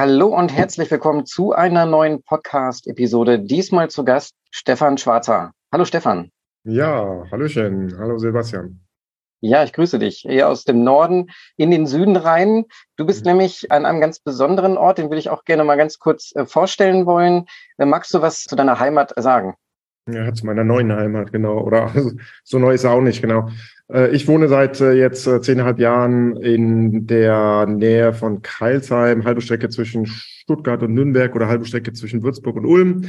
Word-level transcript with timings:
Hallo 0.00 0.28
und 0.28 0.50
herzlich 0.50 0.90
willkommen 0.90 1.26
zu 1.26 1.52
einer 1.52 1.84
neuen 1.84 2.22
Podcast-Episode. 2.22 3.38
Diesmal 3.38 3.90
zu 3.90 4.02
Gast 4.02 4.34
Stefan 4.50 4.96
Schwarzer. 4.96 5.52
Hallo 5.70 5.84
Stefan. 5.84 6.30
Ja, 6.64 7.26
Hallöchen. 7.30 7.94
Hallo 7.98 8.16
Sebastian. 8.16 8.80
Ja, 9.42 9.62
ich 9.62 9.74
grüße 9.74 9.98
dich 9.98 10.20
hier 10.20 10.48
aus 10.48 10.64
dem 10.64 10.84
Norden 10.84 11.26
in 11.58 11.70
den 11.70 11.86
Süden 11.86 12.16
rein. 12.16 12.64
Du 12.96 13.04
bist 13.04 13.26
mhm. 13.26 13.32
nämlich 13.32 13.70
an 13.70 13.84
einem 13.84 14.00
ganz 14.00 14.20
besonderen 14.20 14.78
Ort, 14.78 14.96
den 14.96 15.10
würde 15.10 15.18
ich 15.18 15.28
auch 15.28 15.44
gerne 15.44 15.64
mal 15.64 15.76
ganz 15.76 15.98
kurz 15.98 16.34
äh, 16.34 16.46
vorstellen 16.46 17.04
wollen. 17.04 17.44
Äh, 17.76 17.84
magst 17.84 18.14
du 18.14 18.22
was 18.22 18.44
zu 18.44 18.56
deiner 18.56 18.80
Heimat 18.80 19.12
sagen? 19.16 19.54
Ja, 20.08 20.32
zu 20.32 20.46
meiner 20.46 20.64
neuen 20.64 20.90
Heimat, 20.94 21.30
genau. 21.30 21.60
Oder 21.60 21.92
so 22.44 22.58
neu 22.58 22.72
ist 22.72 22.84
er 22.84 22.92
auch 22.92 23.02
nicht, 23.02 23.20
genau. 23.20 23.50
Äh, 23.92 24.14
ich 24.14 24.28
wohne 24.28 24.48
seit 24.48 24.80
äh, 24.80 24.92
jetzt 24.92 25.26
äh, 25.26 25.40
zehneinhalb 25.40 25.78
Jahren 25.78 26.36
in 26.36 27.06
der 27.06 27.66
Nähe 27.66 28.12
von 28.12 28.42
Keilsheim, 28.42 29.24
halbe 29.24 29.40
Strecke 29.40 29.68
zwischen 29.68 30.06
Stuttgart 30.06 30.82
und 30.82 30.94
Nürnberg 30.94 31.34
oder 31.34 31.48
halbe 31.48 31.64
Strecke 31.64 31.92
zwischen 31.92 32.22
Würzburg 32.22 32.56
und 32.56 32.66
Ulm. 32.66 33.04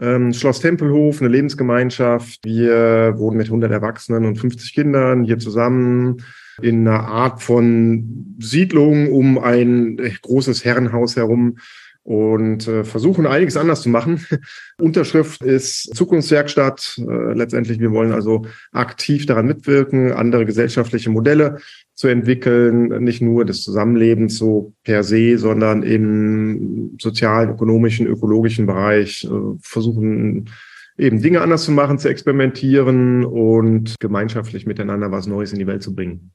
Ähm, 0.00 0.32
Schloss 0.32 0.60
Tempelhof, 0.60 1.20
eine 1.20 1.28
Lebensgemeinschaft. 1.28 2.40
Wir 2.44 3.14
wohnen 3.18 3.36
mit 3.36 3.48
100 3.48 3.70
Erwachsenen 3.70 4.24
und 4.24 4.36
50 4.36 4.74
Kindern 4.74 5.24
hier 5.24 5.38
zusammen 5.38 6.22
in 6.62 6.86
einer 6.86 7.00
Art 7.00 7.42
von 7.42 8.36
Siedlung 8.38 9.10
um 9.12 9.38
ein 9.38 9.98
großes 10.22 10.64
Herrenhaus 10.64 11.16
herum 11.16 11.56
und 12.02 12.66
äh, 12.66 12.84
versuchen 12.84 13.26
einiges 13.26 13.56
anders 13.56 13.82
zu 13.82 13.88
machen. 13.88 14.24
Unterschrift 14.78 15.42
ist 15.42 15.94
Zukunftswerkstatt. 15.94 16.98
Äh, 16.98 17.34
letztendlich, 17.34 17.78
wir 17.78 17.92
wollen 17.92 18.12
also 18.12 18.46
aktiv 18.72 19.26
daran 19.26 19.46
mitwirken, 19.46 20.12
andere 20.12 20.46
gesellschaftliche 20.46 21.10
Modelle 21.10 21.58
zu 21.94 22.08
entwickeln, 22.08 23.04
nicht 23.04 23.20
nur 23.20 23.44
des 23.44 23.62
Zusammenlebens 23.62 24.38
so 24.38 24.72
per 24.84 25.02
se, 25.02 25.36
sondern 25.36 25.82
im 25.82 26.96
sozialen, 27.00 27.50
ökonomischen, 27.50 28.06
ökologischen 28.06 28.66
Bereich 28.66 29.24
äh, 29.24 29.28
versuchen 29.60 30.48
eben 30.96 31.22
Dinge 31.22 31.40
anders 31.40 31.64
zu 31.64 31.72
machen, 31.72 31.98
zu 31.98 32.08
experimentieren 32.08 33.24
und 33.24 33.96
gemeinschaftlich 34.00 34.66
miteinander 34.66 35.10
was 35.10 35.26
Neues 35.26 35.52
in 35.52 35.58
die 35.58 35.66
Welt 35.66 35.82
zu 35.82 35.94
bringen. 35.94 36.32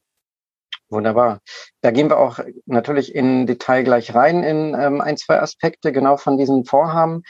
Wunderbar. 0.89 1.39
Da 1.81 1.91
gehen 1.91 2.09
wir 2.09 2.19
auch 2.19 2.39
natürlich 2.65 3.15
in 3.15 3.47
Detail 3.47 3.83
gleich 3.83 4.13
rein 4.13 4.43
in 4.43 4.75
ähm, 4.79 5.01
ein, 5.01 5.17
zwei 5.17 5.41
Aspekte 5.41 5.91
genau 5.91 6.17
von 6.17 6.37
diesem 6.37 6.63
Vorhaben 6.63 7.23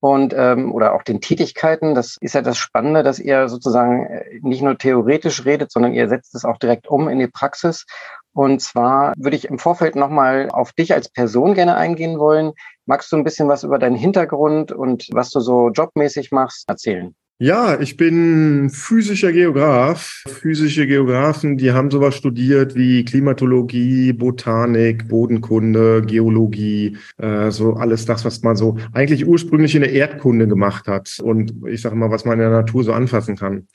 und 0.00 0.32
ähm, 0.36 0.72
oder 0.72 0.94
auch 0.94 1.02
den 1.02 1.20
Tätigkeiten. 1.20 1.94
Das 1.94 2.16
ist 2.20 2.34
ja 2.34 2.42
das 2.42 2.56
Spannende, 2.56 3.02
dass 3.02 3.18
ihr 3.18 3.48
sozusagen 3.48 4.06
äh, 4.06 4.38
nicht 4.42 4.62
nur 4.62 4.78
theoretisch 4.78 5.44
redet, 5.44 5.72
sondern 5.72 5.92
ihr 5.92 6.08
setzt 6.08 6.34
es 6.34 6.44
auch 6.44 6.58
direkt 6.58 6.88
um 6.88 7.08
in 7.08 7.18
die 7.18 7.26
Praxis. 7.26 7.84
Und 8.32 8.62
zwar 8.62 9.12
würde 9.16 9.36
ich 9.36 9.46
im 9.46 9.58
Vorfeld 9.58 9.96
nochmal 9.96 10.48
auf 10.50 10.72
dich 10.72 10.94
als 10.94 11.08
Person 11.08 11.54
gerne 11.54 11.76
eingehen 11.76 12.18
wollen. 12.18 12.52
Magst 12.86 13.10
du 13.10 13.16
ein 13.16 13.24
bisschen 13.24 13.48
was 13.48 13.64
über 13.64 13.78
deinen 13.78 13.96
Hintergrund 13.96 14.72
und 14.72 15.08
was 15.12 15.30
du 15.30 15.40
so 15.40 15.70
jobmäßig 15.70 16.30
machst 16.30 16.68
erzählen? 16.68 17.14
Ja, 17.42 17.80
ich 17.80 17.96
bin 17.96 18.68
physischer 18.68 19.32
Geograf. 19.32 20.24
Physische 20.28 20.86
Geografen, 20.86 21.56
die 21.56 21.72
haben 21.72 21.90
sowas 21.90 22.14
studiert 22.14 22.74
wie 22.74 23.02
Klimatologie, 23.02 24.12
Botanik, 24.12 25.08
Bodenkunde, 25.08 26.02
Geologie, 26.02 26.98
äh, 27.16 27.50
so 27.50 27.72
alles 27.76 28.04
das, 28.04 28.26
was 28.26 28.42
man 28.42 28.56
so 28.56 28.76
eigentlich 28.92 29.26
ursprünglich 29.26 29.74
in 29.74 29.80
der 29.80 29.90
Erdkunde 29.90 30.48
gemacht 30.48 30.86
hat 30.86 31.18
und 31.22 31.54
ich 31.66 31.80
sage 31.80 31.96
mal, 31.96 32.10
was 32.10 32.26
man 32.26 32.34
in 32.34 32.40
der 32.40 32.50
Natur 32.50 32.84
so 32.84 32.92
anfassen 32.92 33.36
kann. 33.36 33.66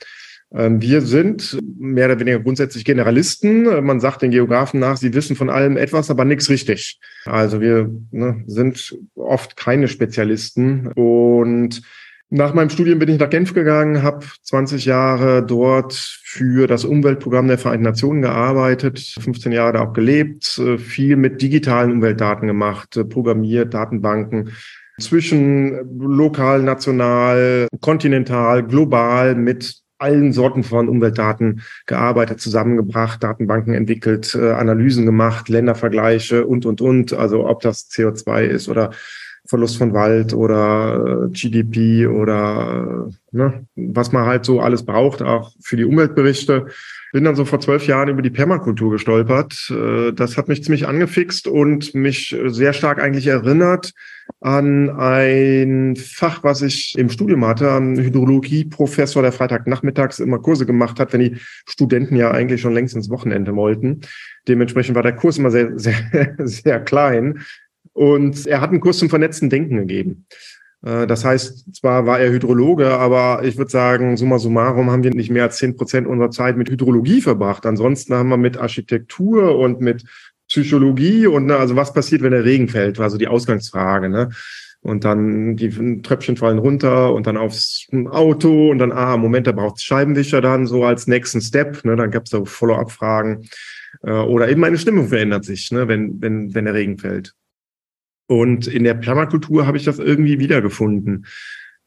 Ähm, 0.53 0.79
wir 0.79 1.01
sind 1.01 1.57
mehr 1.79 2.05
oder 2.05 2.19
weniger 2.19 2.41
grundsätzlich 2.41 2.85
Generalisten. 2.85 3.83
Man 3.83 3.99
sagt 3.99 4.21
den 4.21 4.29
Geografen 4.29 4.79
nach, 4.79 4.97
sie 4.97 5.15
wissen 5.15 5.35
von 5.35 5.49
allem 5.49 5.75
etwas, 5.75 6.11
aber 6.11 6.23
nichts 6.23 6.51
richtig. 6.51 6.99
Also 7.25 7.61
wir 7.61 7.89
ne, 8.11 8.43
sind 8.45 8.95
oft 9.15 9.57
keine 9.57 9.87
Spezialisten 9.87 10.91
und 10.93 11.81
nach 12.29 12.53
meinem 12.53 12.69
Studium 12.69 12.99
bin 12.99 13.09
ich 13.09 13.19
nach 13.19 13.29
Genf 13.29 13.53
gegangen, 13.53 14.01
habe 14.01 14.25
20 14.41 14.85
Jahre 14.85 15.45
dort 15.45 15.93
für 15.93 16.67
das 16.67 16.83
Umweltprogramm 16.83 17.47
der 17.47 17.57
Vereinten 17.57 17.83
Nationen 17.83 18.21
gearbeitet, 18.21 18.99
15 19.19 19.51
Jahre 19.51 19.73
da 19.73 19.81
auch 19.81 19.93
gelebt, 19.93 20.57
äh, 20.57 20.77
viel 20.77 21.15
mit 21.17 21.41
digitalen 21.41 21.91
Umweltdaten 21.91 22.47
gemacht, 22.47 22.97
äh, 22.97 23.05
programmiert, 23.05 23.73
Datenbanken 23.73 24.51
zwischen 24.99 25.99
lokal, 25.99 26.63
national, 26.63 27.67
kontinental, 27.81 28.63
global 28.63 29.35
mit 29.35 29.81
allen 29.97 30.33
Sorten 30.33 30.63
von 30.63 30.89
Umweltdaten 30.89 31.61
gearbeitet, 31.85 32.41
zusammengebracht, 32.41 33.23
Datenbanken 33.23 33.73
entwickelt, 33.73 34.35
äh, 34.35 34.51
Analysen 34.51 35.05
gemacht, 35.05 35.47
Ländervergleiche 35.49 36.45
und, 36.45 36.65
und, 36.65 36.81
und. 36.81 37.13
Also 37.13 37.47
ob 37.47 37.61
das 37.61 37.89
CO2 37.89 38.43
ist 38.43 38.67
oder 38.67 38.91
Verlust 39.47 39.77
von 39.77 39.93
Wald 39.93 40.33
oder 40.33 41.25
äh, 41.25 41.29
GDP 41.29 42.07
oder 42.07 43.07
äh, 43.09 43.35
ne, 43.37 43.65
was 43.75 44.11
man 44.11 44.25
halt 44.25 44.45
so 44.45 44.59
alles 44.59 44.83
braucht, 44.83 45.21
auch 45.21 45.51
für 45.61 45.77
die 45.77 45.85
Umweltberichte. 45.85 46.67
Bin 47.13 47.23
dann 47.23 47.35
so 47.35 47.45
vor 47.45 47.59
zwölf 47.59 47.87
Jahren 47.87 48.09
über 48.09 48.21
die 48.21 48.29
Permakultur 48.29 48.91
gestolpert. 48.91 49.71
Äh, 49.71 50.13
das 50.13 50.37
hat 50.37 50.47
mich 50.47 50.63
ziemlich 50.63 50.87
angefixt 50.87 51.47
und 51.47 51.93
mich 51.93 52.35
sehr 52.47 52.73
stark 52.73 53.01
eigentlich 53.01 53.27
erinnert 53.27 53.93
an 54.41 54.89
ein 54.89 55.95
Fach, 55.95 56.43
was 56.43 56.61
ich 56.61 56.97
im 56.97 57.09
Studium 57.09 57.45
hatte, 57.45 57.71
ein 57.71 57.97
Hydrologie-Professor, 57.97 59.21
der 59.21 59.31
Freitagnachmittags 59.31 60.19
immer 60.19 60.39
Kurse 60.39 60.65
gemacht 60.65 60.99
hat, 60.99 61.13
wenn 61.13 61.21
die 61.21 61.37
Studenten 61.67 62.15
ja 62.15 62.31
eigentlich 62.31 62.61
schon 62.61 62.73
längst 62.73 62.95
ins 62.95 63.09
Wochenende 63.09 63.55
wollten. 63.55 64.01
Dementsprechend 64.47 64.95
war 64.95 65.03
der 65.03 65.15
Kurs 65.15 65.37
immer 65.37 65.51
sehr, 65.51 65.71
sehr, 65.79 66.35
sehr 66.39 66.79
klein. 66.79 67.45
Und 67.95 68.45
er 68.45 68.59
hat 68.59 68.71
einen 68.71 68.81
Kurs 68.81 68.97
zum 68.97 69.09
vernetzten 69.09 69.49
Denken 69.49 69.77
gegeben. 69.77 70.27
Äh, 70.83 71.07
das 71.07 71.23
heißt, 71.23 71.73
zwar 71.75 72.05
war 72.05 72.19
er 72.19 72.29
Hydrologe, 72.29 72.89
aber 72.89 73.41
ich 73.43 73.57
würde 73.57 73.71
sagen, 73.71 74.17
summa 74.17 74.37
summarum 74.37 74.91
haben 74.91 75.03
wir 75.03 75.11
nicht 75.11 75.31
mehr 75.31 75.43
als 75.43 75.57
zehn 75.57 75.77
Prozent 75.77 76.05
unserer 76.05 76.29
Zeit 76.29 76.57
mit 76.57 76.69
Hydrologie 76.69 77.21
verbracht. 77.21 77.65
Ansonsten 77.65 78.13
haben 78.13 78.29
wir 78.29 78.37
mit 78.37 78.57
Architektur 78.57 79.57
und 79.57 79.79
mit 79.79 80.03
Psychologie 80.49 81.25
und 81.25 81.45
ne, 81.45 81.55
also 81.55 81.77
was 81.77 81.93
passiert, 81.93 82.21
wenn 82.21 82.31
der 82.31 82.43
Regen 82.43 82.67
fällt, 82.67 82.99
war 82.99 83.09
so 83.09 83.17
die 83.17 83.29
Ausgangsfrage. 83.29 84.09
Ne? 84.09 84.29
Und 84.81 85.05
dann 85.05 85.55
die 85.55 86.01
Tröpfchen 86.03 86.35
fallen 86.35 86.59
runter 86.59 87.13
und 87.13 87.27
dann 87.27 87.37
aufs 87.37 87.87
Auto 88.11 88.71
und 88.71 88.77
dann, 88.77 88.91
ah, 88.91 89.15
Moment, 89.15 89.47
da 89.47 89.53
braucht 89.53 89.81
Scheibenwischer 89.81 90.41
dann 90.41 90.67
so 90.67 90.83
als 90.83 91.07
nächsten 91.07 91.39
Step. 91.39 91.85
Ne? 91.85 91.95
Dann 91.95 92.11
gab 92.11 92.25
es 92.25 92.31
da 92.31 92.43
Follow-up-Fragen. 92.43 93.47
Äh, 94.03 94.11
oder 94.11 94.49
eben 94.49 94.59
meine 94.59 94.77
Stimmung 94.77 95.07
verändert 95.07 95.45
sich, 95.45 95.71
ne? 95.71 95.87
wenn, 95.87 96.21
wenn, 96.21 96.53
wenn 96.53 96.65
der 96.65 96.73
Regen 96.73 96.97
fällt. 96.97 97.33
Und 98.27 98.67
in 98.67 98.83
der 98.83 98.95
Permakultur 98.95 99.67
habe 99.67 99.77
ich 99.77 99.83
das 99.83 99.99
irgendwie 99.99 100.39
wiedergefunden. 100.39 101.25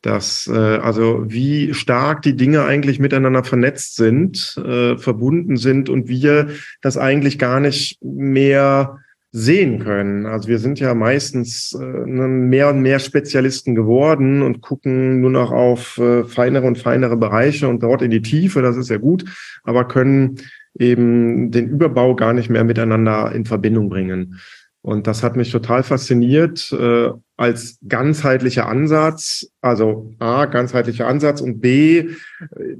Dass 0.02 0.46
äh, 0.46 0.56
also 0.56 1.24
wie 1.26 1.74
stark 1.74 2.22
die 2.22 2.36
Dinge 2.36 2.64
eigentlich 2.64 3.00
miteinander 3.00 3.42
vernetzt 3.42 3.96
sind, 3.96 4.56
äh, 4.56 4.96
verbunden 4.96 5.56
sind 5.56 5.88
und 5.88 6.08
wir 6.08 6.50
das 6.80 6.96
eigentlich 6.96 7.38
gar 7.38 7.58
nicht 7.58 7.98
mehr 8.00 9.00
sehen 9.30 9.80
können. 9.80 10.26
Also 10.26 10.48
wir 10.48 10.58
sind 10.58 10.80
ja 10.80 10.94
meistens 10.94 11.72
äh, 11.78 11.84
ne, 11.84 12.28
mehr 12.28 12.70
und 12.70 12.80
mehr 12.80 12.98
Spezialisten 12.98 13.74
geworden 13.74 14.42
und 14.42 14.62
gucken 14.62 15.20
nur 15.20 15.30
noch 15.30 15.50
auf 15.50 15.98
äh, 15.98 16.24
feinere 16.24 16.66
und 16.66 16.78
feinere 16.78 17.16
Bereiche 17.16 17.68
und 17.68 17.82
dort 17.82 18.00
in 18.00 18.10
die 18.10 18.22
Tiefe, 18.22 18.62
das 18.62 18.76
ist 18.76 18.88
ja 18.88 18.96
gut, 18.96 19.24
aber 19.64 19.86
können 19.86 20.36
eben 20.78 21.50
den 21.50 21.68
Überbau 21.68 22.14
gar 22.14 22.32
nicht 22.32 22.48
mehr 22.48 22.64
miteinander 22.64 23.32
in 23.32 23.44
Verbindung 23.44 23.90
bringen. 23.90 24.38
Und 24.88 25.06
das 25.06 25.22
hat 25.22 25.36
mich 25.36 25.50
total 25.50 25.82
fasziniert 25.82 26.72
äh, 26.72 27.10
als 27.36 27.78
ganzheitlicher 27.86 28.66
Ansatz. 28.66 29.46
Also 29.60 30.14
A, 30.18 30.46
ganzheitlicher 30.46 31.06
Ansatz 31.06 31.42
und 31.42 31.60
B, 31.60 32.12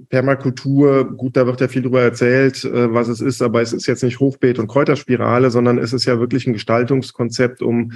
Permakultur, 0.09 1.15
gut, 1.15 1.37
da 1.37 1.45
wird 1.45 1.61
ja 1.61 1.69
viel 1.69 1.83
drüber 1.83 2.01
erzählt, 2.01 2.65
äh, 2.65 2.95
was 2.95 3.09
es 3.09 3.21
ist, 3.21 3.43
aber 3.43 3.61
es 3.61 3.75
ist 3.75 3.87
jetzt 3.87 4.03
nicht 4.03 4.21
Hochbeet 4.21 4.59
und 4.59 4.69
Kräuterspirale, 4.69 5.51
sondern 5.51 5.77
es 5.77 5.93
ist 5.93 6.07
ja 6.07 6.19
wirklich 6.19 6.47
ein 6.47 6.55
Gestaltungskonzept, 6.55 7.61
um 7.61 7.93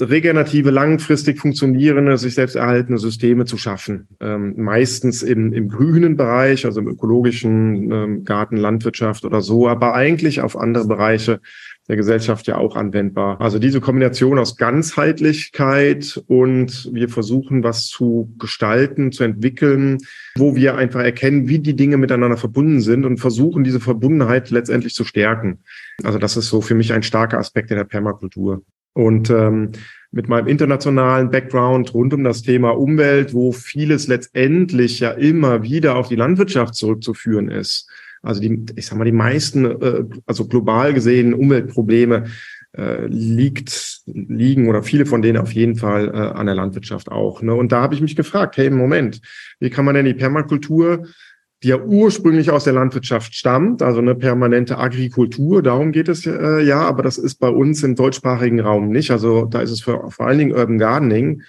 regenerative, 0.00 0.70
langfristig 0.70 1.38
funktionierende, 1.38 2.16
sich 2.16 2.34
selbst 2.34 2.56
erhaltene 2.56 2.96
Systeme 2.96 3.44
zu 3.44 3.58
schaffen. 3.58 4.08
Ähm, 4.20 4.54
meistens 4.56 5.22
im, 5.22 5.52
im 5.52 5.68
grünen 5.68 6.16
Bereich, 6.16 6.64
also 6.64 6.80
im 6.80 6.88
ökologischen 6.88 7.92
ähm, 7.92 8.24
Garten, 8.24 8.56
Landwirtschaft 8.56 9.26
oder 9.26 9.42
so, 9.42 9.68
aber 9.68 9.94
eigentlich 9.94 10.40
auf 10.40 10.56
andere 10.56 10.86
Bereiche 10.86 11.40
der 11.88 11.96
Gesellschaft 11.96 12.46
ja 12.46 12.58
auch 12.58 12.76
anwendbar. 12.76 13.40
Also 13.40 13.58
diese 13.58 13.80
Kombination 13.80 14.38
aus 14.38 14.56
Ganzheitlichkeit 14.56 16.22
und 16.28 16.90
wir 16.92 17.08
versuchen, 17.08 17.64
was 17.64 17.86
zu 17.86 18.32
gestalten, 18.38 19.10
zu 19.10 19.24
entwickeln, 19.24 19.98
wo 20.36 20.54
wir 20.54 20.76
einfach 20.76 21.00
erkennen, 21.00 21.48
wie 21.48 21.58
die 21.58 21.74
Dinge 21.74 21.96
miteinander 21.96 22.36
verbunden 22.36 22.80
sind 22.80 23.04
und 23.04 23.18
versuchen, 23.18 23.64
diese 23.64 23.80
Verbundenheit 23.80 24.50
letztendlich 24.50 24.94
zu 24.94 25.04
stärken. 25.04 25.64
Also 26.04 26.18
das 26.18 26.36
ist 26.36 26.48
so 26.48 26.60
für 26.60 26.74
mich 26.74 26.92
ein 26.92 27.02
starker 27.02 27.38
Aspekt 27.38 27.70
in 27.70 27.76
der 27.76 27.84
Permakultur. 27.84 28.62
Und 28.94 29.30
ähm, 29.30 29.72
mit 30.12 30.28
meinem 30.28 30.46
internationalen 30.46 31.30
Background 31.30 31.94
rund 31.94 32.12
um 32.12 32.22
das 32.22 32.42
Thema 32.42 32.70
Umwelt, 32.70 33.32
wo 33.32 33.50
vieles 33.50 34.06
letztendlich 34.08 35.00
ja 35.00 35.10
immer 35.10 35.62
wieder 35.62 35.96
auf 35.96 36.08
die 36.08 36.16
Landwirtschaft 36.16 36.74
zurückzuführen 36.74 37.48
ist, 37.48 37.88
also 38.22 38.40
die, 38.40 38.64
ich 38.76 38.86
sag 38.86 38.98
mal, 38.98 39.04
die 39.04 39.12
meisten, 39.12 39.64
äh, 39.64 40.04
also 40.26 40.46
global 40.46 40.94
gesehen 40.94 41.34
Umweltprobleme 41.34 42.26
äh, 42.76 43.06
liegt 43.06 44.00
liegen 44.06 44.68
oder 44.68 44.82
viele 44.82 45.06
von 45.06 45.22
denen 45.22 45.38
auf 45.38 45.52
jeden 45.52 45.76
Fall 45.76 46.08
äh, 46.08 46.16
an 46.16 46.46
der 46.46 46.54
Landwirtschaft 46.54 47.10
auch. 47.10 47.42
Ne? 47.42 47.54
Und 47.54 47.72
da 47.72 47.82
habe 47.82 47.94
ich 47.94 48.00
mich 48.00 48.16
gefragt, 48.16 48.56
hey, 48.56 48.70
Moment, 48.70 49.20
wie 49.60 49.70
kann 49.70 49.84
man 49.84 49.94
denn 49.94 50.06
die 50.06 50.14
Permakultur 50.14 51.06
die 51.62 51.68
ja 51.68 51.78
ursprünglich 51.78 52.50
aus 52.50 52.64
der 52.64 52.72
Landwirtschaft 52.72 53.34
stammt, 53.34 53.82
also 53.82 54.00
eine 54.00 54.14
permanente 54.14 54.78
Agrikultur, 54.78 55.62
darum 55.62 55.92
geht 55.92 56.08
es 56.08 56.26
äh, 56.26 56.60
ja, 56.60 56.80
aber 56.80 57.02
das 57.02 57.18
ist 57.18 57.36
bei 57.36 57.48
uns 57.48 57.82
im 57.84 57.94
deutschsprachigen 57.94 58.60
Raum 58.60 58.88
nicht. 58.88 59.10
Also 59.12 59.44
da 59.44 59.60
ist 59.60 59.70
es 59.70 59.80
für, 59.80 60.10
vor 60.10 60.26
allen 60.26 60.38
Dingen 60.38 60.52
Urban 60.52 60.78
Gardening. 60.78 61.42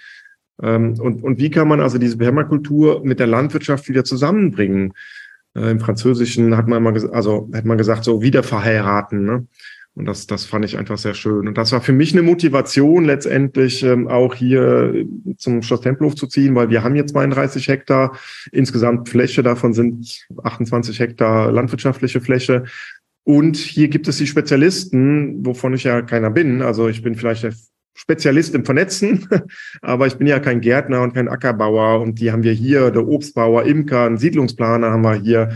Ähm, 0.62 0.94
und, 1.00 1.24
und 1.24 1.40
wie 1.40 1.50
kann 1.50 1.66
man 1.66 1.80
also 1.80 1.98
diese 1.98 2.16
Permakultur 2.16 3.04
mit 3.04 3.18
der 3.18 3.26
Landwirtschaft 3.26 3.88
wieder 3.88 4.04
zusammenbringen? 4.04 4.92
Äh, 5.54 5.70
Im 5.70 5.80
Französischen 5.80 6.56
hat 6.56 6.68
man 6.68 6.84
immer, 6.84 7.14
also 7.14 7.48
hat 7.52 7.64
man 7.64 7.78
gesagt, 7.78 8.04
so 8.04 8.22
wieder 8.22 8.42
verheiraten. 8.42 9.24
Ne? 9.24 9.46
Und 9.96 10.06
das, 10.06 10.26
das 10.26 10.44
fand 10.44 10.64
ich 10.64 10.76
einfach 10.76 10.98
sehr 10.98 11.14
schön. 11.14 11.46
Und 11.46 11.56
das 11.56 11.70
war 11.70 11.80
für 11.80 11.92
mich 11.92 12.12
eine 12.12 12.22
Motivation, 12.22 13.04
letztendlich 13.04 13.82
ähm, 13.84 14.08
auch 14.08 14.34
hier 14.34 15.06
zum 15.36 15.62
Schloss 15.62 15.82
Tempelhof 15.82 16.16
zu 16.16 16.26
ziehen, 16.26 16.54
weil 16.56 16.68
wir 16.68 16.82
haben 16.82 16.94
hier 16.94 17.06
32 17.06 17.68
Hektar 17.68 18.18
insgesamt 18.50 19.08
Fläche, 19.08 19.44
davon 19.44 19.72
sind 19.72 20.26
28 20.42 20.98
Hektar 20.98 21.52
landwirtschaftliche 21.52 22.20
Fläche. 22.20 22.64
Und 23.22 23.56
hier 23.56 23.88
gibt 23.88 24.08
es 24.08 24.18
die 24.18 24.26
Spezialisten, 24.26 25.46
wovon 25.46 25.74
ich 25.74 25.84
ja 25.84 26.02
keiner 26.02 26.30
bin. 26.30 26.60
Also 26.60 26.88
ich 26.88 27.02
bin 27.02 27.14
vielleicht 27.14 27.44
der 27.44 27.54
Spezialist 27.94 28.54
im 28.54 28.64
Vernetzen, 28.64 29.28
aber 29.82 30.06
ich 30.06 30.16
bin 30.16 30.26
ja 30.26 30.40
kein 30.40 30.60
Gärtner 30.60 31.02
und 31.02 31.14
kein 31.14 31.28
Ackerbauer. 31.28 32.00
Und 32.00 32.20
die 32.20 32.32
haben 32.32 32.42
wir 32.42 32.52
hier, 32.52 32.90
der 32.90 33.06
Obstbauer, 33.06 33.64
Imker, 33.64 34.06
einen 34.06 34.18
Siedlungsplaner 34.18 34.90
haben 34.90 35.02
wir 35.02 35.14
hier. 35.14 35.50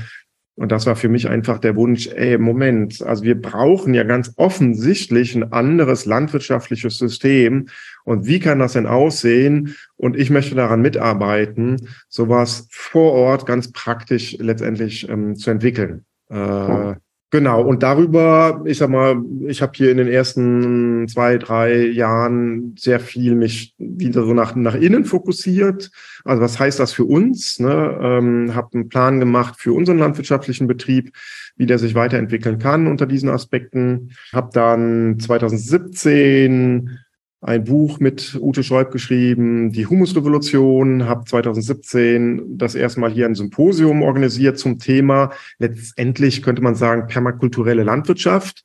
Und 0.58 0.72
das 0.72 0.86
war 0.86 0.96
für 0.96 1.08
mich 1.08 1.28
einfach 1.28 1.60
der 1.60 1.76
Wunsch, 1.76 2.08
ey, 2.08 2.36
Moment, 2.36 3.00
also 3.02 3.22
wir 3.22 3.40
brauchen 3.40 3.94
ja 3.94 4.02
ganz 4.02 4.32
offensichtlich 4.36 5.36
ein 5.36 5.52
anderes 5.52 6.04
landwirtschaftliches 6.04 6.98
System. 6.98 7.68
Und 8.04 8.26
wie 8.26 8.40
kann 8.40 8.58
das 8.58 8.72
denn 8.72 8.86
aussehen? 8.86 9.76
Und 9.96 10.16
ich 10.16 10.30
möchte 10.30 10.56
daran 10.56 10.82
mitarbeiten, 10.82 11.88
sowas 12.08 12.66
vor 12.72 13.12
Ort 13.12 13.46
ganz 13.46 13.70
praktisch 13.70 14.36
letztendlich 14.40 15.08
ähm, 15.08 15.36
zu 15.36 15.50
entwickeln. 15.50 16.04
Äh, 16.28 16.94
Genau, 17.30 17.60
und 17.62 17.82
darüber, 17.82 18.62
ich 18.64 18.78
sag 18.78 18.88
mal, 18.88 19.22
ich 19.46 19.60
habe 19.60 19.72
hier 19.74 19.90
in 19.90 19.98
den 19.98 20.08
ersten 20.08 21.06
zwei, 21.08 21.36
drei 21.36 21.84
Jahren 21.84 22.74
sehr 22.78 23.00
viel 23.00 23.34
mich 23.34 23.74
wieder 23.76 24.24
so 24.24 24.32
nach, 24.32 24.54
nach 24.54 24.74
innen 24.74 25.04
fokussiert. 25.04 25.90
Also 26.24 26.42
was 26.42 26.58
heißt 26.58 26.80
das 26.80 26.94
für 26.94 27.04
uns? 27.04 27.58
Ne? 27.60 27.98
Ähm, 28.00 28.54
habe 28.54 28.70
einen 28.72 28.88
Plan 28.88 29.20
gemacht 29.20 29.56
für 29.58 29.74
unseren 29.74 29.98
landwirtschaftlichen 29.98 30.66
Betrieb, 30.66 31.12
wie 31.56 31.66
der 31.66 31.78
sich 31.78 31.94
weiterentwickeln 31.94 32.58
kann 32.58 32.86
unter 32.86 33.04
diesen 33.04 33.28
Aspekten. 33.28 34.12
Habe 34.32 34.48
dann 34.54 35.20
2017 35.20 36.98
ein 37.40 37.64
Buch 37.64 38.00
mit 38.00 38.36
Ute 38.40 38.62
Schäub 38.62 38.90
geschrieben, 38.90 39.70
die 39.70 39.86
Humusrevolution, 39.86 41.06
habe 41.06 41.24
2017 41.24 42.58
das 42.58 42.74
erste 42.74 43.00
Mal 43.00 43.10
hier 43.10 43.26
ein 43.26 43.36
Symposium 43.36 44.02
organisiert 44.02 44.58
zum 44.58 44.78
Thema, 44.78 45.30
letztendlich 45.58 46.42
könnte 46.42 46.62
man 46.62 46.74
sagen, 46.74 47.06
permakulturelle 47.06 47.84
Landwirtschaft. 47.84 48.64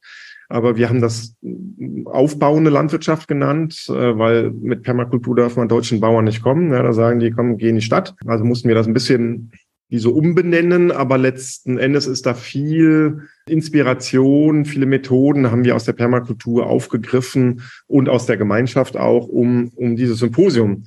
Aber 0.50 0.76
wir 0.76 0.90
haben 0.90 1.02
das 1.02 1.36
aufbauende 2.06 2.70
Landwirtschaft 2.70 3.28
genannt, 3.28 3.86
äh, 3.90 4.18
weil 4.18 4.52
mit 4.52 4.84
Permakultur 4.84 5.36
darf 5.36 5.56
man 5.56 5.68
deutschen 5.68 6.00
Bauern 6.00 6.26
nicht 6.26 6.44
kommen. 6.44 6.72
Ja, 6.72 6.84
da 6.84 6.94
sagen 6.94 7.20
die, 7.20 7.32
komm, 7.32 7.58
geh 7.58 7.70
in 7.70 7.76
die 7.76 7.82
Stadt. 7.82 8.16
Also 8.26 8.44
mussten 8.44 8.68
wir 8.68 8.76
das 8.76 8.86
ein 8.86 8.94
bisschen 8.94 9.52
die 9.90 10.00
so 10.00 10.12
umbenennen, 10.12 10.92
aber 10.92 11.18
letzten 11.18 11.78
Endes 11.78 12.08
ist 12.08 12.26
da 12.26 12.34
viel 12.34 13.28
Inspiration, 13.48 14.66
viele 14.66 14.86
Methoden 14.86 15.52
haben 15.52 15.64
wir 15.64 15.76
aus 15.76 15.84
der 15.84 15.94
Permakultur 15.94 16.66
aufgegriffen 16.66 17.62
und 17.88 18.10
aus 18.10 18.26
der 18.26 18.38
Gemeinschaft 18.38 18.98
auch, 18.98 19.28
um, 19.28 19.70
um 19.76 19.96
dieses 19.96 20.20
Symposium 20.20 20.86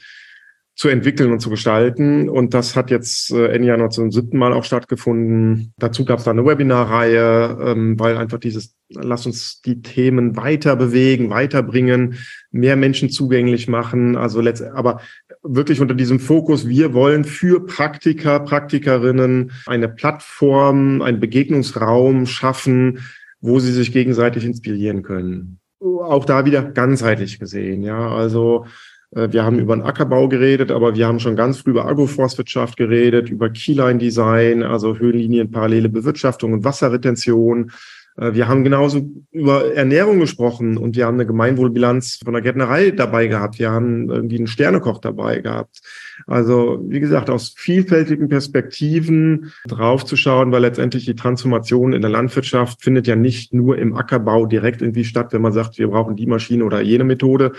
zu 0.77 0.91
entwickeln 0.91 1.33
und 1.33 1.41
zu 1.41 1.49
gestalten. 1.49 2.29
Und 2.29 2.53
das 2.53 2.77
hat 2.77 2.91
jetzt 2.91 3.33
äh, 3.33 3.47
Ende 3.47 3.69
Januar 3.69 3.89
zum 3.89 4.13
siebten 4.13 4.37
Mal 4.37 4.53
auch 4.53 4.65
stattgefunden. 4.65 5.73
Dazu 5.79 6.05
gab 6.05 6.19
es 6.19 6.27
da 6.27 6.33
eine 6.33 6.45
Webinarreihe, 6.45 7.59
ähm, 7.63 7.99
weil 7.99 8.19
einfach 8.19 8.39
dieses, 8.39 8.77
lass 8.91 9.25
uns 9.25 9.63
die 9.63 9.81
Themen 9.81 10.37
weiter 10.37 10.77
bewegen, 10.77 11.31
weiterbringen, 11.31 12.17
mehr 12.51 12.77
Menschen 12.77 13.09
zugänglich 13.09 13.69
machen. 13.69 14.17
Also 14.17 14.43
letzt, 14.43 14.63
aber 14.65 15.01
wirklich 15.43 15.81
unter 15.81 15.95
diesem 15.95 16.21
Fokus, 16.21 16.69
wir 16.69 16.93
wollen 16.93 17.25
für 17.25 17.65
Praktiker, 17.65 18.41
Praktikerinnen 18.41 19.53
eine 19.65 19.89
Plattform, 19.89 21.01
einen 21.01 21.21
Begegnungsraum 21.21 22.27
schaffen, 22.27 22.99
wo 23.41 23.61
sie 23.61 23.73
sich 23.73 23.93
gegenseitig 23.93 24.45
inspirieren 24.45 25.03
können. 25.03 25.59
Auch 25.81 26.27
da 26.27 26.45
wieder 26.45 26.63
ganzheitlich 26.63 27.39
gesehen, 27.39 27.83
ja. 27.83 28.11
Also 28.11 28.67
wir 29.13 29.45
haben 29.45 29.59
über 29.59 29.77
den 29.77 29.85
Ackerbau 29.85 30.29
geredet, 30.29 30.71
aber 30.71 30.97
wir 30.97 31.07
haben 31.07 31.21
schon 31.21 31.37
ganz 31.37 31.59
früh 31.59 31.71
über 31.71 31.87
Agroforstwirtschaft 31.87 32.77
geredet, 32.77 33.31
über 33.31 33.51
Keyline-Design, 33.51 34.63
also 34.63 34.99
Höhenlinien, 34.99 35.51
parallele 35.51 35.89
Bewirtschaftung 35.89 36.53
und 36.53 36.65
Wasserretention. 36.65 37.71
Äh, 38.17 38.35
wir 38.35 38.49
haben 38.49 38.65
genauso 38.65 39.09
über 39.31 39.75
Ernährung 39.75 40.19
gesprochen 40.19 40.77
und 40.77 40.97
wir 40.97 41.07
haben 41.07 41.15
eine 41.15 41.27
Gemeinwohlbilanz 41.27 42.21
von 42.25 42.33
der 42.33 42.43
Gärtnerei 42.43 42.91
dabei 42.91 43.27
gehabt. 43.27 43.59
Wir 43.59 43.71
haben 43.71 44.11
irgendwie 44.11 44.39
einen 44.39 44.47
Sternekoch 44.47 44.99
dabei 44.99 45.41
gehabt. 45.41 45.81
Also, 46.27 46.83
wie 46.89 47.01
gesagt, 47.01 47.31
aus 47.31 47.55
vielfältigen 47.57 48.29
Perspektiven 48.29 49.53
draufzuschauen, 49.67 50.51
weil 50.51 50.63
letztendlich 50.63 51.05
die 51.05 51.15
Transformation 51.15 51.93
in 51.93 52.01
der 52.01 52.11
Landwirtschaft 52.11 52.83
findet 52.83 53.07
ja 53.07 53.17
nicht 53.17 53.53
nur 53.53 53.79
im 53.79 53.95
Ackerbau 53.95 54.47
direkt 54.47 54.81
irgendwie 54.81 55.05
statt, 55.05 55.33
wenn 55.33 55.43
man 55.43 55.53
sagt, 55.53 55.79
wir 55.79 55.89
brauchen 55.89 56.17
die 56.17 56.27
Maschine 56.27 56.65
oder 56.65 56.81
jene 56.81 57.05
Methode, 57.05 57.53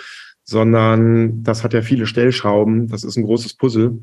sondern 0.47 1.43
das 1.43 1.63
hat 1.63 1.73
ja 1.73 1.81
viele 1.81 2.07
Stellschrauben. 2.07 2.87
Das 2.87 3.03
ist 3.03 3.17
ein 3.17 3.25
großes 3.25 3.55
Puzzle. 3.55 3.99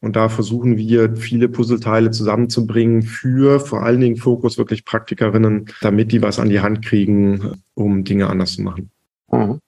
Und 0.00 0.14
da 0.14 0.28
versuchen 0.28 0.76
wir, 0.76 1.16
viele 1.16 1.48
Puzzleteile 1.48 2.10
zusammenzubringen 2.10 3.02
für 3.02 3.60
vor 3.60 3.82
allen 3.82 4.00
Dingen 4.00 4.16
Fokus 4.16 4.58
wirklich 4.58 4.84
Praktikerinnen, 4.84 5.70
damit 5.80 6.12
die 6.12 6.20
was 6.20 6.38
an 6.38 6.50
die 6.50 6.60
Hand 6.60 6.84
kriegen, 6.84 7.62
um 7.74 8.04
Dinge 8.04 8.28
anders 8.28 8.52
zu 8.52 8.62
machen. 8.62 8.90
Mhm. 9.32 9.58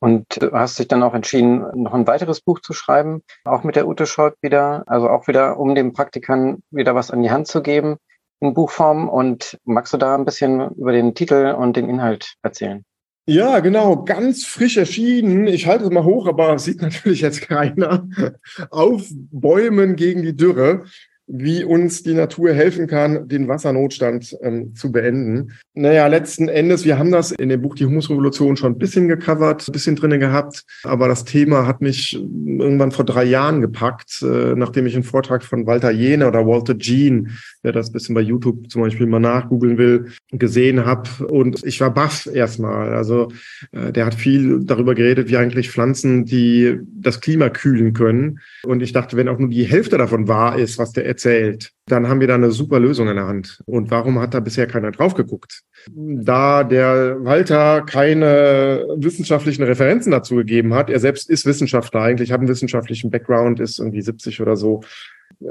Und 0.00 0.42
du 0.42 0.52
hast 0.52 0.78
dich 0.78 0.88
dann 0.88 1.04
auch 1.04 1.14
entschieden, 1.14 1.64
noch 1.82 1.94
ein 1.94 2.06
weiteres 2.06 2.40
Buch 2.40 2.60
zu 2.60 2.72
schreiben, 2.74 3.22
auch 3.44 3.62
mit 3.62 3.76
der 3.76 3.88
Ute 3.88 4.06
Scholz 4.06 4.36
wieder, 4.42 4.82
also 4.86 5.08
auch 5.08 5.28
wieder, 5.28 5.58
um 5.58 5.74
den 5.74 5.92
Praktikern 5.92 6.62
wieder 6.70 6.94
was 6.94 7.10
an 7.10 7.22
die 7.22 7.30
Hand 7.30 7.46
zu 7.46 7.62
geben 7.62 7.96
in 8.40 8.52
Buchform. 8.52 9.08
Und 9.08 9.56
magst 9.64 9.94
du 9.94 9.98
da 9.98 10.16
ein 10.16 10.24
bisschen 10.24 10.74
über 10.74 10.92
den 10.92 11.14
Titel 11.14 11.54
und 11.56 11.76
den 11.76 11.88
Inhalt 11.88 12.34
erzählen? 12.42 12.84
Ja, 13.26 13.60
genau, 13.60 14.04
ganz 14.04 14.44
frisch 14.44 14.76
erschienen. 14.76 15.46
Ich 15.46 15.66
halte 15.66 15.84
es 15.84 15.90
mal 15.90 16.04
hoch, 16.04 16.26
aber 16.26 16.58
sieht 16.58 16.82
natürlich 16.82 17.22
jetzt 17.22 17.40
keiner. 17.40 18.06
Auf 18.70 19.08
Bäumen 19.30 19.96
gegen 19.96 20.22
die 20.22 20.36
Dürre 20.36 20.84
wie 21.26 21.64
uns 21.64 22.02
die 22.02 22.14
Natur 22.14 22.52
helfen 22.52 22.86
kann, 22.86 23.28
den 23.28 23.48
Wassernotstand 23.48 24.36
ähm, 24.42 24.74
zu 24.74 24.92
beenden. 24.92 25.52
Naja, 25.72 26.06
letzten 26.06 26.48
Endes, 26.48 26.84
wir 26.84 26.98
haben 26.98 27.10
das 27.10 27.32
in 27.32 27.48
dem 27.48 27.62
Buch 27.62 27.74
Die 27.74 27.86
Humusrevolution 27.86 28.56
schon 28.56 28.72
ein 28.72 28.78
bisschen 28.78 29.08
gecovert, 29.08 29.66
ein 29.66 29.72
bisschen 29.72 29.96
drinnen 29.96 30.20
gehabt, 30.20 30.64
aber 30.82 31.08
das 31.08 31.24
Thema 31.24 31.66
hat 31.66 31.80
mich 31.80 32.14
irgendwann 32.14 32.92
vor 32.92 33.04
drei 33.04 33.24
Jahren 33.24 33.60
gepackt, 33.60 34.22
äh, 34.22 34.54
nachdem 34.54 34.86
ich 34.86 34.94
einen 34.94 35.04
Vortrag 35.04 35.42
von 35.42 35.66
Walter 35.66 35.90
Jene 35.90 36.28
oder 36.28 36.46
Walter 36.46 36.76
Jean, 36.76 37.30
der 37.62 37.72
das 37.72 37.90
bisschen 37.90 38.14
bei 38.14 38.20
YouTube 38.20 38.70
zum 38.70 38.82
Beispiel 38.82 39.06
mal 39.06 39.20
nachgoogeln 39.20 39.78
will, 39.78 40.12
gesehen 40.32 40.84
habe 40.84 41.08
und 41.26 41.64
ich 41.64 41.80
war 41.80 41.92
baff 41.92 42.28
erstmal. 42.32 42.94
Also 42.94 43.32
äh, 43.72 43.92
der 43.92 44.04
hat 44.06 44.14
viel 44.14 44.60
darüber 44.64 44.94
geredet, 44.94 45.28
wie 45.28 45.36
eigentlich 45.38 45.70
Pflanzen, 45.70 46.26
die 46.26 46.78
das 46.84 47.20
Klima 47.20 47.48
kühlen 47.48 47.94
können. 47.94 48.40
Und 48.64 48.82
ich 48.82 48.92
dachte, 48.92 49.16
wenn 49.16 49.28
auch 49.28 49.38
nur 49.38 49.48
die 49.48 49.64
Hälfte 49.64 49.96
davon 49.96 50.28
wahr 50.28 50.58
ist, 50.58 50.78
was 50.78 50.92
der 50.92 51.13
erzählt, 51.14 51.70
dann 51.86 52.08
haben 52.08 52.20
wir 52.20 52.26
da 52.26 52.34
eine 52.34 52.50
super 52.50 52.80
Lösung 52.80 53.08
in 53.08 53.16
der 53.16 53.26
Hand. 53.26 53.62
Und 53.66 53.90
warum 53.90 54.18
hat 54.18 54.34
da 54.34 54.40
bisher 54.40 54.66
keiner 54.66 54.90
drauf 54.90 55.14
geguckt? 55.14 55.62
Da 55.94 56.64
der 56.64 57.22
Walter 57.24 57.82
keine 57.82 58.86
wissenschaftlichen 58.96 59.62
Referenzen 59.62 60.10
dazu 60.10 60.36
gegeben 60.36 60.74
hat, 60.74 60.90
er 60.90 61.00
selbst 61.00 61.30
ist 61.30 61.46
Wissenschaftler 61.46 62.00
eigentlich, 62.00 62.32
hat 62.32 62.40
einen 62.40 62.48
wissenschaftlichen 62.48 63.10
Background, 63.10 63.60
ist 63.60 63.78
irgendwie 63.78 64.02
70 64.02 64.40
oder 64.40 64.56
so, 64.56 64.82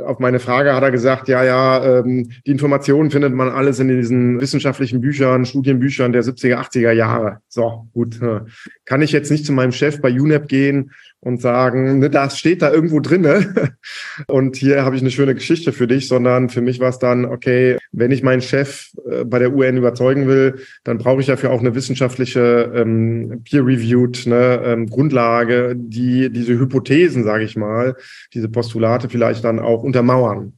auf 0.06 0.20
meine 0.20 0.40
Frage 0.40 0.74
hat 0.74 0.84
er 0.84 0.92
gesagt, 0.92 1.28
ja, 1.28 1.44
ja, 1.44 2.00
ähm, 2.00 2.30
die 2.46 2.52
Informationen 2.52 3.12
findet 3.12 3.34
man 3.34 3.50
alles 3.50 3.80
in 3.80 3.88
diesen 3.90 4.40
wissenschaftlichen 4.40 5.02
Büchern, 5.02 5.46
Studienbüchern 5.46 6.14
der 6.14 6.24
70er, 6.24 6.58
80er 6.58 6.92
Jahre. 6.92 7.40
So, 7.48 7.88
gut. 7.94 8.22
Äh, 8.22 8.42
kann 8.86 9.02
ich 9.02 9.12
jetzt 9.12 9.30
nicht 9.30 9.46
zu 9.46 9.52
meinem 9.52 9.72
Chef 9.72 10.02
bei 10.02 10.10
UNEP 10.10 10.48
gehen 10.48 10.92
und 11.24 11.42
sagen, 11.42 12.00
ne, 12.00 12.10
das 12.10 12.38
steht 12.38 12.62
da 12.62 12.72
irgendwo 12.72 13.00
drinne 13.00 13.76
und 14.28 14.58
hier 14.58 14.84
habe 14.84 14.96
ich 14.96 15.02
eine 15.02 15.12
schöne 15.12 15.34
Geschichte 15.34 15.72
für 15.72 15.88
dich, 15.88 16.08
sondern 16.08 16.50
für 16.50 16.62
mich 16.62 16.80
war 16.80 16.90
es 16.90 17.00
dann, 17.00 17.26
okay, 17.26 17.78
wenn 17.92 18.12
ich 18.12 18.24
meinen 18.24 18.42
Chef 18.42 18.92
äh, 19.10 19.24
bei 19.24 19.40
der 19.40 19.54
UN 19.54 19.78
überzeugen 19.78 20.28
will, 20.28 20.60
dann 20.84 20.98
brauche 20.98 21.22
ich 21.22 21.28
dafür 21.28 21.52
auch 21.52 21.62
eine 21.62 21.76
wissenschaftliche 21.76 22.72
ähm, 22.76 23.42
peer-reviewed 23.50 24.28
ne, 24.28 24.62
ähm, 24.66 24.90
Grundlage, 24.90 25.76
die 25.78 26.30
diese 26.30 26.60
Hypothesen, 26.60 27.24
sage 27.24 27.46
ich 27.46 27.56
mal, 27.56 27.96
diese 28.34 28.50
Postulate 28.50 29.08
vielleicht 29.08 29.44
dann 29.46 29.60
auch 29.60 29.84
untermauern. 29.84 30.54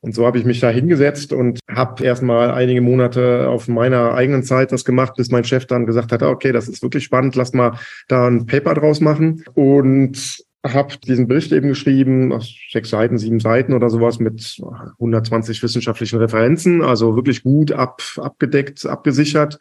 Und 0.00 0.14
so 0.14 0.26
habe 0.26 0.38
ich 0.38 0.44
mich 0.44 0.60
da 0.60 0.70
hingesetzt 0.70 1.32
und 1.32 1.58
habe 1.68 2.04
erstmal 2.04 2.52
einige 2.52 2.80
Monate 2.80 3.48
auf 3.48 3.66
meiner 3.66 4.14
eigenen 4.14 4.44
Zeit 4.44 4.70
das 4.70 4.84
gemacht, 4.84 5.14
bis 5.16 5.30
mein 5.30 5.44
Chef 5.44 5.66
dann 5.66 5.86
gesagt 5.86 6.12
hat, 6.12 6.22
okay, 6.22 6.52
das 6.52 6.68
ist 6.68 6.82
wirklich 6.82 7.04
spannend, 7.04 7.34
lass 7.34 7.52
mal 7.52 7.78
da 8.06 8.28
ein 8.28 8.46
Paper 8.46 8.74
draus 8.74 9.00
machen. 9.00 9.44
Und 9.54 10.44
habe 10.66 10.96
diesen 10.98 11.28
Bericht 11.28 11.52
eben 11.52 11.68
geschrieben, 11.68 12.38
sechs 12.70 12.90
Seiten, 12.90 13.18
sieben 13.18 13.40
Seiten 13.40 13.72
oder 13.72 13.90
sowas 13.90 14.18
mit 14.18 14.60
120 14.94 15.62
wissenschaftlichen 15.62 16.18
Referenzen, 16.18 16.82
also 16.82 17.14
wirklich 17.16 17.42
gut 17.42 17.72
ab, 17.72 18.02
abgedeckt, 18.16 18.84
abgesichert 18.86 19.58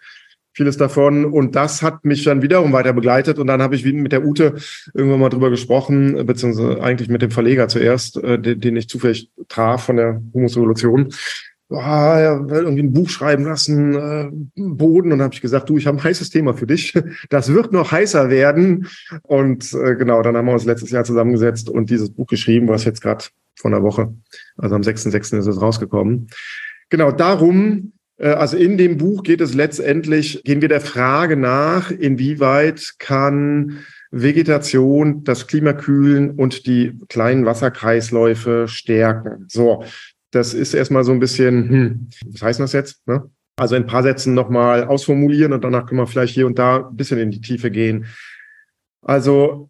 vieles 0.57 0.75
davon. 0.75 1.25
Und 1.25 1.55
das 1.55 1.83
hat 1.83 2.03
mich 2.03 2.23
dann 2.23 2.41
wiederum 2.41 2.73
weiter 2.73 2.91
begleitet. 2.91 3.37
Und 3.37 3.47
dann 3.47 3.61
habe 3.61 3.75
ich 3.75 3.85
mit 3.85 4.11
der 4.11 4.25
Ute 4.25 4.55
irgendwann 4.93 5.19
mal 5.19 5.29
drüber 5.29 5.51
gesprochen, 5.51 6.25
beziehungsweise 6.25 6.81
eigentlich 6.81 7.09
mit 7.09 7.21
dem 7.21 7.29
Verleger 7.31 7.67
zuerst, 7.67 8.17
äh, 8.17 8.39
den, 8.39 8.59
den 8.59 8.75
ich 8.75 8.89
zufällig 8.89 9.29
traf 9.47 9.85
von 9.85 9.97
der 9.97 10.21
Humus 10.33 10.57
Revolution. 10.57 11.13
Ah, 11.69 12.17
er 12.17 12.49
will 12.49 12.63
irgendwie 12.63 12.83
ein 12.83 12.93
Buch 12.93 13.09
schreiben 13.09 13.43
lassen, 13.43 13.93
äh, 13.93 14.29
Boden. 14.55 15.11
Und 15.11 15.19
dann 15.19 15.25
habe 15.25 15.35
ich 15.35 15.41
gesagt, 15.41 15.69
du, 15.69 15.77
ich 15.77 15.85
habe 15.85 15.97
ein 15.97 16.03
heißes 16.03 16.31
Thema 16.31 16.53
für 16.53 16.67
dich. 16.67 16.93
Das 17.29 17.53
wird 17.53 17.71
noch 17.71 17.91
heißer 17.91 18.29
werden. 18.29 18.87
Und 19.21 19.73
äh, 19.73 19.95
genau, 19.95 20.23
dann 20.23 20.35
haben 20.35 20.47
wir 20.47 20.53
uns 20.53 20.65
letztes 20.65 20.89
Jahr 20.89 21.03
zusammengesetzt 21.03 21.69
und 21.69 21.91
dieses 21.91 22.09
Buch 22.09 22.25
geschrieben, 22.25 22.67
was 22.67 22.83
jetzt 22.83 23.01
gerade 23.01 23.25
vor 23.55 23.69
einer 23.71 23.83
Woche, 23.83 24.13
also 24.57 24.75
am 24.75 24.81
6.6. 24.81 25.37
ist 25.37 25.47
es 25.47 25.61
rausgekommen. 25.61 26.29
Genau, 26.89 27.11
darum 27.11 27.91
also 28.25 28.57
in 28.57 28.77
dem 28.77 28.97
Buch 28.97 29.23
geht 29.23 29.41
es 29.41 29.53
letztendlich, 29.53 30.41
gehen 30.43 30.61
wir 30.61 30.69
der 30.69 30.81
Frage 30.81 31.37
nach, 31.37 31.91
inwieweit 31.91 32.95
kann 32.97 33.79
Vegetation 34.11 35.23
das 35.23 35.47
Klima 35.47 35.73
kühlen 35.73 36.31
und 36.31 36.65
die 36.65 36.97
kleinen 37.09 37.45
Wasserkreisläufe 37.45 38.67
stärken. 38.67 39.45
So, 39.47 39.83
das 40.31 40.53
ist 40.53 40.73
erstmal 40.73 41.03
so 41.03 41.11
ein 41.11 41.19
bisschen, 41.19 41.69
hm, 41.69 42.09
was 42.31 42.41
heißt 42.41 42.59
das 42.59 42.73
jetzt? 42.73 43.07
Ne? 43.07 43.29
Also 43.57 43.75
in 43.75 43.83
ein 43.83 43.87
paar 43.87 44.03
Sätzen 44.03 44.33
nochmal 44.33 44.83
ausformulieren 44.85 45.53
und 45.53 45.63
danach 45.63 45.85
können 45.85 45.99
wir 45.99 46.07
vielleicht 46.07 46.33
hier 46.33 46.47
und 46.47 46.59
da 46.59 46.87
ein 46.87 46.95
bisschen 46.95 47.19
in 47.19 47.31
die 47.31 47.41
Tiefe 47.41 47.71
gehen. 47.71 48.05
Also 49.01 49.69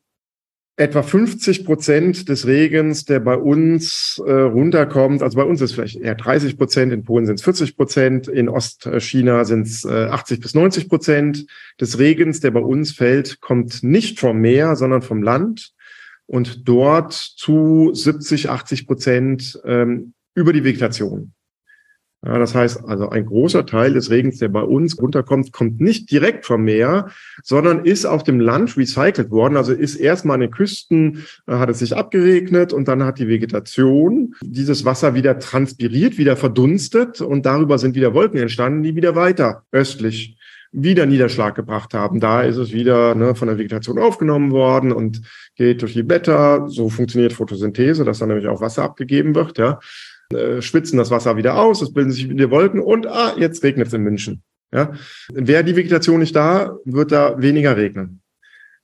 etwa 0.78 1.02
50 1.02 1.66
Prozent 1.66 2.30
des 2.30 2.46
Regens, 2.46 3.04
der 3.04 3.20
bei 3.20 3.36
uns 3.36 4.22
äh, 4.26 4.32
runterkommt, 4.32 5.24
also 5.24 5.36
bei 5.36 5.44
uns 5.44 5.60
ist 5.60 5.74
vielleicht 5.74 6.00
eher 6.00 6.14
30 6.14 6.56
Prozent, 6.56 6.94
in 6.94 7.04
Polen 7.04 7.26
sind 7.26 7.40
es 7.40 7.44
40 7.44 7.76
Prozent, 7.76 8.28
in 8.28 8.48
Ostchina 8.48 9.44
sind 9.44 9.66
es 9.66 9.86
äh, 9.86 10.06
80 10.06 10.40
bis 10.40 10.54
90 10.54 10.88
Prozent 10.88 11.48
des 11.82 11.98
Regens, 11.98 12.42
der 12.42 12.52
bei 12.52 12.60
uns 12.60 12.92
fällt, 12.92 13.42
kommt 13.42 13.82
nicht 13.82 14.20
vom 14.20 14.38
Meer, 14.40 14.76
sondern 14.76 15.02
vom 15.02 15.24
Land 15.24 15.74
und 16.28 16.68
dort 16.68 17.14
zu 17.14 17.92
70, 17.94 18.50
80 18.52 18.86
Prozent 18.86 19.60
ähm, 19.66 20.14
über 20.36 20.54
die 20.54 20.64
Vegetation. 20.64 21.34
Ja, 22.28 22.38
das 22.40 22.54
heißt 22.54 22.84
also, 22.86 23.08
ein 23.08 23.26
großer 23.26 23.66
Teil 23.66 23.94
des 23.94 24.10
Regens, 24.10 24.40
der 24.40 24.50
bei 24.50 24.62
uns 24.62 25.00
runterkommt, 25.00 25.54
kommt 25.54 25.80
nicht 25.80 26.12
direkt 26.12 26.46
vom 26.46 26.64
Meer, 26.66 27.08
sondern 27.42 27.86
ist 27.86 28.06
auf 28.06 28.24
dem 28.24 28.42
Land 28.42 28.76
recycelt 28.76 29.32
worden. 29.32 29.56
Also 29.56 29.72
ist 29.72 29.96
erstmal 29.96 30.34
an 30.34 30.42
den 30.42 30.52
Küsten, 30.52 31.24
äh, 31.48 31.54
hat 31.54 31.70
es 31.70 31.80
sich 31.80 31.96
abgeregnet 31.96 32.74
und 32.74 32.90
dann 32.90 33.04
hat 33.04 33.20
die 33.20 33.30
Vegetation 33.30 34.36
dieses 34.44 34.84
Wasser 34.84 35.16
wieder 35.16 35.40
transpiriert, 35.40 36.18
wieder 36.18 36.36
verdunstet 36.36 37.22
und 37.22 37.46
darüber 37.46 37.78
sind 37.78 37.96
wieder 37.96 38.14
Wolken 38.14 38.42
entstanden, 38.42 38.84
die 38.84 38.98
wieder 38.98 39.16
weiter 39.16 39.64
östlich 39.72 40.38
wieder 40.74 41.06
Niederschlag 41.06 41.56
gebracht 41.56 41.94
haben. 41.94 42.20
Da 42.20 42.42
ist 42.42 42.58
es 42.58 42.74
wieder 42.74 43.16
ne, 43.16 43.36
von 43.36 43.48
der 43.48 43.58
Vegetation 43.58 43.98
aufgenommen 43.98 44.52
worden 44.52 44.92
und 44.92 45.22
geht 45.56 45.82
durch 45.82 45.94
die 45.94 46.04
Blätter. 46.04 46.68
So 46.68 46.90
funktioniert 46.90 47.32
Photosynthese, 47.32 48.04
dass 48.04 48.20
dann 48.20 48.28
nämlich 48.28 48.50
auch 48.50 48.60
Wasser 48.60 48.84
abgegeben 48.84 49.34
wird. 49.34 49.58
Ja 49.58 49.80
äh, 50.34 50.62
schwitzen 50.62 50.98
das 50.98 51.12
Wasser 51.12 51.38
wieder 51.38 51.58
aus, 51.58 51.82
es 51.82 51.94
bilden 51.94 52.12
sich 52.12 52.30
wieder 52.30 52.52
Wolken 52.52 52.80
und 52.80 53.08
ah, 53.08 53.36
jetzt 53.38 53.64
regnet 53.64 53.88
es 53.88 53.94
in 53.94 54.02
München. 54.02 54.44
Ja? 54.72 54.94
Wäre 55.32 55.64
die 55.64 55.76
Vegetation 55.76 56.20
nicht 56.20 56.36
da, 56.36 56.78
wird 56.86 57.12
da 57.12 57.42
weniger 57.42 57.78
regnen. 57.78 58.22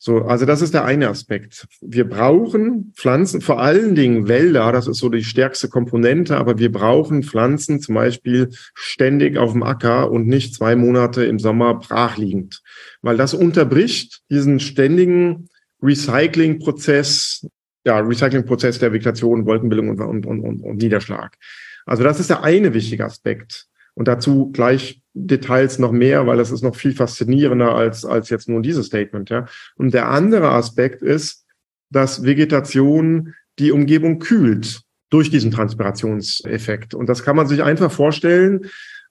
So, 0.05 0.23
also 0.23 0.45
das 0.45 0.61
ist 0.61 0.73
der 0.73 0.83
eine 0.83 1.07
Aspekt. 1.07 1.65
Wir 1.79 2.03
brauchen 2.03 2.91
Pflanzen, 2.93 3.39
vor 3.39 3.61
allen 3.61 3.95
Dingen 3.95 4.27
Wälder, 4.27 4.73
das 4.73 4.85
ist 4.85 4.97
so 4.97 5.07
die 5.07 5.23
stärkste 5.23 5.69
Komponente, 5.69 6.35
aber 6.35 6.59
wir 6.59 6.73
brauchen 6.73 7.23
Pflanzen 7.23 7.79
zum 7.79 7.95
Beispiel 7.95 8.49
ständig 8.73 9.37
auf 9.37 9.53
dem 9.53 9.63
Acker 9.63 10.11
und 10.11 10.27
nicht 10.27 10.55
zwei 10.55 10.75
Monate 10.75 11.23
im 11.23 11.39
Sommer 11.39 11.75
brachliegend, 11.75 12.61
weil 13.01 13.15
das 13.15 13.33
unterbricht 13.33 14.23
diesen 14.29 14.59
ständigen 14.59 15.47
Recyclingprozess 15.81 17.47
ja, 17.85 17.99
Recyclingprozess 17.99 18.79
der 18.79 18.93
Vegetation, 18.93 19.45
Wolkenbildung 19.45 19.89
und, 19.89 20.25
und, 20.25 20.25
und, 20.25 20.61
und 20.61 20.77
Niederschlag. 20.77 21.37
Also 21.85 22.03
das 22.03 22.19
ist 22.19 22.29
der 22.29 22.43
eine 22.43 22.73
wichtige 22.73 23.05
Aspekt. 23.05 23.67
Und 23.95 24.07
dazu 24.07 24.51
gleich 24.51 25.01
Details 25.13 25.77
noch 25.77 25.91
mehr, 25.91 26.25
weil 26.25 26.37
das 26.37 26.51
ist 26.51 26.63
noch 26.63 26.75
viel 26.75 26.93
faszinierender 26.93 27.75
als, 27.75 28.05
als 28.05 28.29
jetzt 28.29 28.49
nur 28.49 28.61
dieses 28.61 28.87
Statement. 28.87 29.29
Ja. 29.29 29.45
Und 29.75 29.93
der 29.93 30.09
andere 30.09 30.49
Aspekt 30.49 31.01
ist, 31.01 31.45
dass 31.91 32.23
Vegetation 32.23 33.35
die 33.59 33.71
Umgebung 33.71 34.17
kühlt 34.17 34.81
durch 35.11 35.29
diesen 35.29 35.51
Transpirationseffekt. 35.51 36.95
Und 36.95 37.07
das 37.07 37.23
kann 37.23 37.35
man 37.35 37.45
sich 37.45 37.61
einfach 37.61 37.91
vorstellen. 37.91 38.65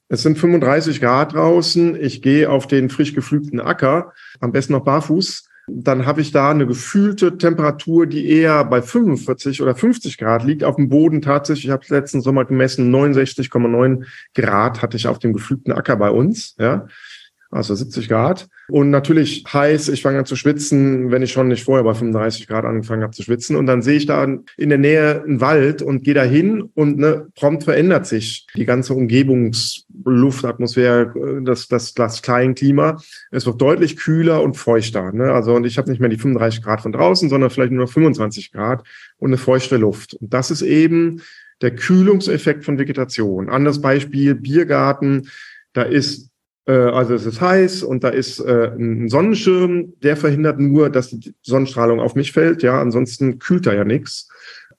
Es 0.08 0.22
sind 0.22 0.36
35 0.36 1.00
Grad 1.00 1.34
draußen. 1.34 1.94
Ich 1.94 2.22
gehe 2.22 2.50
auf 2.50 2.66
den 2.66 2.90
frisch 2.90 3.14
gepflügten 3.14 3.60
Acker, 3.60 4.12
am 4.40 4.50
besten 4.50 4.72
noch 4.72 4.84
barfuß 4.84 5.48
dann 5.68 6.06
habe 6.06 6.20
ich 6.20 6.32
da 6.32 6.50
eine 6.50 6.66
gefühlte 6.66 7.38
Temperatur, 7.38 8.06
die 8.06 8.28
eher 8.28 8.64
bei 8.64 8.82
45 8.82 9.62
oder 9.62 9.74
50 9.74 10.18
Grad 10.18 10.44
liegt. 10.44 10.64
Auf 10.64 10.76
dem 10.76 10.88
Boden 10.88 11.22
tatsächlich, 11.22 11.66
ich 11.66 11.70
habe 11.70 11.84
letzten 11.88 12.20
Sommer 12.20 12.44
gemessen, 12.44 12.94
69,9 12.94 14.04
Grad 14.34 14.82
hatte 14.82 14.96
ich 14.96 15.06
auf 15.06 15.18
dem 15.18 15.32
geflügten 15.32 15.72
Acker 15.72 15.96
bei 15.96 16.10
uns. 16.10 16.56
Ja 16.58 16.86
also 17.52 17.74
70 17.74 18.08
Grad. 18.08 18.48
Und 18.68 18.90
natürlich 18.90 19.44
heiß, 19.52 19.88
ich 19.90 20.02
fange 20.02 20.18
an 20.18 20.26
zu 20.26 20.36
schwitzen, 20.36 21.10
wenn 21.10 21.22
ich 21.22 21.32
schon 21.32 21.48
nicht 21.48 21.64
vorher 21.64 21.84
bei 21.84 21.94
35 21.94 22.48
Grad 22.48 22.64
angefangen 22.64 23.02
habe 23.02 23.12
zu 23.12 23.22
schwitzen. 23.22 23.56
Und 23.56 23.66
dann 23.66 23.82
sehe 23.82 23.98
ich 23.98 24.06
da 24.06 24.24
in 24.24 24.68
der 24.68 24.78
Nähe 24.78 25.22
einen 25.22 25.40
Wald 25.40 25.82
und 25.82 26.02
gehe 26.02 26.14
da 26.14 26.22
hin 26.22 26.62
und 26.74 26.98
ne, 26.98 27.26
prompt 27.34 27.64
verändert 27.64 28.06
sich 28.06 28.46
die 28.56 28.64
ganze 28.64 28.94
Umgebungsluftatmosphäre, 30.04 31.42
das, 31.44 31.68
das, 31.68 31.94
das 31.94 32.22
Kleinklima. 32.22 33.00
Es 33.30 33.46
wird 33.46 33.60
deutlich 33.60 33.96
kühler 33.96 34.42
und 34.42 34.56
feuchter. 34.56 35.12
Ne? 35.12 35.32
Also 35.32 35.54
und 35.54 35.64
ich 35.64 35.78
habe 35.78 35.90
nicht 35.90 36.00
mehr 36.00 36.08
die 36.08 36.18
35 36.18 36.62
Grad 36.62 36.80
von 36.80 36.92
draußen, 36.92 37.28
sondern 37.28 37.50
vielleicht 37.50 37.72
nur 37.72 37.84
noch 37.84 37.92
25 37.92 38.52
Grad 38.52 38.84
und 39.18 39.30
eine 39.30 39.38
feuchte 39.38 39.76
Luft. 39.76 40.14
Und 40.14 40.32
das 40.32 40.50
ist 40.50 40.62
eben 40.62 41.22
der 41.60 41.74
Kühlungseffekt 41.74 42.64
von 42.64 42.78
Vegetation. 42.78 43.48
Anderes 43.48 43.80
Beispiel, 43.80 44.34
Biergarten. 44.34 45.28
Da 45.72 45.82
ist 45.82 46.30
äh, 46.66 46.72
also 46.72 47.14
es 47.14 47.26
ist 47.26 47.40
heiß 47.40 47.82
und 47.82 48.04
da 48.04 48.08
ist 48.08 48.40
äh, 48.40 48.72
ein 48.76 49.08
Sonnenschirm, 49.08 49.94
der 50.02 50.16
verhindert 50.16 50.60
nur, 50.60 50.90
dass 50.90 51.08
die 51.10 51.34
Sonnenstrahlung 51.42 52.00
auf 52.00 52.14
mich 52.14 52.32
fällt. 52.32 52.62
Ja, 52.62 52.80
ansonsten 52.80 53.38
kühlt 53.38 53.66
da 53.66 53.74
ja 53.74 53.84
nichts. 53.84 54.28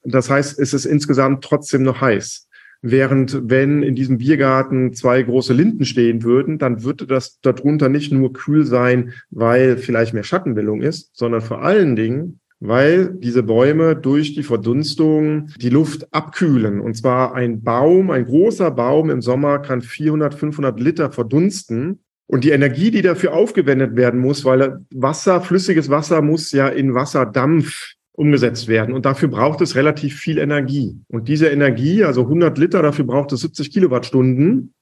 Das 0.03 0.29
heißt, 0.29 0.59
es 0.59 0.73
ist 0.73 0.85
insgesamt 0.85 1.43
trotzdem 1.43 1.83
noch 1.83 2.01
heiß. 2.01 2.47
Während 2.85 3.49
wenn 3.49 3.81
in 3.81 3.95
diesem 3.95 4.17
Biergarten 4.17 4.93
zwei 4.93 5.23
große 5.23 5.53
Linden 5.53 5.85
stehen 5.85 6.21
würden, 6.21 6.57
dann 6.57 6.83
würde 6.83 7.07
das 7.07 7.39
darunter 7.39 7.87
nicht 7.87 8.11
nur 8.11 8.33
kühl 8.33 8.65
sein, 8.65 9.13
weil 9.31 9.77
vielleicht 9.77 10.13
mehr 10.13 10.23
Schattenbildung 10.23 10.81
ist, 10.81 11.15
sondern 11.15 11.39
vor 11.39 11.61
allen 11.61 11.95
Dingen, 11.95 12.41
weil 12.59 13.13
diese 13.13 13.41
Bäume 13.41 13.95
durch 13.95 14.35
die 14.35 14.43
Verdunstung 14.43 15.47
die 15.61 15.69
Luft 15.69 16.13
abkühlen. 16.13 16.81
Und 16.81 16.95
zwar 16.95 17.33
ein 17.33 17.63
Baum, 17.63 18.11
ein 18.11 18.25
großer 18.25 18.69
Baum 18.71 19.09
im 19.09 19.21
Sommer 19.21 19.59
kann 19.59 19.81
400, 19.81 20.35
500 20.35 20.77
Liter 20.77 21.09
verdunsten. 21.09 21.99
Und 22.27 22.43
die 22.43 22.51
Energie, 22.51 22.91
die 22.91 23.01
dafür 23.01 23.33
aufgewendet 23.33 23.95
werden 23.95 24.19
muss, 24.19 24.43
weil 24.43 24.79
Wasser, 24.93 25.39
flüssiges 25.39 25.89
Wasser 25.89 26.21
muss 26.21 26.51
ja 26.51 26.67
in 26.67 26.93
Wasserdampf 26.93 27.93
umgesetzt 28.13 28.67
werden. 28.67 28.93
Und 28.93 29.05
dafür 29.05 29.27
braucht 29.27 29.61
es 29.61 29.75
relativ 29.75 30.19
viel 30.19 30.37
Energie. 30.37 30.99
Und 31.07 31.27
diese 31.27 31.47
Energie, 31.49 32.03
also 32.03 32.21
100 32.21 32.57
Liter, 32.57 32.81
dafür 32.81 33.05
braucht 33.05 33.31
es 33.33 33.41
70 33.41 33.71
Kilowattstunden. 33.71 34.73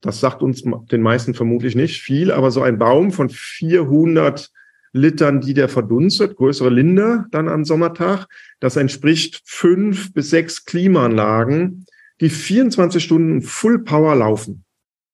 Das 0.00 0.20
sagt 0.20 0.42
uns 0.42 0.62
den 0.62 1.00
meisten 1.00 1.34
vermutlich 1.34 1.76
nicht 1.76 2.02
viel, 2.02 2.30
aber 2.30 2.50
so 2.50 2.62
ein 2.62 2.78
Baum 2.78 3.12
von 3.12 3.30
400 3.30 4.50
Litern, 4.92 5.40
die 5.40 5.54
der 5.54 5.68
verdunstet, 5.68 6.36
größere 6.36 6.70
Linde 6.70 7.26
dann 7.30 7.48
am 7.48 7.64
Sommertag. 7.64 8.26
Das 8.60 8.76
entspricht 8.76 9.42
fünf 9.44 10.12
bis 10.12 10.30
sechs 10.30 10.64
Klimaanlagen, 10.64 11.86
die 12.20 12.28
24 12.28 13.02
Stunden 13.02 13.42
Full 13.42 13.80
Power 13.80 14.14
laufen. 14.14 14.64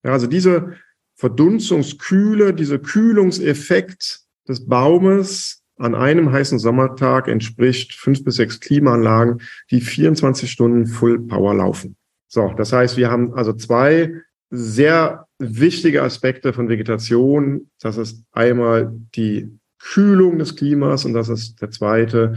Ja, 0.02 0.12
also 0.12 0.26
diese 0.26 0.76
Verdunstungskühle, 1.16 2.54
dieser 2.54 2.78
Kühlungseffekt 2.78 4.20
des 4.48 4.66
Baumes 4.66 5.59
an 5.80 5.94
einem 5.94 6.30
heißen 6.30 6.58
Sommertag 6.58 7.26
entspricht 7.26 7.94
fünf 7.94 8.22
bis 8.22 8.36
sechs 8.36 8.60
Klimaanlagen, 8.60 9.40
die 9.70 9.80
24 9.80 10.50
Stunden 10.50 10.86
Full 10.86 11.26
Power 11.26 11.54
laufen. 11.54 11.96
So, 12.28 12.52
das 12.56 12.72
heißt, 12.72 12.96
wir 12.96 13.10
haben 13.10 13.34
also 13.34 13.52
zwei 13.54 14.14
sehr 14.50 15.26
wichtige 15.38 16.02
Aspekte 16.02 16.52
von 16.52 16.68
Vegetation. 16.68 17.70
Das 17.80 17.96
ist 17.96 18.24
einmal 18.32 18.92
die 19.16 19.58
Kühlung 19.78 20.38
des 20.38 20.54
Klimas 20.54 21.04
und 21.06 21.14
das 21.14 21.28
ist 21.28 21.62
der 21.62 21.70
zweite, 21.70 22.36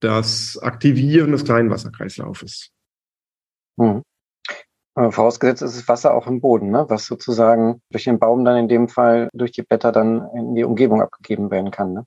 das 0.00 0.58
Aktivieren 0.58 1.30
des 1.30 1.44
kleinen 1.44 1.70
Wasserkreislaufes. 1.70 2.70
Hm. 3.78 4.02
Vorausgesetzt 4.94 5.62
ist 5.62 5.76
es 5.76 5.88
Wasser 5.88 6.12
auch 6.12 6.26
im 6.26 6.40
Boden, 6.40 6.70
ne? 6.70 6.84
was 6.88 7.06
sozusagen 7.06 7.80
durch 7.90 8.04
den 8.04 8.18
Baum 8.18 8.44
dann 8.44 8.58
in 8.58 8.68
dem 8.68 8.88
Fall 8.88 9.30
durch 9.32 9.52
die 9.52 9.62
Blätter 9.62 9.92
dann 9.92 10.28
in 10.34 10.54
die 10.54 10.64
Umgebung 10.64 11.00
abgegeben 11.00 11.50
werden 11.50 11.70
kann. 11.70 11.94
Ne? 11.94 12.04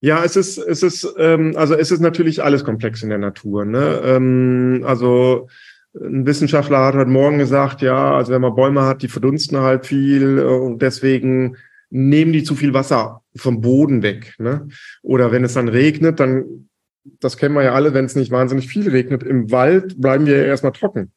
Ja, 0.00 0.24
es 0.24 0.36
ist, 0.36 0.56
es 0.56 0.82
ist, 0.82 1.14
ähm, 1.18 1.52
also 1.56 1.74
es 1.74 1.90
ist 1.90 2.00
natürlich 2.00 2.42
alles 2.42 2.64
komplex 2.64 3.02
in 3.02 3.10
der 3.10 3.18
Natur. 3.18 3.66
Ne? 3.66 4.00
Ähm, 4.02 4.82
also 4.86 5.48
ein 5.94 6.24
Wissenschaftler 6.24 6.78
hat 6.84 6.94
heute 6.94 7.10
Morgen 7.10 7.38
gesagt, 7.38 7.82
ja, 7.82 8.14
also 8.14 8.32
wenn 8.32 8.40
man 8.40 8.54
Bäume 8.54 8.82
hat, 8.82 9.02
die 9.02 9.08
verdunsten 9.08 9.58
halt 9.58 9.86
viel 9.86 10.38
äh, 10.38 10.42
und 10.42 10.80
deswegen 10.80 11.56
nehmen 11.90 12.32
die 12.32 12.44
zu 12.44 12.54
viel 12.54 12.72
Wasser 12.72 13.22
vom 13.36 13.60
Boden 13.60 14.02
weg. 14.02 14.34
Ne? 14.38 14.68
Oder 15.02 15.32
wenn 15.32 15.44
es 15.44 15.54
dann 15.54 15.68
regnet, 15.68 16.18
dann, 16.18 16.68
das 17.18 17.36
kennen 17.36 17.54
wir 17.54 17.64
ja 17.64 17.74
alle, 17.74 17.92
wenn 17.92 18.04
es 18.04 18.16
nicht 18.16 18.30
wahnsinnig 18.30 18.68
viel 18.68 18.88
regnet, 18.88 19.22
im 19.22 19.50
Wald 19.50 20.00
bleiben 20.00 20.24
wir 20.24 20.38
ja 20.38 20.44
erstmal 20.44 20.72
trocken. 20.72 21.12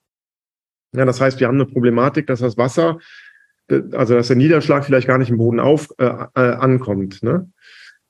Ja, 0.95 1.05
das 1.05 1.21
heißt, 1.21 1.39
wir 1.39 1.47
haben 1.47 1.55
eine 1.55 1.65
Problematik, 1.65 2.27
dass 2.27 2.39
das 2.39 2.57
Wasser, 2.57 2.99
also 3.93 4.15
dass 4.15 4.27
der 4.27 4.35
Niederschlag 4.35 4.83
vielleicht 4.83 5.07
gar 5.07 5.17
nicht 5.17 5.29
im 5.29 5.37
Boden 5.37 5.59
auf 5.59 5.89
äh, 5.97 6.05
äh, 6.05 6.39
ankommt. 6.39 7.23
Ne? 7.23 7.49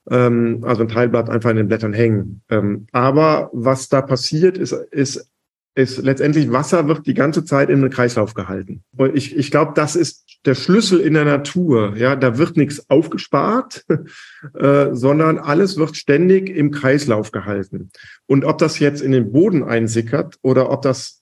Ähm, 0.10 0.64
also 0.64 0.84
ein 0.84 0.88
Teil 0.88 1.10
bleibt 1.10 1.30
einfach 1.30 1.50
in 1.50 1.58
den 1.58 1.68
Blättern 1.68 1.94
hängen. 1.94 2.42
Ähm, 2.50 2.88
aber 2.92 3.50
was 3.54 3.90
da 3.90 4.02
passiert, 4.02 4.58
ist, 4.58 4.74
ist, 4.92 5.30
ist 5.76 5.98
letztendlich 6.04 6.52
Wasser 6.52 6.88
wird 6.88 7.08
die 7.08 7.14
ganze 7.14 7.46
Zeit 7.46 7.70
in 7.70 7.82
den 7.82 7.90
Kreislauf 7.90 8.34
gehalten. 8.34 8.84
Und 8.96 9.16
ich, 9.16 9.36
ich 9.36 9.50
glaube, 9.50 9.74
das 9.76 9.96
ist 9.96 10.24
der 10.46 10.56
Schlüssel 10.56 11.00
in 11.00 11.14
der 11.14 11.26
Natur. 11.26 11.96
Ja, 11.96 12.16
da 12.16 12.38
wird 12.38 12.58
nichts 12.58 12.90
aufgespart, 12.90 13.86
äh, 14.54 14.90
sondern 14.92 15.40
alles 15.40 15.78
wird 15.78 15.96
ständig 15.96 16.50
im 16.50 16.72
Kreislauf 16.72 17.32
gehalten. 17.32 17.90
Und 18.28 18.46
ob 18.46 18.58
das 18.58 18.80
jetzt 18.80 19.02
in 19.02 19.12
den 19.12 19.32
Boden 19.32 19.64
einsickert 19.64 20.38
oder 20.42 20.70
ob 20.70 20.82
das 20.82 21.22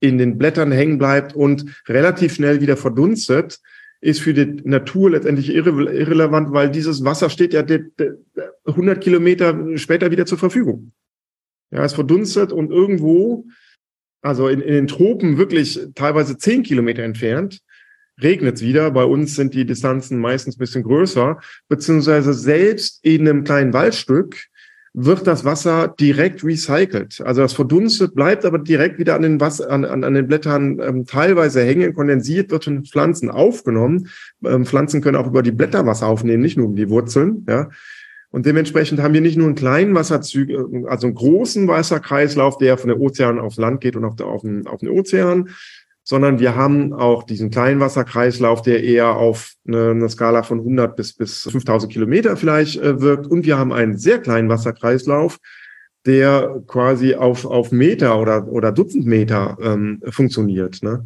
in 0.00 0.18
den 0.18 0.36
Blättern 0.36 0.72
hängen 0.72 0.98
bleibt 0.98 1.34
und 1.34 1.80
relativ 1.86 2.34
schnell 2.34 2.60
wieder 2.60 2.76
verdunstet, 2.76 3.60
ist 4.02 4.20
für 4.20 4.34
die 4.34 4.60
Natur 4.68 5.12
letztendlich 5.12 5.48
irre 5.54 5.70
irrelevant, 5.92 6.52
weil 6.52 6.70
dieses 6.70 7.04
Wasser 7.04 7.30
steht 7.30 7.54
ja 7.54 7.64
100 8.66 9.00
Kilometer 9.00 9.78
später 9.78 10.10
wieder 10.10 10.26
zur 10.26 10.38
Verfügung. 10.38 10.92
Ja, 11.70 11.84
es 11.84 11.94
verdunstet 11.94 12.52
und 12.52 12.70
irgendwo, 12.72 13.46
also 14.20 14.48
in, 14.48 14.60
in 14.60 14.74
den 14.74 14.86
Tropen 14.88 15.38
wirklich 15.38 15.80
teilweise 15.94 16.36
10 16.36 16.64
Kilometer 16.64 17.04
entfernt, 17.04 17.60
regnet 18.20 18.56
es 18.56 18.62
wieder. 18.62 18.90
Bei 18.90 19.04
uns 19.04 19.36
sind 19.36 19.54
die 19.54 19.64
Distanzen 19.64 20.18
meistens 20.18 20.56
ein 20.56 20.58
bisschen 20.58 20.82
größer, 20.82 21.40
beziehungsweise 21.68 22.34
selbst 22.34 23.04
in 23.04 23.28
einem 23.28 23.44
kleinen 23.44 23.72
Waldstück 23.72 24.48
wird 24.94 25.26
das 25.26 25.44
Wasser 25.44 25.88
direkt 25.88 26.44
recycelt. 26.44 27.22
Also 27.22 27.40
das 27.40 27.54
verdunstet, 27.54 28.14
bleibt 28.14 28.44
aber 28.44 28.58
direkt 28.58 28.98
wieder 28.98 29.14
an 29.14 29.22
den, 29.22 29.40
Wasser, 29.40 29.70
an, 29.70 29.84
an, 29.84 30.04
an 30.04 30.14
den 30.14 30.26
Blättern 30.26 30.80
ähm, 30.80 31.06
teilweise 31.06 31.62
hängen, 31.62 31.94
kondensiert, 31.94 32.50
wird 32.50 32.64
von 32.64 32.84
Pflanzen 32.84 33.30
aufgenommen. 33.30 34.08
Ähm, 34.44 34.66
Pflanzen 34.66 35.00
können 35.00 35.16
auch 35.16 35.26
über 35.26 35.42
die 35.42 35.50
Blätter 35.50 35.86
Wasser 35.86 36.08
aufnehmen, 36.08 36.42
nicht 36.42 36.58
nur 36.58 36.66
um 36.66 36.76
die 36.76 36.90
Wurzeln. 36.90 37.46
Ja. 37.48 37.70
Und 38.30 38.44
dementsprechend 38.44 39.00
haben 39.00 39.14
wir 39.14 39.20
nicht 39.22 39.36
nur 39.36 39.46
einen 39.46 39.54
kleinen 39.54 39.94
Wasserzug, 39.94 40.48
also 40.86 41.06
einen 41.06 41.14
großen 41.14 41.68
Wasserkreislauf, 41.68 42.58
der 42.58 42.76
von 42.76 42.88
der 42.88 43.00
Ozean 43.00 43.38
aufs 43.38 43.58
Land 43.58 43.80
geht 43.80 43.96
und 43.96 44.04
auf, 44.04 44.16
der, 44.16 44.26
auf, 44.26 44.42
den, 44.42 44.66
auf 44.66 44.80
den 44.80 44.88
Ozean, 44.88 45.50
sondern 46.04 46.40
wir 46.40 46.56
haben 46.56 46.92
auch 46.92 47.22
diesen 47.22 47.50
kleinen 47.50 47.80
Wasserkreislauf, 47.80 48.62
der 48.62 48.82
eher 48.82 49.16
auf 49.16 49.52
eine, 49.66 49.90
eine 49.90 50.08
Skala 50.08 50.42
von 50.42 50.58
100 50.58 50.96
bis, 50.96 51.12
bis 51.12 51.42
5000 51.42 51.92
Kilometer 51.92 52.36
vielleicht 52.36 52.80
äh, 52.80 53.00
wirkt. 53.00 53.26
Und 53.26 53.46
wir 53.46 53.58
haben 53.58 53.72
einen 53.72 53.96
sehr 53.96 54.18
kleinen 54.18 54.48
Wasserkreislauf, 54.48 55.38
der 56.04 56.62
quasi 56.66 57.14
auf, 57.14 57.44
auf 57.44 57.70
Meter 57.70 58.20
oder, 58.20 58.48
oder 58.48 58.72
Dutzend 58.72 59.06
Meter 59.06 59.56
ähm, 59.62 60.02
funktioniert. 60.10 60.82
Ne? 60.82 61.04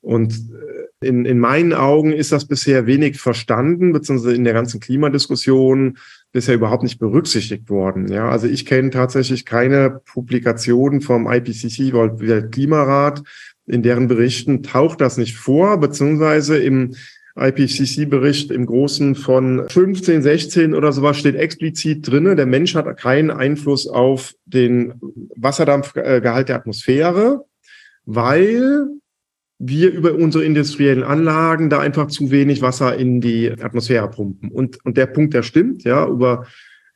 Und 0.00 0.32
äh, 0.32 1.06
in, 1.06 1.26
in 1.26 1.38
meinen 1.38 1.74
Augen 1.74 2.12
ist 2.12 2.32
das 2.32 2.46
bisher 2.46 2.86
wenig 2.86 3.20
verstanden, 3.20 3.92
beziehungsweise 3.92 4.34
in 4.34 4.44
der 4.44 4.54
ganzen 4.54 4.80
Klimadiskussion 4.80 5.98
bisher 6.32 6.54
überhaupt 6.54 6.82
nicht 6.82 6.98
berücksichtigt 6.98 7.68
worden. 7.68 8.10
Ja, 8.10 8.30
also 8.30 8.46
ich 8.46 8.64
kenne 8.64 8.90
tatsächlich 8.90 9.44
keine 9.44 10.00
Publikationen 10.06 11.00
vom 11.00 11.30
IPCC, 11.30 11.92
Weltklimarat, 11.92 13.22
in 13.70 13.82
deren 13.82 14.08
Berichten 14.08 14.62
taucht 14.62 15.00
das 15.00 15.16
nicht 15.16 15.36
vor, 15.36 15.78
beziehungsweise 15.78 16.58
im 16.58 16.94
IPCC-Bericht 17.36 18.50
im 18.50 18.66
Großen 18.66 19.14
von 19.14 19.68
15, 19.68 20.22
16 20.22 20.74
oder 20.74 20.92
sowas 20.92 21.18
steht 21.18 21.36
explizit 21.36 22.10
drinne, 22.10 22.36
der 22.36 22.46
Mensch 22.46 22.74
hat 22.74 22.96
keinen 22.98 23.30
Einfluss 23.30 23.86
auf 23.86 24.34
den 24.44 24.94
Wasserdampfgehalt 25.36 26.48
der 26.48 26.56
Atmosphäre, 26.56 27.44
weil 28.04 28.88
wir 29.58 29.92
über 29.92 30.14
unsere 30.14 30.44
industriellen 30.44 31.04
Anlagen 31.04 31.70
da 31.70 31.80
einfach 31.80 32.06
zu 32.08 32.30
wenig 32.30 32.62
Wasser 32.62 32.96
in 32.96 33.20
die 33.20 33.50
Atmosphäre 33.50 34.10
pumpen. 34.10 34.50
Und, 34.50 34.84
und 34.84 34.96
der 34.96 35.06
Punkt, 35.06 35.34
der 35.34 35.42
stimmt, 35.42 35.84
ja, 35.84 36.06
über 36.06 36.46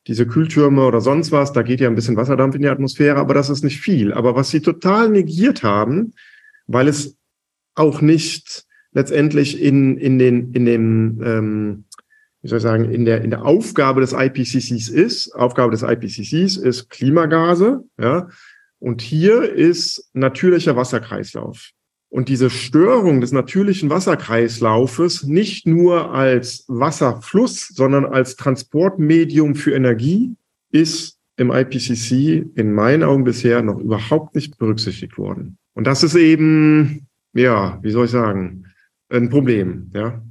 diese 0.07 0.27
Kühltürme 0.27 0.85
oder 0.85 1.01
sonst 1.01 1.31
was, 1.31 1.53
da 1.53 1.63
geht 1.63 1.81
ja 1.81 1.89
ein 1.89 1.95
bisschen 1.95 2.17
Wasserdampf 2.17 2.55
in 2.57 2.63
die 2.63 2.69
Atmosphäre, 2.69 3.19
aber 3.19 3.35
das 3.35 3.51
ist 3.51 3.65
nicht 3.65 3.81
viel. 3.81 4.13
Aber 4.13 4.35
was 4.35 4.51
sie 4.51 4.61
total 4.61 5.11
negiert 5.11 5.63
haben, 5.63 6.13
weil 6.67 6.89
es 6.89 7.17
auch 7.75 8.01
nicht 8.01 8.65
letztendlich 8.93 9.61
in, 9.61 9.99
in 9.99 10.19
den, 10.19 10.53
in 10.53 10.65
dem, 10.65 11.21
ähm, 11.25 11.85
wie 12.43 12.49
soll 12.49 12.59
ich 12.59 12.63
sagen, 12.63 12.91
in 12.91 13.05
der, 13.05 13.23
in 13.23 13.31
der 13.31 13.45
Aufgabe 13.45 14.01
des 14.01 14.13
IPCCs 14.13 14.89
ist. 14.89 15.35
Aufgabe 15.35 15.73
des 15.73 15.83
IPCCs 15.83 16.57
ist 16.57 16.91
Klimagase, 16.91 17.85
ja. 17.99 18.29
Und 18.79 19.01
hier 19.01 19.51
ist 19.51 20.11
natürlicher 20.13 20.77
Wasserkreislauf. 20.77 21.71
Und 22.11 22.29
diese 22.29 22.51
Störung 22.51 23.21
des 23.21 23.33
natürlichen 23.33 23.91
Wasserkreislaufes 23.91 25.25
nicht 25.25 25.67
nur 25.67 26.13
als 26.13 26.65
Wasserfluss, 26.69 27.69
sondern 27.69 28.05
als 28.05 28.37
Transportmedium 28.37 29.55
für 29.55 29.73
Energie 29.73 30.37
ist 30.71 31.19
im 31.37 31.51
IPCC 31.51 32.45
in 32.55 32.73
meinen 32.73 33.03
Augen 33.03 33.25
bisher 33.25 33.63
noch 33.63 33.81
überhaupt 33.81 34.35
nicht 34.35 34.59
berücksichtigt 34.59 35.19
worden. 35.19 35.59
Und 35.75 35.87
das 35.87 36.03
ist 36.03 36.15
eben, 36.15 37.07
ja, 37.33 37.79
wie 37.83 37.91
soll 37.91 38.07
ich 38.07 38.11
sagen, 38.11 38.73
ein 39.11 39.29
Problem, 39.29 39.91
ja. 39.95 40.23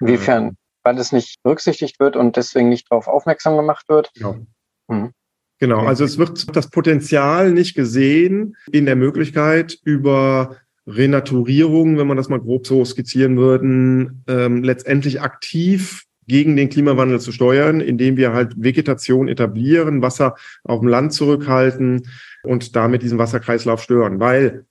Inwiefern? 0.00 0.56
Weil 0.82 0.98
es 0.98 1.12
nicht 1.12 1.42
berücksichtigt 1.42 2.00
wird 2.00 2.16
und 2.16 2.36
deswegen 2.36 2.68
nicht 2.68 2.90
darauf 2.90 3.06
aufmerksam 3.06 3.56
gemacht 3.56 3.88
wird? 3.88 4.10
Genau. 4.14 4.46
Hm. 4.90 5.12
Genau, 5.58 5.80
also 5.80 6.04
es 6.04 6.16
wird 6.16 6.56
das 6.56 6.70
Potenzial 6.70 7.52
nicht 7.52 7.74
gesehen 7.74 8.56
in 8.72 8.86
der 8.86 8.96
Möglichkeit 8.96 9.78
über 9.84 10.56
Renaturierung, 10.86 11.98
wenn 11.98 12.06
man 12.06 12.16
das 12.16 12.30
mal 12.30 12.40
grob 12.40 12.66
so 12.66 12.82
skizzieren 12.82 13.36
würden, 13.36 14.24
ähm, 14.26 14.64
letztendlich 14.64 15.20
aktiv 15.20 16.06
gegen 16.26 16.56
den 16.56 16.68
Klimawandel 16.68 17.20
zu 17.20 17.32
steuern, 17.32 17.80
indem 17.80 18.16
wir 18.16 18.32
halt 18.32 18.54
Vegetation 18.56 19.28
etablieren, 19.28 20.02
Wasser 20.02 20.36
auf 20.64 20.80
dem 20.80 20.88
Land 20.88 21.12
zurückhalten, 21.12 22.02
und 22.42 22.76
damit 22.76 23.02
diesen 23.02 23.18
Wasserkreislauf 23.18 23.82
stören. 23.82 24.20
Weil 24.20 24.64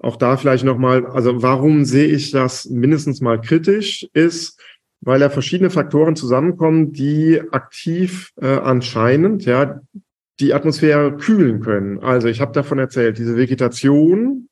auch 0.00 0.16
da 0.16 0.36
vielleicht 0.36 0.64
nochmal, 0.64 1.06
also 1.06 1.42
warum 1.42 1.84
sehe 1.84 2.06
ich 2.06 2.30
das 2.30 2.66
mindestens 2.66 3.20
mal 3.20 3.40
kritisch, 3.40 4.08
ist, 4.12 4.60
weil 5.00 5.20
da 5.20 5.30
verschiedene 5.30 5.70
Faktoren 5.70 6.16
zusammenkommen, 6.16 6.92
die 6.92 7.40
aktiv 7.50 8.32
äh, 8.40 8.46
anscheinend 8.46 9.44
ja 9.44 9.80
die 10.40 10.54
Atmosphäre 10.54 11.16
kühlen 11.16 11.60
können. 11.60 11.98
Also 11.98 12.28
ich 12.28 12.40
habe 12.40 12.52
davon 12.52 12.78
erzählt, 12.78 13.18
diese 13.18 13.36
Vegetation 13.36 14.48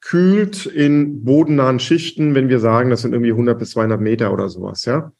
kühlt 0.00 0.66
in 0.66 1.24
bodennahen 1.24 1.80
Schichten, 1.80 2.34
wenn 2.34 2.48
wir 2.48 2.60
sagen, 2.60 2.90
das 2.90 3.02
sind 3.02 3.12
irgendwie 3.12 3.32
100 3.32 3.58
bis 3.58 3.70
200 3.70 4.00
Meter 4.00 4.32
oder 4.32 4.48
sowas, 4.48 4.84
ja. 4.84 5.12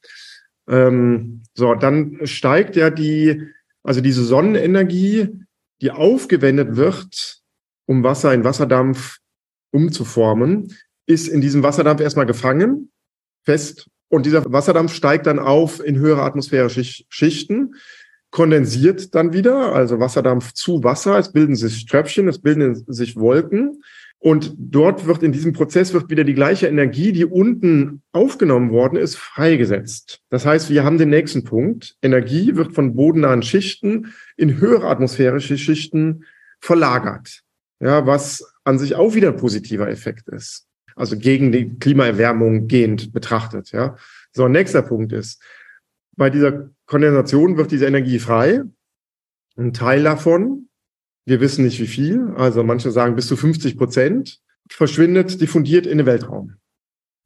Ähm, 0.68 1.42
so, 1.54 1.74
dann 1.74 2.20
steigt 2.24 2.76
ja 2.76 2.90
die, 2.90 3.42
also 3.82 4.00
diese 4.00 4.24
Sonnenenergie 4.24 5.28
die 5.80 5.90
aufgewendet 5.90 6.76
wird, 6.76 7.40
um 7.86 8.02
Wasser 8.02 8.34
in 8.34 8.44
Wasserdampf 8.44 9.18
umzuformen, 9.70 10.74
ist 11.06 11.28
in 11.28 11.40
diesem 11.40 11.62
Wasserdampf 11.62 12.00
erstmal 12.00 12.26
gefangen, 12.26 12.90
fest. 13.44 13.88
Und 14.08 14.26
dieser 14.26 14.50
Wasserdampf 14.52 14.92
steigt 14.92 15.26
dann 15.26 15.38
auf 15.38 15.84
in 15.84 15.98
höhere 15.98 16.22
atmosphärische 16.22 17.04
Schichten, 17.08 17.74
kondensiert 18.30 19.14
dann 19.14 19.32
wieder, 19.32 19.72
also 19.74 20.00
Wasserdampf 20.00 20.52
zu 20.52 20.82
Wasser. 20.84 21.18
Es 21.18 21.32
bilden 21.32 21.56
sich 21.56 21.86
Tröpfchen, 21.86 22.28
es 22.28 22.40
bilden 22.40 22.84
sich 22.92 23.16
Wolken. 23.16 23.82
Und 24.20 24.54
dort 24.58 25.06
wird 25.06 25.22
in 25.22 25.30
diesem 25.30 25.52
Prozess 25.52 25.92
wird 25.92 26.10
wieder 26.10 26.24
die 26.24 26.34
gleiche 26.34 26.66
Energie, 26.66 27.12
die 27.12 27.24
unten 27.24 28.02
aufgenommen 28.10 28.70
worden 28.72 28.96
ist, 28.96 29.16
freigesetzt. 29.16 30.20
Das 30.28 30.44
heißt, 30.44 30.70
wir 30.70 30.84
haben 30.84 30.98
den 30.98 31.10
nächsten 31.10 31.44
Punkt. 31.44 31.96
Energie 32.02 32.56
wird 32.56 32.74
von 32.74 32.96
bodennahen 32.96 33.42
Schichten 33.42 34.12
in 34.36 34.58
höhere 34.58 34.88
atmosphärische 34.88 35.56
Schichten 35.56 36.24
verlagert. 36.60 37.42
Ja, 37.80 38.06
was 38.06 38.52
an 38.64 38.80
sich 38.80 38.96
auch 38.96 39.14
wieder 39.14 39.28
ein 39.28 39.36
positiver 39.36 39.88
Effekt 39.88 40.28
ist. 40.28 40.66
Also 40.96 41.16
gegen 41.16 41.52
die 41.52 41.78
Klimaerwärmung 41.78 42.66
gehend 42.66 43.12
betrachtet, 43.12 43.70
ja. 43.70 43.96
So, 44.32 44.48
nächster 44.48 44.82
Punkt 44.82 45.12
ist, 45.12 45.40
bei 46.16 46.28
dieser 46.28 46.70
Kondensation 46.86 47.56
wird 47.56 47.70
diese 47.70 47.86
Energie 47.86 48.18
frei. 48.18 48.62
Ein 49.56 49.72
Teil 49.72 50.02
davon 50.02 50.67
wir 51.28 51.40
wissen 51.40 51.64
nicht 51.64 51.78
wie 51.80 51.86
viel. 51.86 52.32
Also 52.36 52.62
manche 52.62 52.90
sagen 52.90 53.14
bis 53.14 53.26
zu 53.26 53.36
50 53.36 53.76
Prozent 53.76 54.40
verschwindet 54.70 55.40
diffundiert 55.40 55.86
in 55.86 55.98
den 55.98 56.06
Weltraum. 56.06 56.54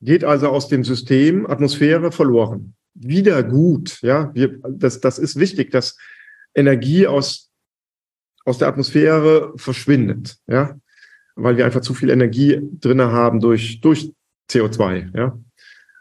Geht 0.00 0.24
also 0.24 0.48
aus 0.48 0.68
dem 0.68 0.84
System 0.84 1.46
Atmosphäre 1.46 2.10
verloren. 2.10 2.74
Wieder 2.94 3.42
gut, 3.42 4.02
ja. 4.02 4.34
Wir, 4.34 4.58
das, 4.68 5.00
das 5.00 5.18
ist 5.18 5.38
wichtig, 5.38 5.70
dass 5.70 5.96
Energie 6.54 7.06
aus, 7.06 7.50
aus 8.44 8.58
der 8.58 8.68
Atmosphäre 8.68 9.52
verschwindet, 9.56 10.38
ja. 10.46 10.76
Weil 11.34 11.56
wir 11.56 11.64
einfach 11.64 11.80
zu 11.80 11.94
viel 11.94 12.10
Energie 12.10 12.60
drinne 12.80 13.10
haben 13.12 13.40
durch, 13.40 13.80
durch 13.80 14.12
CO2, 14.50 15.16
ja. 15.16 15.38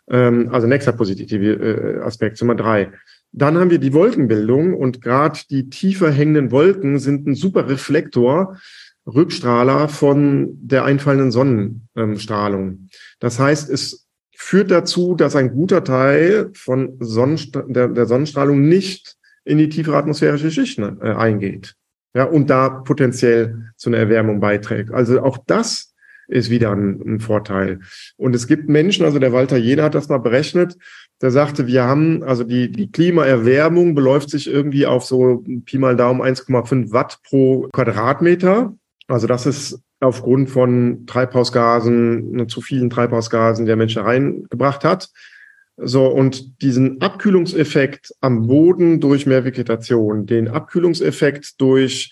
Ähm, 0.10 0.50
also 0.52 0.68
nächster 0.68 0.92
positive 0.92 1.54
äh, 1.54 2.02
Aspekt, 2.02 2.42
Nummer 2.42 2.56
drei. 2.56 2.92
Dann 3.34 3.58
haben 3.58 3.72
wir 3.72 3.80
die 3.80 3.94
Wolkenbildung 3.94 4.74
und 4.74 5.02
gerade 5.02 5.40
die 5.50 5.70
tiefer 5.70 6.12
hängenden 6.12 6.52
Wolken 6.52 7.00
sind 7.00 7.28
ein 7.28 7.36
super 7.36 7.70
Reflektor, 7.70 8.58
Rückstrahler 9.06 9.88
von 9.90 10.50
der 10.62 10.86
einfallenden 10.86 11.32
Sonnenstrahlung. 11.32 12.90
Das 13.20 13.40
heißt, 13.40 13.70
es 13.70 14.08
führt 14.36 14.72
dazu, 14.72 15.16
dass 15.16 15.36
ein 15.36 15.54
guter 15.54 15.84
Teil 15.84 16.52
von 16.54 16.98
Sonnenstra 17.00 17.64
der, 17.68 17.88
der, 17.88 18.06
Sonnenstrahlung 18.06 18.68
nicht 18.68 19.16
in 19.44 19.58
die 19.58 19.70
tiefere 19.70 19.98
atmosphärische 19.98 20.52
Schichten 20.52 21.00
äh, 21.02 21.12
eingeht. 21.14 21.76
Ja, 22.14 22.26
und 22.26 22.50
da 22.50 22.70
potenziell 22.70 23.72
zu 23.78 23.90
einer 23.90 24.00
Erwärmung 24.00 24.40
beiträgt. 24.40 24.92
Also 24.92 25.22
auch 25.22 25.38
das 25.48 25.91
ist 26.32 26.50
wieder 26.50 26.72
ein, 26.72 27.02
ein 27.06 27.20
Vorteil. 27.20 27.82
Und 28.18 28.36
es 28.36 28.48
gibt 28.48 28.70
Menschen, 28.70 29.06
also 29.06 29.20
der 29.20 29.34
Walter 29.34 29.58
Jena 29.58 29.84
hat 29.84 29.96
das 29.96 30.10
mal 30.10 30.20
berechnet, 30.20 30.78
der 31.22 31.30
sagte, 31.30 31.68
wir 31.68 31.84
haben, 31.84 32.24
also 32.24 32.44
die, 32.44 32.72
die 32.72 32.92
Klimaerwärmung 32.92 33.94
beläuft 33.94 34.30
sich 34.30 34.48
irgendwie 34.48 34.86
auf 34.86 35.06
so 35.06 35.44
Pi 35.66 35.78
mal 35.78 35.96
Daumen 35.96 36.22
1,5 36.22 36.92
Watt 36.92 37.20
pro 37.24 37.68
Quadratmeter. 37.74 38.74
Also 39.08 39.28
das 39.28 39.46
ist 39.46 39.80
aufgrund 40.00 40.50
von 40.50 41.06
Treibhausgasen, 41.06 42.32
ne, 42.32 42.48
zu 42.48 42.62
vielen 42.62 42.90
Treibhausgasen 42.90 43.66
der 43.66 43.76
Mensch 43.76 43.98
reingebracht 43.98 44.84
hat. 44.84 45.10
So, 45.78 46.08
und 46.08 46.62
diesen 46.62 47.02
Abkühlungseffekt 47.02 48.14
am 48.22 48.48
Boden 48.48 49.00
durch 49.00 49.26
mehr 49.26 49.46
Vegetation, 49.46 50.26
den 50.26 50.48
Abkühlungseffekt 50.48 51.60
durch 51.60 52.12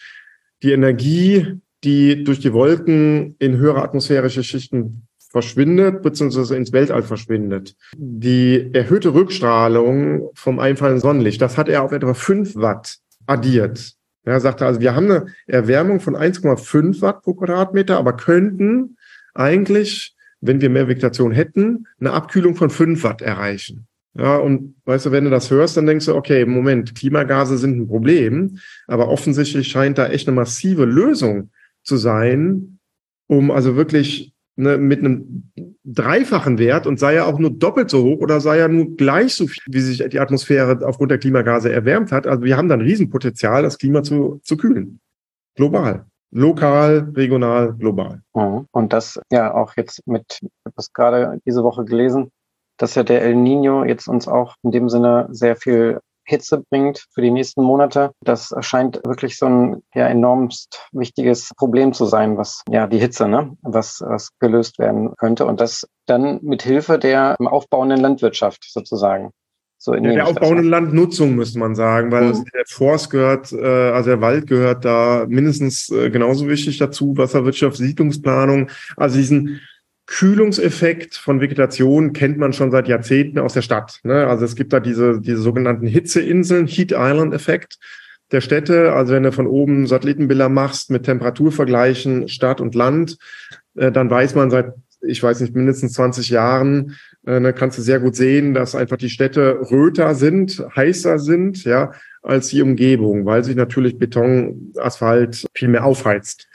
die 0.61 0.71
Energie, 0.71 1.59
die 1.83 2.23
durch 2.23 2.39
die 2.39 2.53
Wolken 2.53 3.35
in 3.39 3.57
höhere 3.57 3.83
atmosphärische 3.83 4.43
Schichten 4.43 5.07
verschwindet, 5.29 6.01
beziehungsweise 6.01 6.55
ins 6.55 6.73
Weltall 6.73 7.03
verschwindet. 7.03 7.75
Die 7.95 8.69
erhöhte 8.73 9.13
Rückstrahlung 9.13 10.31
vom 10.33 10.59
einfallenden 10.59 11.01
Sonnenlicht, 11.01 11.41
das 11.41 11.57
hat 11.57 11.69
er 11.69 11.83
auf 11.83 11.91
etwa 11.91 12.13
5 12.13 12.55
Watt 12.55 12.97
addiert. 13.27 13.93
Er 14.23 14.39
sagte 14.39 14.65
also, 14.65 14.81
wir 14.81 14.95
haben 14.95 15.09
eine 15.09 15.25
Erwärmung 15.47 15.99
von 15.99 16.15
1,5 16.15 17.01
Watt 17.01 17.21
pro 17.21 17.35
Quadratmeter, 17.35 17.97
aber 17.97 18.13
könnten 18.13 18.97
eigentlich, 19.33 20.15
wenn 20.41 20.61
wir 20.61 20.69
mehr 20.69 20.87
Vegetation 20.87 21.31
hätten, 21.31 21.85
eine 21.99 22.11
Abkühlung 22.11 22.55
von 22.55 22.69
5 22.69 23.03
Watt 23.03 23.21
erreichen. 23.21 23.85
Ja, 24.15 24.35
und 24.37 24.75
weißt 24.85 25.05
du, 25.05 25.11
wenn 25.11 25.25
du 25.25 25.29
das 25.29 25.51
hörst, 25.51 25.77
dann 25.77 25.85
denkst 25.85 26.07
du, 26.07 26.15
okay, 26.15 26.43
Moment, 26.45 26.95
Klimagase 26.95 27.57
sind 27.57 27.77
ein 27.77 27.87
Problem, 27.87 28.57
aber 28.87 29.07
offensichtlich 29.07 29.67
scheint 29.67 29.99
da 29.99 30.07
echt 30.07 30.27
eine 30.27 30.35
massive 30.35 30.85
Lösung 30.85 31.51
zu 31.83 31.97
sein, 31.97 32.79
um 33.27 33.51
also 33.51 33.75
wirklich 33.75 34.33
ne, 34.55 34.77
mit 34.77 34.99
einem 34.99 35.51
dreifachen 35.83 36.59
Wert 36.59 36.85
und 36.85 36.99
sei 36.99 37.15
ja 37.15 37.25
auch 37.25 37.39
nur 37.39 37.51
doppelt 37.51 37.89
so 37.89 38.03
hoch 38.03 38.19
oder 38.19 38.39
sei 38.41 38.59
ja 38.59 38.67
nur 38.67 38.95
gleich 38.95 39.35
so 39.35 39.47
viel, 39.47 39.63
wie 39.67 39.79
sich 39.79 40.07
die 40.09 40.19
Atmosphäre 40.19 40.85
aufgrund 40.85 41.11
der 41.11 41.17
Klimagase 41.17 41.71
erwärmt 41.71 42.11
hat. 42.11 42.27
Also 42.27 42.43
wir 42.43 42.57
haben 42.57 42.69
dann 42.69 42.81
Riesenpotenzial, 42.81 43.63
das 43.63 43.77
Klima 43.77 44.03
zu, 44.03 44.39
zu 44.43 44.57
kühlen. 44.57 44.99
Global. 45.55 46.05
Lokal, 46.31 47.11
regional, 47.15 47.73
global. 47.73 48.21
Mhm. 48.35 48.67
Und 48.71 48.93
das 48.93 49.19
ja 49.31 49.53
auch 49.53 49.73
jetzt 49.77 50.05
mit, 50.05 50.39
was 50.75 50.93
gerade 50.93 51.39
diese 51.45 51.63
Woche 51.63 51.85
gelesen, 51.85 52.29
dass 52.77 52.95
ja 52.95 53.03
der 53.03 53.23
El 53.23 53.35
Nino 53.35 53.83
jetzt 53.83 54.07
uns 54.07 54.27
auch 54.27 54.55
in 54.63 54.71
dem 54.71 54.89
Sinne 54.89 55.27
sehr 55.31 55.55
viel 55.55 55.99
Hitze 56.29 56.63
bringt 56.69 57.05
für 57.11 57.21
die 57.21 57.31
nächsten 57.31 57.63
Monate. 57.63 58.11
Das 58.21 58.53
scheint 58.61 59.01
wirklich 59.03 59.37
so 59.37 59.47
ein 59.47 59.83
ja 59.93 60.07
enormst 60.07 60.87
wichtiges 60.91 61.49
Problem 61.57 61.93
zu 61.93 62.05
sein, 62.05 62.37
was 62.37 62.61
ja 62.69 62.87
die 62.87 62.99
Hitze, 62.99 63.27
ne, 63.27 63.57
was, 63.61 64.01
was 64.05 64.29
gelöst 64.39 64.79
werden 64.79 65.13
könnte 65.17 65.45
und 65.45 65.59
das 65.59 65.87
dann 66.05 66.39
mit 66.41 66.61
Hilfe 66.61 66.99
der 66.99 67.35
aufbauenden 67.39 67.99
Landwirtschaft 67.99 68.65
sozusagen. 68.71 69.31
So 69.81 69.95
ja, 69.95 70.01
der 70.01 70.27
aufbauenden 70.27 70.67
Landnutzung 70.67 71.35
müsste 71.35 71.57
man 71.57 71.73
sagen, 71.73 72.11
weil 72.11 72.33
mhm. 72.33 72.43
der 72.53 72.65
Forst 72.67 73.09
gehört, 73.11 73.53
äh, 73.53 73.91
also 73.91 74.09
der 74.09 74.19
Wald 74.19 74.45
gehört 74.47 74.83
da 74.83 75.25
mindestens 75.25 75.89
äh, 75.89 76.09
genauso 76.09 76.49
wichtig 76.49 76.77
dazu, 76.79 77.15
Wasserwirtschaft, 77.15 77.77
Siedlungsplanung, 77.77 78.69
also 78.97 79.15
diesen 79.15 79.61
Kühlungseffekt 80.09 81.15
von 81.17 81.39
Vegetation 81.39 82.13
kennt 82.13 82.39
man 82.39 82.51
schon 82.51 82.71
seit 82.71 82.87
Jahrzehnten 82.87 83.37
aus 83.37 83.53
der 83.53 83.61
Stadt. 83.61 83.99
Ne? 84.01 84.25
Also 84.25 84.43
es 84.43 84.55
gibt 84.55 84.73
da 84.73 84.79
diese, 84.79 85.21
diese 85.21 85.37
sogenannten 85.37 85.85
Hitzeinseln, 85.85 86.65
Heat 86.65 86.91
Island 86.93 87.31
Effekt 87.31 87.77
der 88.31 88.41
Städte. 88.41 88.93
Also 88.93 89.13
wenn 89.13 89.21
du 89.21 89.31
von 89.31 89.45
oben 89.45 89.85
Satellitenbilder 89.85 90.49
machst 90.49 90.89
mit 90.89 91.03
Temperaturvergleichen 91.03 92.27
Stadt 92.27 92.59
und 92.59 92.73
Land, 92.73 93.17
äh, 93.75 93.91
dann 93.91 94.09
weiß 94.09 94.33
man 94.33 94.49
seit, 94.49 94.73
ich 95.01 95.21
weiß 95.21 95.41
nicht, 95.41 95.55
mindestens 95.55 95.93
20 95.93 96.31
Jahren, 96.31 96.97
äh, 97.27 97.39
dann 97.39 97.53
kannst 97.53 97.77
du 97.77 97.83
sehr 97.83 97.99
gut 97.99 98.15
sehen, 98.15 98.55
dass 98.55 98.73
einfach 98.73 98.97
die 98.97 99.11
Städte 99.11 99.59
röter 99.69 100.15
sind, 100.15 100.65
heißer 100.75 101.19
sind, 101.19 101.65
ja, 101.65 101.91
als 102.23 102.47
die 102.47 102.63
Umgebung, 102.63 103.27
weil 103.27 103.43
sich 103.43 103.55
natürlich 103.55 103.99
Beton, 103.99 104.73
Asphalt 104.75 105.45
viel 105.53 105.67
mehr 105.67 105.85
aufheizt 105.85 106.48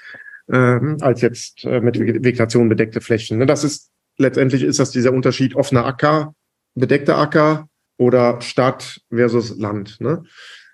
ähm, 0.51 0.99
als 1.01 1.21
jetzt 1.21 1.65
äh, 1.65 1.81
mit 1.81 1.99
Vegetation 1.99 2.69
bedeckte 2.69 3.01
Flächen. 3.01 3.39
Ne? 3.39 3.47
Das 3.47 3.65
ist 3.65 3.91
letztendlich 4.19 4.63
ist 4.63 4.79
das 4.79 4.91
dieser 4.91 5.13
Unterschied 5.13 5.57
offener 5.57 5.85
Acker, 5.85 6.35
bedeckter 6.75 7.19
Acker 7.19 7.69
oder 7.97 8.41
Stadt 8.41 9.01
versus 9.11 9.57
Land. 9.57 10.01
Ne? 10.01 10.25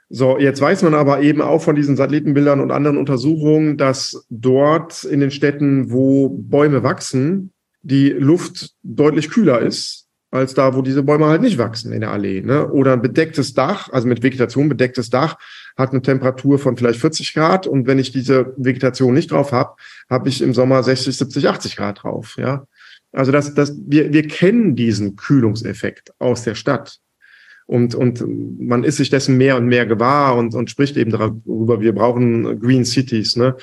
So, 0.09 0.39
jetzt 0.39 0.61
weiß 0.61 0.83
man 0.83 0.95
aber 0.95 1.23
eben 1.23 1.41
auch 1.41 1.63
von 1.63 1.77
diesen 1.77 1.97
Satellitenbildern 1.97 2.61
und 2.61 2.73
anderen 2.73 2.99
Untersuchungen, 2.99 3.77
dass 3.77 4.27
dort 4.29 5.05
in 5.05 5.21
den 5.21 5.31
Städten, 5.31 5.93
wo 5.93 6.29
Bäume 6.29 6.83
wachsen, 6.83 7.53
die 7.83 8.11
Luft 8.11 8.75
deutlich 8.83 9.31
kühler 9.31 9.61
ist 9.61 10.10
als 10.31 10.55
da, 10.55 10.75
wo 10.75 10.83
diese 10.83 11.03
Bäume 11.03 11.27
halt 11.27 11.43
nicht 11.43 11.59
wachsen 11.59 11.93
in 11.93 12.01
der 12.01 12.13
Allee. 12.13 12.41
Ne? 12.41 12.69
Oder 12.71 12.93
ein 12.93 13.03
bedecktes 13.03 13.55
Dach, 13.55 13.89
also 13.91 14.07
mit 14.07 14.23
Vegetation 14.23 14.69
bedecktes 14.69 15.11
Dach, 15.11 15.37
hat 15.77 15.91
eine 15.91 16.03
Temperatur 16.03 16.59
von 16.59 16.77
vielleicht 16.77 17.01
40 17.01 17.35
Grad 17.35 17.67
und 17.67 17.87
wenn 17.87 17.99
ich 17.99 18.13
diese 18.13 18.55
Vegetation 18.57 19.15
nicht 19.15 19.33
drauf 19.33 19.53
habe, 19.53 19.75
habe 20.09 20.29
ich 20.29 20.41
im 20.41 20.55
Sommer 20.55 20.83
60, 20.83 21.17
70, 21.17 21.49
80 21.49 21.77
Grad 21.77 22.03
drauf. 22.03 22.37
Ja, 22.39 22.67
also 23.13 23.33
das, 23.33 23.55
das, 23.55 23.75
wir, 23.87 24.13
wir 24.13 24.27
kennen 24.29 24.77
diesen 24.77 25.17
Kühlungseffekt 25.17 26.13
aus 26.19 26.45
der 26.45 26.55
Stadt. 26.55 26.99
Und, 27.67 27.95
und 27.95 28.25
man 28.61 28.83
ist 28.83 28.97
sich 28.97 29.11
dessen 29.11 29.37
mehr 29.37 29.57
und 29.57 29.67
mehr 29.67 29.87
gewahr 29.87 30.37
und, 30.37 30.55
und 30.55 30.71
spricht 30.71 30.97
eben 30.97 31.13
darüber, 31.13 31.81
wir 31.81 31.95
brauchen 31.95 32.59
Green 32.59 32.85
Cities, 32.85 33.37
ne? 33.37 33.57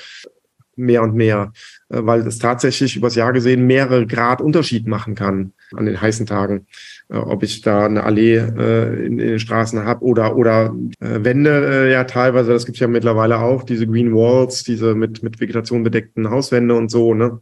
mehr 0.76 1.02
und 1.02 1.14
mehr, 1.14 1.52
äh, 1.88 1.98
weil 2.02 2.26
es 2.26 2.38
tatsächlich 2.38 2.96
übers 2.96 3.16
Jahr 3.16 3.32
gesehen 3.32 3.66
mehrere 3.66 4.06
Grad 4.06 4.40
Unterschied 4.40 4.86
machen 4.86 5.14
kann 5.14 5.52
an 5.74 5.86
den 5.86 6.00
heißen 6.00 6.26
Tagen. 6.26 6.66
Äh, 7.08 7.16
ob 7.16 7.42
ich 7.42 7.60
da 7.62 7.86
eine 7.86 8.04
Allee 8.04 8.36
äh, 8.36 9.06
in, 9.06 9.18
in 9.18 9.28
den 9.28 9.40
Straßen 9.40 9.84
habe 9.84 10.04
oder 10.04 10.36
oder 10.36 10.74
äh, 11.00 11.24
Wände 11.24 11.90
ja 11.90 12.04
teilweise, 12.04 12.52
das 12.52 12.66
gibt 12.66 12.78
ja 12.78 12.88
mittlerweile 12.88 13.38
auch, 13.38 13.62
diese 13.62 13.86
Green 13.86 14.14
Walls, 14.14 14.64
diese 14.64 14.94
mit, 14.94 15.22
mit 15.22 15.40
Vegetation 15.40 15.82
bedeckten 15.82 16.30
Hauswände 16.30 16.74
und 16.74 16.90
so, 16.90 17.14
ne? 17.14 17.40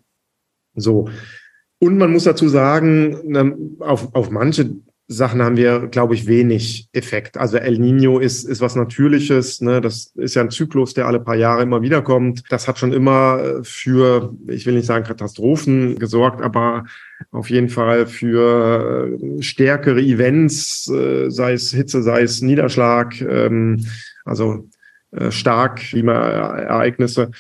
So. 0.75 1.09
Und 1.79 1.99
man 1.99 2.13
muss 2.13 2.25
dazu 2.25 2.49
sagen, 2.49 3.19
ne, 3.25 3.57
auf, 3.81 4.15
auf 4.15 4.31
manche 4.31 4.77
Sachen 5.09 5.41
haben 5.41 5.57
wir, 5.57 5.87
glaube 5.87 6.15
ich, 6.15 6.27
wenig 6.27 6.89
Effekt. 6.93 7.37
Also 7.37 7.59
El 7.59 7.79
Nino 7.79 8.19
ist, 8.19 8.45
ist 8.45 8.61
was 8.61 8.75
Natürliches. 8.75 9.61
Ne? 9.61 9.81
Das 9.81 10.07
ist 10.17 10.35
ja 10.35 10.43
ein 10.43 10.51
Zyklus, 10.51 10.95
der 10.95 11.07
alle 11.07 11.21
paar 11.21 11.37
Jahre 11.37 11.63
immer 11.63 11.81
wieder 11.81 12.03
kommt. 12.03 12.43
Das 12.51 12.67
hat 12.67 12.79
schon 12.79 12.93
immer 12.93 13.41
äh, 13.41 13.65
für, 13.65 14.35
ich 14.49 14.67
will 14.67 14.75
nicht 14.75 14.87
sagen 14.87 15.05
Katastrophen 15.05 15.99
gesorgt, 15.99 16.43
aber 16.43 16.87
auf 17.31 17.51
jeden 17.51 17.69
Fall 17.69 18.07
für 18.07 19.17
äh, 19.21 19.43
stärkere 19.43 20.01
Events, 20.01 20.89
äh, 20.89 21.31
sei 21.31 21.53
es 21.53 21.71
Hitze, 21.71 22.03
sei 22.03 22.23
es 22.23 22.43
Niederschlag, 22.43 23.21
ähm, 23.21 23.87
also 24.25 24.69
stark 25.31 25.77
Klimaereignisse. 25.77 27.31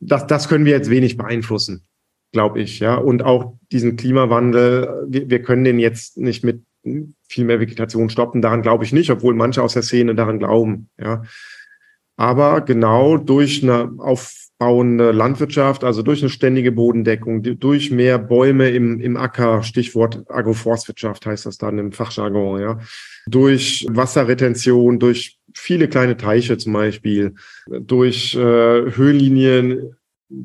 Das, 0.00 0.26
das 0.26 0.48
können 0.48 0.64
wir 0.64 0.72
jetzt 0.72 0.90
wenig 0.90 1.16
beeinflussen 1.16 1.84
glaube 2.32 2.60
ich, 2.60 2.80
ja. 2.80 2.94
Und 2.94 3.22
auch 3.22 3.58
diesen 3.70 3.96
Klimawandel, 3.96 5.04
wir, 5.06 5.28
wir 5.28 5.42
können 5.42 5.64
den 5.64 5.78
jetzt 5.78 6.16
nicht 6.16 6.42
mit 6.42 6.62
viel 6.82 7.44
mehr 7.44 7.60
Vegetation 7.60 8.10
stoppen. 8.10 8.42
Daran 8.42 8.62
glaube 8.62 8.84
ich 8.84 8.92
nicht, 8.92 9.10
obwohl 9.10 9.34
manche 9.34 9.62
aus 9.62 9.74
der 9.74 9.82
Szene 9.82 10.14
daran 10.14 10.38
glauben. 10.38 10.88
Ja. 10.98 11.22
Aber 12.16 12.60
genau 12.60 13.16
durch 13.16 13.62
eine 13.62 13.92
aufbauende 13.98 15.12
Landwirtschaft, 15.12 15.82
also 15.84 16.02
durch 16.02 16.20
eine 16.20 16.30
ständige 16.30 16.72
Bodendeckung, 16.72 17.42
durch 17.42 17.90
mehr 17.90 18.18
Bäume 18.18 18.70
im, 18.70 19.00
im 19.00 19.16
Acker, 19.16 19.62
Stichwort 19.62 20.24
Agroforstwirtschaft 20.28 21.26
heißt 21.26 21.46
das 21.46 21.58
dann 21.58 21.78
im 21.78 21.92
Fachjargon, 21.92 22.60
ja, 22.60 22.78
durch 23.26 23.86
Wasserretention, 23.88 24.98
durch 24.98 25.38
viele 25.54 25.88
kleine 25.88 26.16
Teiche 26.16 26.58
zum 26.58 26.74
Beispiel, 26.74 27.34
durch 27.66 28.34
äh, 28.34 28.38
Höhenlinien 28.38 29.96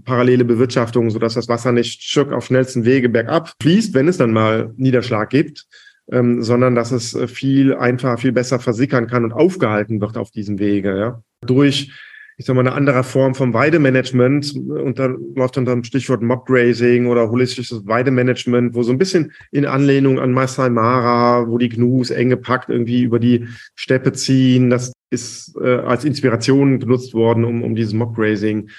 parallele 0.04 0.46
Bewirtschaftung, 0.46 1.10
sodass 1.10 1.36
das 1.36 1.48
Wasser 1.48 1.72
nicht 1.72 2.02
schick 2.02 2.32
auf 2.32 2.46
schnellsten 2.46 2.86
Wege 2.86 3.10
bergab 3.10 3.54
fließt, 3.62 3.94
wenn 3.94 4.08
es 4.08 4.18
dann 4.18 4.32
mal 4.32 4.74
Niederschlag 4.78 5.30
gibt, 5.30 5.68
ähm, 6.12 6.44
sondern 6.44 6.76
dass 6.76 6.92
es 6.92 7.14
äh, 7.14 7.28
viel 7.28 7.76
einfacher, 7.76 8.18
viel 8.18 8.32
besser 8.32 8.60
versickern 8.60 9.08
kann 9.08 9.24
und 9.24 9.34
aufgehalten 9.34 10.02
wird 10.02 10.18
auf 10.18 10.32
diesem 10.32 10.60
Wege. 10.60 10.98
Ja? 10.98 11.22
Durch 11.42 11.92
ich 12.40 12.46
sag 12.46 12.56
mal, 12.56 12.62
eine 12.62 12.74
andere 12.74 13.04
Form 13.04 13.34
vom 13.34 13.54
Weidemanagement 13.56 14.54
und 14.56 15.00
da 15.00 15.08
läuft 15.08 15.58
unter 15.58 15.74
dem 15.74 15.84
Stichwort 15.84 16.22
Mobgrazing 16.22 17.08
oder 17.08 17.32
holistisches 17.32 17.88
Weidemanagement, 17.88 18.76
wo 18.76 18.84
so 18.84 18.92
ein 18.92 19.00
bisschen 19.00 19.32
in 19.52 19.66
Anlehnung 19.66 20.20
an 20.20 20.34
Masai 20.34 20.70
Mara, 20.70 21.48
wo 21.50 21.58
die 21.58 21.70
Gnus 21.70 22.12
eng 22.12 22.30
gepackt 22.30 22.70
irgendwie 22.70 23.02
über 23.02 23.18
die 23.18 23.48
Steppe 23.74 24.14
ziehen, 24.14 24.70
das 24.70 24.94
ist 25.10 25.56
äh, 25.60 25.78
als 25.78 26.06
Inspiration 26.06 26.80
genutzt 26.80 27.16
worden, 27.16 27.44
um, 27.44 27.64
um 27.64 27.74
dieses 27.74 27.94
Mobgrazing 27.94 28.70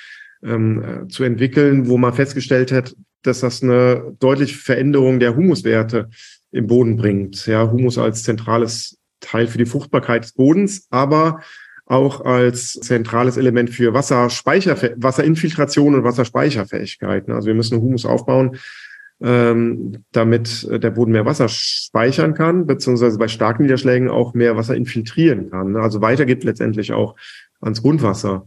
ähm, 0.44 0.82
äh, 0.82 1.08
zu 1.08 1.24
entwickeln, 1.24 1.88
wo 1.88 1.98
man 1.98 2.12
festgestellt 2.12 2.70
hat, 2.70 2.94
dass 3.22 3.40
das 3.40 3.60
eine 3.64 4.14
deutliche 4.20 4.56
Veränderung 4.56 5.18
der 5.18 5.34
Humuswerte 5.34 6.10
im 6.50 6.66
Boden 6.66 6.96
bringt. 6.96 7.46
Ja, 7.46 7.70
Humus 7.70 7.98
als 7.98 8.22
zentrales 8.22 8.98
Teil 9.20 9.46
für 9.46 9.58
die 9.58 9.66
Fruchtbarkeit 9.66 10.24
des 10.24 10.32
Bodens, 10.32 10.87
aber 10.90 11.40
auch 11.87 12.20
als 12.24 12.74
zentrales 12.74 13.37
Element 13.37 13.70
für 13.70 13.94
Wasserspeicher, 13.94 14.76
Wasserinfiltration 14.96 15.94
und 15.94 16.04
Wasserspeicherfähigkeit. 16.04 17.28
Also 17.30 17.46
wir 17.46 17.54
müssen 17.54 17.80
Humus 17.80 18.04
aufbauen, 18.04 18.58
ähm, 19.20 20.04
damit 20.12 20.68
der 20.70 20.90
Boden 20.90 21.12
mehr 21.12 21.24
Wasser 21.24 21.48
speichern 21.48 22.34
kann, 22.34 22.66
beziehungsweise 22.66 23.18
bei 23.18 23.28
starken 23.28 23.62
Niederschlägen 23.62 24.08
auch 24.11 24.34
mehr 24.34 24.56
Wasser 24.56 24.76
infiltrieren 24.76 25.50
kann. 25.50 25.76
Also 25.76 26.00
weitergibt 26.00 26.44
letztendlich 26.44 26.92
auch 26.92 27.16
ans 27.61 27.82
Grundwasser. 27.82 28.46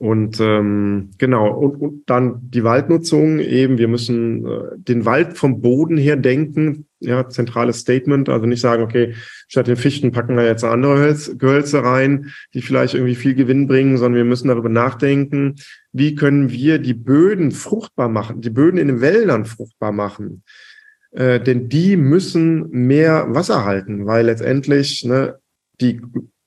Und 0.00 0.40
ähm, 0.40 1.10
genau, 1.18 1.52
und, 1.52 1.76
und 1.76 2.02
dann 2.06 2.40
die 2.40 2.64
Waldnutzung 2.64 3.38
eben, 3.38 3.76
wir 3.76 3.86
müssen 3.86 4.46
äh, 4.46 4.60
den 4.78 5.04
Wald 5.04 5.36
vom 5.36 5.60
Boden 5.60 5.98
her 5.98 6.16
denken, 6.16 6.86
ja, 7.00 7.28
zentrales 7.28 7.80
Statement, 7.80 8.30
also 8.30 8.46
nicht 8.46 8.62
sagen, 8.62 8.82
okay, 8.82 9.14
statt 9.46 9.66
den 9.66 9.76
Fichten 9.76 10.10
packen 10.10 10.38
wir 10.38 10.46
jetzt 10.46 10.64
andere 10.64 10.98
Hölz, 10.98 11.36
Gehölze 11.36 11.84
rein, 11.84 12.32
die 12.54 12.62
vielleicht 12.62 12.94
irgendwie 12.94 13.14
viel 13.14 13.34
Gewinn 13.34 13.66
bringen, 13.66 13.98
sondern 13.98 14.16
wir 14.16 14.24
müssen 14.24 14.48
darüber 14.48 14.70
nachdenken, 14.70 15.56
wie 15.92 16.14
können 16.14 16.50
wir 16.50 16.78
die 16.78 16.94
Böden 16.94 17.50
fruchtbar 17.50 18.08
machen, 18.08 18.40
die 18.40 18.48
Böden 18.48 18.78
in 18.78 18.88
den 18.88 19.00
Wäldern 19.02 19.44
fruchtbar 19.44 19.92
machen. 19.92 20.44
Äh, 21.10 21.40
denn 21.40 21.68
die 21.68 21.98
müssen 21.98 22.70
mehr 22.70 23.26
Wasser 23.34 23.66
halten, 23.66 24.06
weil 24.06 24.24
letztendlich 24.24 25.04
ne, 25.04 25.38
die 25.82 26.00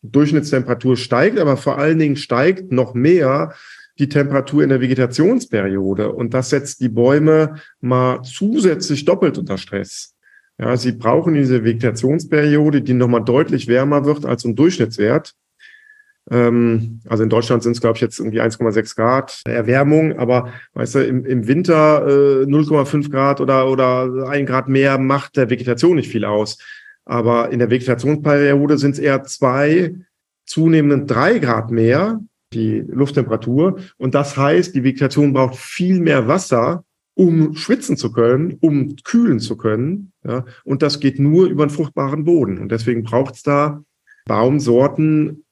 Durchschnittstemperatur 0.03 0.97
steigt, 0.97 1.39
aber 1.39 1.57
vor 1.57 1.77
allen 1.77 1.97
Dingen 1.97 2.15
steigt 2.15 2.71
noch 2.71 2.93
mehr 2.93 3.53
die 3.99 4.09
Temperatur 4.09 4.63
in 4.63 4.69
der 4.69 4.81
Vegetationsperiode. 4.81 6.11
Und 6.11 6.33
das 6.33 6.49
setzt 6.49 6.81
die 6.81 6.89
Bäume 6.89 7.55
mal 7.79 8.21
zusätzlich 8.23 9.05
doppelt 9.05 9.37
unter 9.37 9.57
Stress. 9.57 10.15
Ja, 10.59 10.77
sie 10.77 10.91
brauchen 10.91 11.33
diese 11.33 11.63
Vegetationsperiode, 11.63 12.81
die 12.81 12.93
nochmal 12.93 13.23
deutlich 13.23 13.67
wärmer 13.67 14.05
wird 14.05 14.25
als 14.25 14.45
ein 14.45 14.55
Durchschnittswert. 14.55 15.33
Ähm, 16.29 17.01
also 17.07 17.23
in 17.23 17.29
Deutschland 17.29 17.63
sind 17.63 17.73
es, 17.73 17.81
glaube 17.81 17.97
ich, 17.97 18.01
jetzt 18.01 18.19
irgendwie 18.19 18.41
1,6 18.41 18.95
Grad 18.95 19.41
Erwärmung, 19.45 20.17
aber 20.17 20.53
weißt 20.73 20.95
du, 20.95 21.05
im, 21.05 21.25
im 21.25 21.47
Winter 21.47 22.07
äh, 22.07 22.45
0,5 22.45 23.09
Grad 23.09 23.41
oder, 23.41 23.69
oder 23.69 24.29
ein 24.29 24.45
Grad 24.45 24.69
mehr 24.69 24.97
macht 24.97 25.37
der 25.37 25.49
Vegetation 25.49 25.95
nicht 25.95 26.09
viel 26.09 26.25
aus. 26.25 26.59
Aber 27.05 27.51
in 27.51 27.59
der 27.59 27.69
Vegetationsperiode 27.69 28.77
sind 28.77 28.93
es 28.93 28.99
eher 28.99 29.23
zwei, 29.23 29.95
zunehmend 30.45 31.09
drei 31.09 31.39
Grad 31.39 31.71
mehr, 31.71 32.21
die 32.53 32.79
Lufttemperatur. 32.87 33.79
Und 33.97 34.15
das 34.15 34.37
heißt, 34.37 34.75
die 34.75 34.83
Vegetation 34.83 35.33
braucht 35.33 35.55
viel 35.55 35.99
mehr 35.99 36.27
Wasser, 36.27 36.83
um 37.15 37.55
schwitzen 37.55 37.97
zu 37.97 38.11
können, 38.11 38.57
um 38.61 38.95
kühlen 39.03 39.39
zu 39.39 39.57
können. 39.57 40.11
Ja, 40.23 40.45
und 40.63 40.81
das 40.81 40.99
geht 40.99 41.19
nur 41.19 41.47
über 41.47 41.63
einen 41.63 41.69
fruchtbaren 41.69 42.23
Boden. 42.23 42.57
Und 42.59 42.71
deswegen 42.71 43.03
braucht 43.03 43.35
es 43.35 43.43
da 43.43 43.83
Baumsorten 44.25 45.43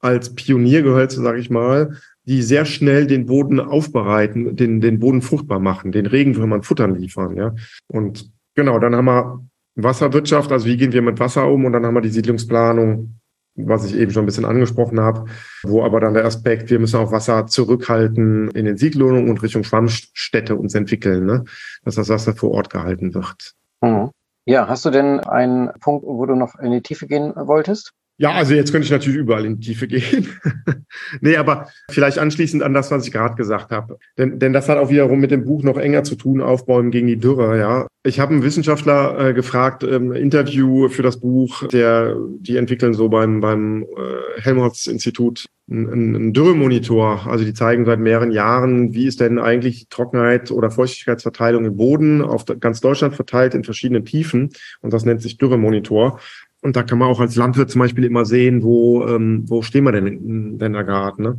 als 0.00 0.34
Pioniergehölze, 0.34 1.20
sage 1.22 1.40
ich 1.40 1.50
mal, 1.50 1.96
die 2.24 2.42
sehr 2.42 2.66
schnell 2.66 3.06
den 3.06 3.26
Boden 3.26 3.58
aufbereiten, 3.58 4.54
den, 4.54 4.80
den 4.80 5.00
Boden 5.00 5.22
fruchtbar 5.22 5.60
machen, 5.60 5.92
den 5.92 6.06
Regenwürmern 6.06 6.62
Futtern 6.62 6.94
liefern. 6.94 7.36
Ja. 7.36 7.54
Und 7.86 8.30
genau, 8.54 8.78
dann 8.78 8.94
haben 8.94 9.06
wir 9.06 9.48
Wasserwirtschaft, 9.82 10.50
also 10.52 10.66
wie 10.66 10.76
gehen 10.76 10.92
wir 10.92 11.02
mit 11.02 11.20
Wasser 11.20 11.46
um 11.46 11.64
und 11.64 11.72
dann 11.72 11.86
haben 11.86 11.94
wir 11.94 12.00
die 12.00 12.08
Siedlungsplanung, 12.08 13.20
was 13.54 13.84
ich 13.84 13.96
eben 13.96 14.10
schon 14.10 14.24
ein 14.24 14.26
bisschen 14.26 14.44
angesprochen 14.44 15.00
habe, 15.00 15.26
wo 15.62 15.84
aber 15.84 16.00
dann 16.00 16.14
der 16.14 16.24
Aspekt, 16.24 16.70
wir 16.70 16.78
müssen 16.78 16.98
auch 16.98 17.12
Wasser 17.12 17.46
zurückhalten 17.46 18.50
in 18.50 18.64
den 18.64 18.76
Siedlungen 18.76 19.28
und 19.28 19.42
Richtung 19.42 19.64
Schwammstädte 19.64 20.56
uns 20.56 20.74
entwickeln, 20.74 21.26
ne? 21.26 21.44
dass 21.84 21.96
das 21.96 22.08
Wasser 22.08 22.34
vor 22.34 22.50
Ort 22.52 22.70
gehalten 22.70 23.14
wird. 23.14 23.54
Mhm. 23.80 24.10
Ja, 24.46 24.66
hast 24.66 24.84
du 24.84 24.90
denn 24.90 25.20
einen 25.20 25.70
Punkt, 25.80 26.04
wo 26.06 26.24
du 26.24 26.34
noch 26.34 26.58
in 26.58 26.72
die 26.72 26.80
Tiefe 26.80 27.06
gehen 27.06 27.34
wolltest? 27.36 27.92
Ja, 28.20 28.32
also 28.32 28.52
jetzt 28.52 28.72
könnte 28.72 28.84
ich 28.84 28.90
natürlich 28.90 29.20
überall 29.20 29.44
in 29.44 29.60
die 29.60 29.68
Tiefe 29.68 29.86
gehen. 29.86 30.26
nee, 31.20 31.36
aber 31.36 31.68
vielleicht 31.88 32.18
anschließend 32.18 32.64
an 32.64 32.74
das, 32.74 32.90
was 32.90 33.06
ich 33.06 33.12
gerade 33.12 33.36
gesagt 33.36 33.70
habe. 33.70 33.98
Denn, 34.18 34.40
denn 34.40 34.52
das 34.52 34.68
hat 34.68 34.76
auch 34.76 34.90
wiederum 34.90 35.20
mit 35.20 35.30
dem 35.30 35.44
Buch 35.44 35.62
noch 35.62 35.78
enger 35.78 36.02
zu 36.02 36.16
tun, 36.16 36.40
Aufbäumen 36.40 36.90
gegen 36.90 37.06
die 37.06 37.18
Dürre, 37.18 37.56
ja. 37.56 37.86
Ich 38.02 38.18
habe 38.18 38.32
einen 38.32 38.42
Wissenschaftler 38.42 39.28
äh, 39.28 39.34
gefragt, 39.34 39.84
ähm, 39.84 40.12
Interview 40.12 40.88
für 40.88 41.02
das 41.02 41.20
Buch, 41.20 41.68
der, 41.68 42.16
die 42.40 42.56
entwickeln 42.56 42.92
so 42.92 43.08
beim, 43.08 43.40
beim 43.40 43.82
äh, 43.82 44.40
Helmholtz-Institut 44.40 45.46
einen, 45.70 46.16
einen 46.16 46.32
Dürremonitor. 46.32 47.26
Also 47.26 47.44
die 47.44 47.54
zeigen 47.54 47.84
seit 47.84 48.00
mehreren 48.00 48.32
Jahren, 48.32 48.94
wie 48.94 49.06
ist 49.06 49.20
denn 49.20 49.38
eigentlich 49.38 49.88
Trockenheit 49.90 50.50
oder 50.50 50.70
Feuchtigkeitsverteilung 50.70 51.64
im 51.66 51.76
Boden 51.76 52.22
auf 52.22 52.44
ganz 52.60 52.80
Deutschland 52.80 53.14
verteilt 53.14 53.54
in 53.54 53.64
verschiedenen 53.64 54.04
Tiefen. 54.04 54.50
Und 54.80 54.92
das 54.92 55.04
nennt 55.04 55.22
sich 55.22 55.36
Dürremonitor. 55.38 56.18
Und 56.60 56.76
da 56.76 56.82
kann 56.82 56.98
man 56.98 57.08
auch 57.08 57.20
als 57.20 57.36
Landwirt 57.36 57.70
zum 57.70 57.80
Beispiel 57.80 58.04
immer 58.04 58.24
sehen, 58.24 58.62
wo, 58.62 59.06
ähm, 59.06 59.44
wo 59.46 59.62
stehen 59.62 59.84
wir 59.84 59.92
denn, 59.92 60.58
denn 60.58 60.72
da 60.72 60.82
gerade. 60.82 61.22
Ne? 61.22 61.38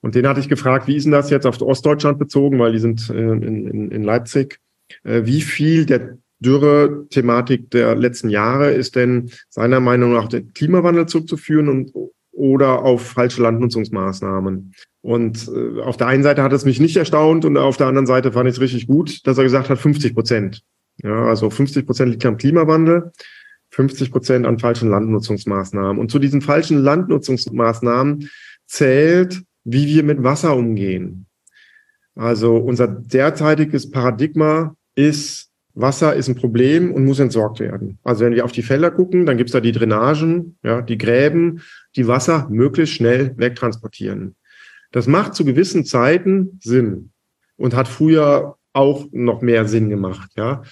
Und 0.00 0.14
den 0.14 0.26
hatte 0.26 0.40
ich 0.40 0.48
gefragt, 0.48 0.88
wie 0.88 0.96
ist 0.96 1.04
denn 1.04 1.12
das 1.12 1.30
jetzt 1.30 1.46
auf 1.46 1.60
Ostdeutschland 1.60 2.18
bezogen, 2.18 2.58
weil 2.58 2.72
die 2.72 2.78
sind 2.78 3.08
äh, 3.10 3.14
in, 3.14 3.68
in, 3.68 3.90
in 3.90 4.02
Leipzig. 4.02 4.58
Äh, 5.04 5.22
wie 5.24 5.42
viel 5.42 5.86
der 5.86 6.18
Dürre-Thematik 6.40 7.70
der 7.70 7.94
letzten 7.96 8.30
Jahre 8.30 8.72
ist 8.72 8.96
denn 8.96 9.30
seiner 9.48 9.80
Meinung 9.80 10.12
nach 10.12 10.28
der 10.28 10.42
Klimawandel 10.42 11.06
zurückzuführen 11.06 11.68
und, 11.68 11.92
oder 12.32 12.82
auf 12.82 13.02
falsche 13.02 13.42
Landnutzungsmaßnahmen? 13.42 14.72
Und 15.02 15.48
äh, 15.48 15.80
auf 15.80 15.96
der 15.96 16.08
einen 16.08 16.22
Seite 16.22 16.42
hat 16.42 16.52
es 16.52 16.64
mich 16.64 16.80
nicht 16.80 16.96
erstaunt 16.96 17.44
und 17.44 17.56
auf 17.56 17.76
der 17.76 17.86
anderen 17.86 18.06
Seite 18.06 18.32
fand 18.32 18.48
ich 18.48 18.56
es 18.56 18.60
richtig 18.60 18.86
gut, 18.86 19.26
dass 19.26 19.38
er 19.38 19.44
gesagt 19.44 19.68
hat, 19.68 19.78
50 19.78 20.14
Prozent. 20.14 20.62
Ja, 21.02 21.26
also 21.26 21.48
50 21.48 21.86
Prozent 21.86 22.10
liegt 22.10 22.26
am 22.26 22.36
Klimawandel 22.36 23.12
50 23.78 24.10
Prozent 24.10 24.44
an 24.44 24.58
falschen 24.58 24.90
Landnutzungsmaßnahmen. 24.90 26.00
Und 26.00 26.10
zu 26.10 26.18
diesen 26.18 26.40
falschen 26.40 26.78
Landnutzungsmaßnahmen 26.78 28.28
zählt, 28.66 29.40
wie 29.62 29.86
wir 29.86 30.02
mit 30.02 30.24
Wasser 30.24 30.56
umgehen. 30.56 31.26
Also 32.16 32.56
unser 32.56 32.88
derzeitiges 32.88 33.88
Paradigma 33.88 34.74
ist, 34.96 35.50
Wasser 35.74 36.16
ist 36.16 36.26
ein 36.28 36.34
Problem 36.34 36.92
und 36.92 37.04
muss 37.04 37.20
entsorgt 37.20 37.60
werden. 37.60 38.00
Also 38.02 38.24
wenn 38.24 38.34
wir 38.34 38.44
auf 38.44 38.50
die 38.50 38.64
Felder 38.64 38.90
gucken, 38.90 39.26
dann 39.26 39.36
gibt 39.36 39.50
es 39.50 39.52
da 39.52 39.60
die 39.60 39.70
Drainagen, 39.70 40.58
ja, 40.64 40.82
die 40.82 40.98
Gräben, 40.98 41.62
die 41.94 42.08
Wasser 42.08 42.48
möglichst 42.50 42.96
schnell 42.96 43.32
wegtransportieren. 43.36 44.34
Das 44.90 45.06
macht 45.06 45.36
zu 45.36 45.44
gewissen 45.44 45.84
Zeiten 45.84 46.58
Sinn 46.60 47.12
und 47.56 47.76
hat 47.76 47.86
früher 47.86 48.56
auch 48.72 49.06
noch 49.12 49.40
mehr 49.40 49.66
Sinn 49.66 49.88
gemacht, 49.88 50.32
ja. 50.36 50.64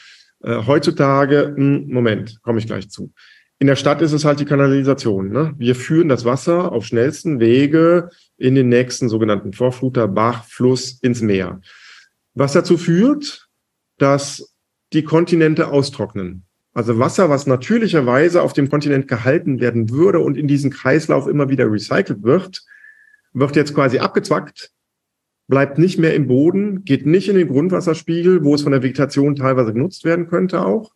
Äh, 0.47 0.65
heutzutage, 0.65 1.55
hm, 1.57 1.89
Moment, 1.89 2.41
komme 2.43 2.61
ich 2.61 2.67
gleich 2.67 2.89
zu. 2.89 3.13
In 3.59 3.67
der 3.67 3.77
Stadt 3.77 4.01
ist 4.01 4.13
es 4.13 4.25
halt 4.25 4.39
die 4.39 4.45
Kanalisation. 4.45 5.31
Ne? 5.31 5.55
Wir 5.59 5.75
führen 5.75 6.09
das 6.09 6.25
Wasser 6.25 6.73
auf 6.73 6.87
schnellsten 6.87 7.41
Wege 7.41 8.11
in 8.37 8.55
den 8.55 8.69
nächsten 8.69 9.09
sogenannten 9.09 9.53
Vorfluter, 9.53 10.07
Bach, 10.07 10.45
Fluss 10.45 10.99
ins 11.03 11.21
Meer. 11.21 11.61
Was 12.35 12.53
dazu 12.53 12.77
führt, 12.77 13.49
dass 13.99 14.55
die 14.93 15.03
Kontinente 15.03 15.69
austrocknen. 15.69 16.45
Also 16.75 16.99
Wasser, 16.99 17.29
was 17.31 17.47
natürlicherweise 17.47 18.43
auf 18.43 18.53
dem 18.53 18.69
Kontinent 18.69 19.09
gehalten 19.09 19.59
werden 19.61 19.91
würde 19.91 20.21
und 20.21 20.37
in 20.37 20.47
diesen 20.47 20.71
Kreislauf 20.71 21.27
immer 21.27 21.49
wieder 21.49 21.73
recycelt 21.73 22.23
wird, 22.23 22.63
wird 23.33 23.57
jetzt 23.57 23.75
quasi 23.75 23.99
abgezwackt 23.99 24.71
bleibt 25.49 25.79
nicht 25.79 25.99
mehr 25.99 26.15
im 26.15 26.27
Boden, 26.27 26.85
geht 26.85 27.07
nicht 27.07 27.29
in 27.29 27.37
den 27.37 27.49
Grundwasserspiegel, 27.49 28.45
wo 28.45 28.55
es 28.55 28.63
von 28.63 28.73
der 28.73 28.83
Vegetation 28.83 29.37
teilweise 29.37 29.73
genutzt 29.73 30.05
werden 30.05 30.29
könnte 30.29 30.65
auch, 30.65 30.93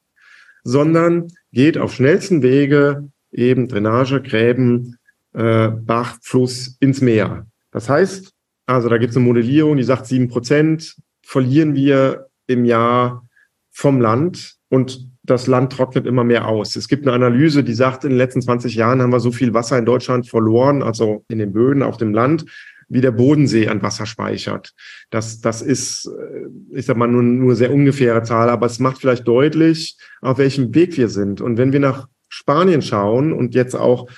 sondern 0.64 1.28
geht 1.52 1.78
auf 1.78 1.94
schnellsten 1.94 2.42
Wege 2.42 3.08
eben 3.32 3.68
Drainage, 3.68 4.22
Gräben, 4.22 4.98
äh, 5.34 5.68
Bach, 5.68 6.18
Fluss 6.22 6.76
ins 6.80 7.00
Meer. 7.00 7.46
Das 7.70 7.88
heißt, 7.88 8.32
also 8.66 8.88
da 8.88 8.98
gibt 8.98 9.12
es 9.12 9.16
eine 9.16 9.26
Modellierung, 9.26 9.76
die 9.76 9.84
sagt, 9.84 10.06
sieben 10.06 10.28
Prozent 10.28 10.96
verlieren 11.22 11.74
wir 11.74 12.26
im 12.46 12.64
Jahr 12.64 13.26
vom 13.70 14.00
Land 14.00 14.56
und 14.68 15.08
das 15.22 15.46
Land 15.46 15.72
trocknet 15.72 16.06
immer 16.06 16.24
mehr 16.24 16.48
aus. 16.48 16.74
Es 16.74 16.88
gibt 16.88 17.06
eine 17.06 17.14
Analyse, 17.14 17.62
die 17.62 17.74
sagt, 17.74 18.04
in 18.04 18.10
den 18.10 18.18
letzten 18.18 18.42
20 18.42 18.74
Jahren 18.74 19.00
haben 19.00 19.12
wir 19.12 19.20
so 19.20 19.30
viel 19.30 19.54
Wasser 19.54 19.78
in 19.78 19.84
Deutschland 19.84 20.28
verloren, 20.28 20.82
also 20.82 21.24
in 21.28 21.38
den 21.38 21.52
Böden 21.52 21.82
auf 21.82 21.96
dem 21.96 22.12
Land, 22.12 22.46
wie 22.90 23.00
der 23.00 23.12
Bodensee 23.12 23.68
an 23.68 23.83
Wasser 23.83 24.05
speichert. 24.05 24.74
Das, 25.09 25.40
das 25.40 25.62
ist, 25.62 26.07
äh, 26.07 26.76
ich 26.76 26.85
sag 26.85 26.96
mal, 26.96 27.09
nur, 27.09 27.22
nur 27.22 27.55
sehr 27.55 27.72
ungefähre 27.72 28.22
Zahl, 28.22 28.50
aber 28.50 28.66
es 28.66 28.79
macht 28.79 28.98
vielleicht 28.98 29.26
deutlich, 29.26 29.96
auf 30.20 30.37
welchem 30.38 30.74
Weg 30.74 30.98
wir 30.98 31.09
sind. 31.09 31.40
Und 31.40 31.57
wenn 31.57 31.72
wir 31.72 31.81
nach 31.81 32.09
Spanien 32.29 32.83
schauen 32.83 33.33
und 33.33 33.55
jetzt 33.55 33.74
auch 33.74 34.09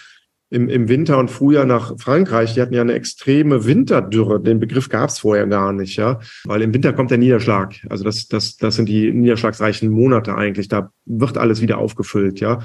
im, 0.53 0.69
im 0.69 0.89
Winter 0.89 1.19
und 1.19 1.31
Frühjahr 1.31 1.65
nach 1.65 1.99
Frankreich, 1.99 2.53
die 2.53 2.61
hatten 2.61 2.75
ja 2.75 2.83
eine 2.83 2.93
extreme 2.93 3.65
Winterdürre. 3.65 4.39
Den 4.39 4.61
Begriff 4.61 4.91
gab 4.91 5.09
es 5.09 5.19
vorher 5.19 5.47
gar 5.47 5.73
nicht, 5.73 5.97
ja. 5.97 6.21
Weil 6.45 6.61
im 6.61 6.75
Winter 6.75 6.93
kommt 6.93 7.11
der 7.11 7.17
Niederschlag. 7.17 7.75
Also 7.89 8.05
das, 8.05 8.29
das, 8.29 8.57
das 8.59 8.77
sind 8.77 8.87
die 8.89 9.13
niederschlagsreichen 9.13 9.91
Monate 9.91 10.35
eigentlich. 10.35 10.69
Da 10.69 10.93
wird 11.07 11.39
alles 11.39 11.63
wieder 11.63 11.79
aufgefüllt, 11.79 12.41
ja. 12.41 12.59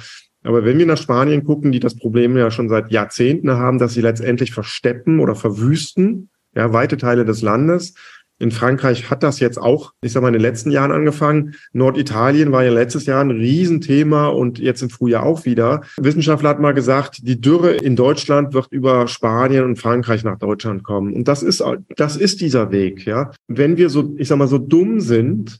Aber 0.47 0.63
wenn 0.63 0.79
wir 0.79 0.85
nach 0.85 0.97
Spanien 0.97 1.43
gucken, 1.43 1.73
die 1.73 1.81
das 1.81 1.95
Problem 1.95 2.37
ja 2.37 2.49
schon 2.51 2.69
seit 2.69 2.89
Jahrzehnten 2.89 3.51
haben, 3.51 3.79
dass 3.79 3.93
sie 3.93 4.01
letztendlich 4.01 4.53
versteppen 4.53 5.19
oder 5.19 5.35
verwüsten, 5.35 6.29
ja, 6.55 6.71
weite 6.71 6.95
Teile 6.95 7.25
des 7.25 7.41
Landes, 7.41 7.95
in 8.39 8.51
Frankreich 8.51 9.09
hat 9.09 9.23
das 9.23 9.41
jetzt 9.41 9.57
auch, 9.57 9.93
ich 10.01 10.13
sag 10.13 10.21
mal, 10.21 10.27
in 10.29 10.33
den 10.33 10.41
letzten 10.41 10.71
Jahren 10.71 10.91
angefangen. 10.91 11.55
Norditalien 11.73 12.51
war 12.53 12.63
ja 12.63 12.71
letztes 12.71 13.07
Jahr 13.07 13.21
ein 13.21 13.31
Riesenthema 13.31 14.27
und 14.27 14.57
jetzt 14.59 14.81
im 14.83 14.89
Frühjahr 14.89 15.23
auch 15.23 15.43
wieder. 15.43 15.81
Wissenschaftler 15.97 16.49
hat 16.49 16.61
mal 16.61 16.73
gesagt, 16.73 17.27
die 17.27 17.41
Dürre 17.41 17.73
in 17.73 17.97
Deutschland 17.97 18.53
wird 18.53 18.67
über 18.71 19.07
Spanien 19.07 19.65
und 19.65 19.77
Frankreich 19.79 20.23
nach 20.23 20.37
Deutschland 20.37 20.83
kommen. 20.83 21.13
Und 21.13 21.27
das 21.27 21.43
ist, 21.43 21.61
das 21.97 22.15
ist 22.15 22.39
dieser 22.39 22.71
Weg, 22.71 23.05
ja. 23.05 23.31
Wenn 23.47 23.75
wir 23.75 23.89
so, 23.89 24.13
ich 24.17 24.29
sag 24.29 24.37
mal, 24.37 24.47
so 24.47 24.59
dumm 24.59 25.01
sind, 25.01 25.59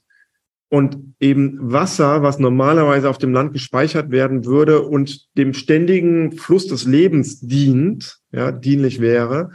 und 0.69 0.97
eben 1.19 1.71
Wasser, 1.71 2.23
was 2.23 2.39
normalerweise 2.39 3.09
auf 3.09 3.17
dem 3.17 3.33
Land 3.33 3.53
gespeichert 3.53 4.11
werden 4.11 4.45
würde 4.45 4.81
und 4.81 5.27
dem 5.37 5.53
ständigen 5.53 6.33
Fluss 6.33 6.67
des 6.67 6.85
Lebens 6.85 7.39
dient, 7.39 8.19
ja, 8.31 8.51
dienlich 8.51 8.99
wäre, 8.99 9.51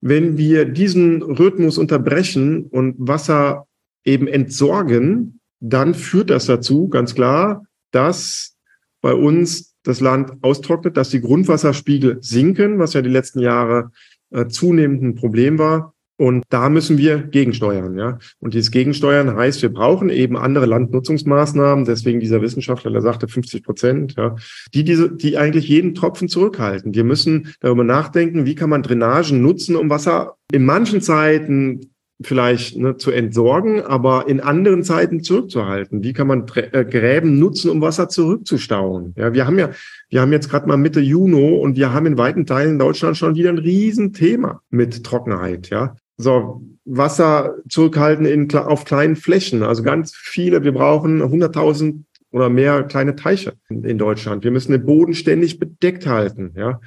wenn 0.00 0.36
wir 0.36 0.64
diesen 0.64 1.22
Rhythmus 1.22 1.78
unterbrechen 1.78 2.64
und 2.64 2.94
Wasser 2.98 3.66
eben 4.04 4.28
entsorgen, 4.28 5.40
dann 5.60 5.94
führt 5.94 6.30
das 6.30 6.46
dazu, 6.46 6.88
ganz 6.88 7.14
klar, 7.14 7.64
dass 7.90 8.56
bei 9.00 9.12
uns 9.12 9.74
das 9.82 10.00
Land 10.00 10.32
austrocknet, 10.42 10.96
dass 10.96 11.08
die 11.08 11.20
Grundwasserspiegel 11.20 12.18
sinken, 12.20 12.78
was 12.78 12.92
ja 12.92 13.02
die 13.02 13.08
letzten 13.08 13.40
Jahre 13.40 13.90
äh, 14.30 14.46
zunehmend 14.46 15.02
ein 15.02 15.14
Problem 15.14 15.58
war. 15.58 15.94
Und 16.18 16.44
da 16.48 16.68
müssen 16.68 16.98
wir 16.98 17.18
gegensteuern, 17.18 17.96
ja. 17.96 18.18
Und 18.40 18.54
dieses 18.54 18.72
Gegensteuern 18.72 19.36
heißt, 19.36 19.62
wir 19.62 19.72
brauchen 19.72 20.10
eben 20.10 20.36
andere 20.36 20.66
Landnutzungsmaßnahmen. 20.66 21.84
Deswegen 21.84 22.18
dieser 22.18 22.42
Wissenschaftler, 22.42 22.90
der 22.90 23.02
sagte 23.02 23.28
50 23.28 23.62
Prozent, 23.62 24.14
ja, 24.16 24.34
die 24.74 24.82
diese, 24.82 25.14
die 25.14 25.38
eigentlich 25.38 25.68
jeden 25.68 25.94
Tropfen 25.94 26.28
zurückhalten. 26.28 26.92
Wir 26.92 27.04
müssen 27.04 27.54
darüber 27.60 27.84
nachdenken, 27.84 28.46
wie 28.46 28.56
kann 28.56 28.68
man 28.68 28.82
Drainagen 28.82 29.40
nutzen, 29.40 29.76
um 29.76 29.90
Wasser 29.90 30.34
in 30.50 30.66
manchen 30.66 31.00
Zeiten 31.00 31.92
vielleicht 32.20 32.76
ne, 32.76 32.96
zu 32.96 33.12
entsorgen, 33.12 33.80
aber 33.82 34.28
in 34.28 34.40
anderen 34.40 34.82
Zeiten 34.82 35.22
zurückzuhalten. 35.22 36.02
Wie 36.02 36.12
kann 36.12 36.26
man 36.26 36.46
äh, 36.56 36.84
Gräben 36.84 37.38
nutzen, 37.38 37.70
um 37.70 37.80
Wasser 37.80 38.08
zurückzustauen? 38.08 39.14
Ja, 39.16 39.32
wir 39.34 39.46
haben 39.46 39.58
ja, 39.58 39.70
wir 40.10 40.20
haben 40.20 40.32
jetzt 40.32 40.50
gerade 40.50 40.66
mal 40.66 40.76
Mitte 40.76 40.98
Juni 40.98 41.58
und 41.58 41.76
wir 41.76 41.92
haben 41.92 42.06
in 42.06 42.18
weiten 42.18 42.44
Teilen 42.44 42.78
Deutschlands 42.78 43.18
schon 43.18 43.36
wieder 43.36 43.50
ein 43.50 43.58
Riesenthema 43.58 44.62
mit 44.70 45.04
Trockenheit. 45.04 45.70
Ja, 45.70 45.94
so, 46.18 46.62
Wasser 46.84 47.56
zurückhalten 47.68 48.26
in, 48.26 48.52
auf 48.54 48.84
kleinen 48.84 49.16
Flächen. 49.16 49.62
Also 49.62 49.82
ganz 49.82 50.14
viele. 50.14 50.64
Wir 50.64 50.72
brauchen 50.72 51.22
100.000 51.22 52.02
oder 52.30 52.50
mehr 52.50 52.82
kleine 52.82 53.16
Teiche 53.16 53.54
in, 53.68 53.84
in 53.84 53.98
Deutschland. 53.98 54.44
Wir 54.44 54.50
müssen 54.50 54.72
den 54.72 54.84
Boden 54.84 55.14
ständig 55.14 55.58
bedeckt 55.58 56.06
halten. 56.06 56.52
Ja, 56.56 56.80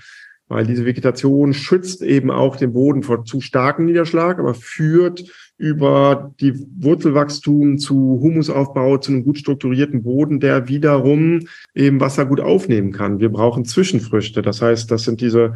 weil 0.52 0.66
diese 0.66 0.86
Vegetation 0.86 1.54
schützt 1.54 2.02
eben 2.02 2.30
auch 2.30 2.58
den 2.58 2.74
Boden 2.74 3.04
vor 3.04 3.24
zu 3.24 3.40
starkem 3.40 3.86
Niederschlag, 3.86 4.38
aber 4.38 4.54
führt 4.54 5.24
über 5.58 6.34
die 6.42 6.54
Wurzelwachstum 6.78 7.78
zu 7.78 8.20
Humusaufbau, 8.22 8.98
zu 8.98 9.14
einem 9.14 9.24
gut 9.24 9.38
strukturierten 9.38 10.04
Boden, 10.04 10.42
der 10.42 10.68
wiederum 10.68 11.48
eben 11.74 12.02
Wasser 12.02 12.26
gut 12.26 12.42
aufnehmen 12.42 12.92
kann. 12.92 13.22
Wir 13.22 13.30
brauchen 13.30 13.64
Zwischenfrüchte. 13.64 14.42
Das 14.42 14.62
heißt, 14.62 14.92
das 14.92 15.04
sind 15.04 15.22
diese 15.22 15.54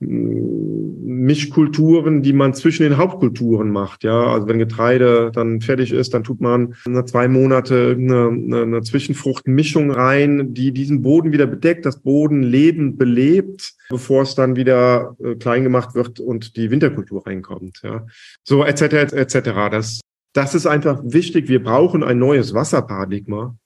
Mischkulturen, 0.00 2.22
die 2.22 2.32
man 2.32 2.54
zwischen 2.54 2.84
den 2.84 2.98
Hauptkulturen 2.98 3.70
macht. 3.70 4.04
Ja, 4.04 4.32
also 4.32 4.46
wenn 4.46 4.60
Getreide 4.60 5.32
dann 5.32 5.60
fertig 5.60 5.90
ist, 5.92 6.14
dann 6.14 6.22
tut 6.22 6.40
man 6.40 6.74
zwei 7.06 7.26
Monate 7.26 7.96
eine, 7.98 8.28
eine, 8.28 8.82
Zwischenfruchtmischung 8.82 9.90
rein, 9.90 10.54
die 10.54 10.70
diesen 10.72 11.02
Boden 11.02 11.32
wieder 11.32 11.48
bedeckt, 11.48 11.84
das 11.84 12.00
Bodenleben 12.00 12.96
belebt, 12.96 13.74
bevor 13.90 14.22
es 14.22 14.36
dann 14.36 14.54
wieder 14.54 15.16
äh, 15.22 15.34
klein 15.34 15.64
gemacht 15.64 15.96
wird 15.96 16.20
und 16.20 16.56
die 16.56 16.70
Winterkultur 16.70 17.26
reinkommt. 17.26 17.80
Ja, 17.82 18.06
so 18.44 18.64
etc. 18.64 19.12
etc. 19.12 19.50
Das, 19.70 20.00
das 20.32 20.54
ist 20.54 20.66
einfach 20.66 21.00
wichtig. 21.02 21.48
Wir 21.48 21.62
brauchen 21.62 22.04
ein 22.04 22.20
neues 22.20 22.54
Wasserparadigma, 22.54 23.56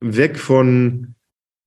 weg 0.00 0.38
von 0.38 1.16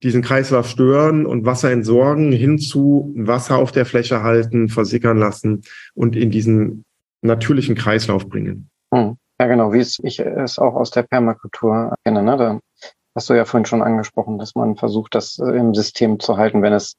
diesen 0.04 0.22
Kreislauf 0.22 0.68
stören 0.68 1.26
und 1.26 1.46
Wasser 1.46 1.72
entsorgen, 1.72 2.30
hin 2.30 2.58
zu 2.58 3.12
Wasser 3.16 3.56
auf 3.56 3.72
der 3.72 3.86
Fläche 3.86 4.22
halten, 4.22 4.68
versickern 4.68 5.18
lassen 5.18 5.62
und 5.94 6.14
in 6.14 6.30
diesen 6.30 6.84
natürlichen 7.22 7.74
Kreislauf 7.74 8.28
bringen. 8.28 8.68
Hm. 8.92 9.16
Ja, 9.40 9.46
genau, 9.48 9.72
wie 9.72 9.80
es 9.80 9.98
ich 10.04 10.20
es 10.20 10.58
auch 10.58 10.74
aus 10.74 10.92
der 10.92 11.02
Permakultur 11.02 11.94
kenne. 12.04 12.22
Ne? 12.22 12.36
Da 12.36 12.60
hast 13.16 13.30
du 13.30 13.34
ja 13.34 13.44
vorhin 13.44 13.64
schon 13.66 13.82
angesprochen, 13.82 14.38
dass 14.38 14.54
man 14.54 14.76
versucht, 14.76 15.14
das 15.14 15.38
äh, 15.38 15.56
im 15.56 15.74
System 15.74 16.20
zu 16.20 16.36
halten, 16.36 16.62
wenn 16.62 16.72
es 16.72 16.96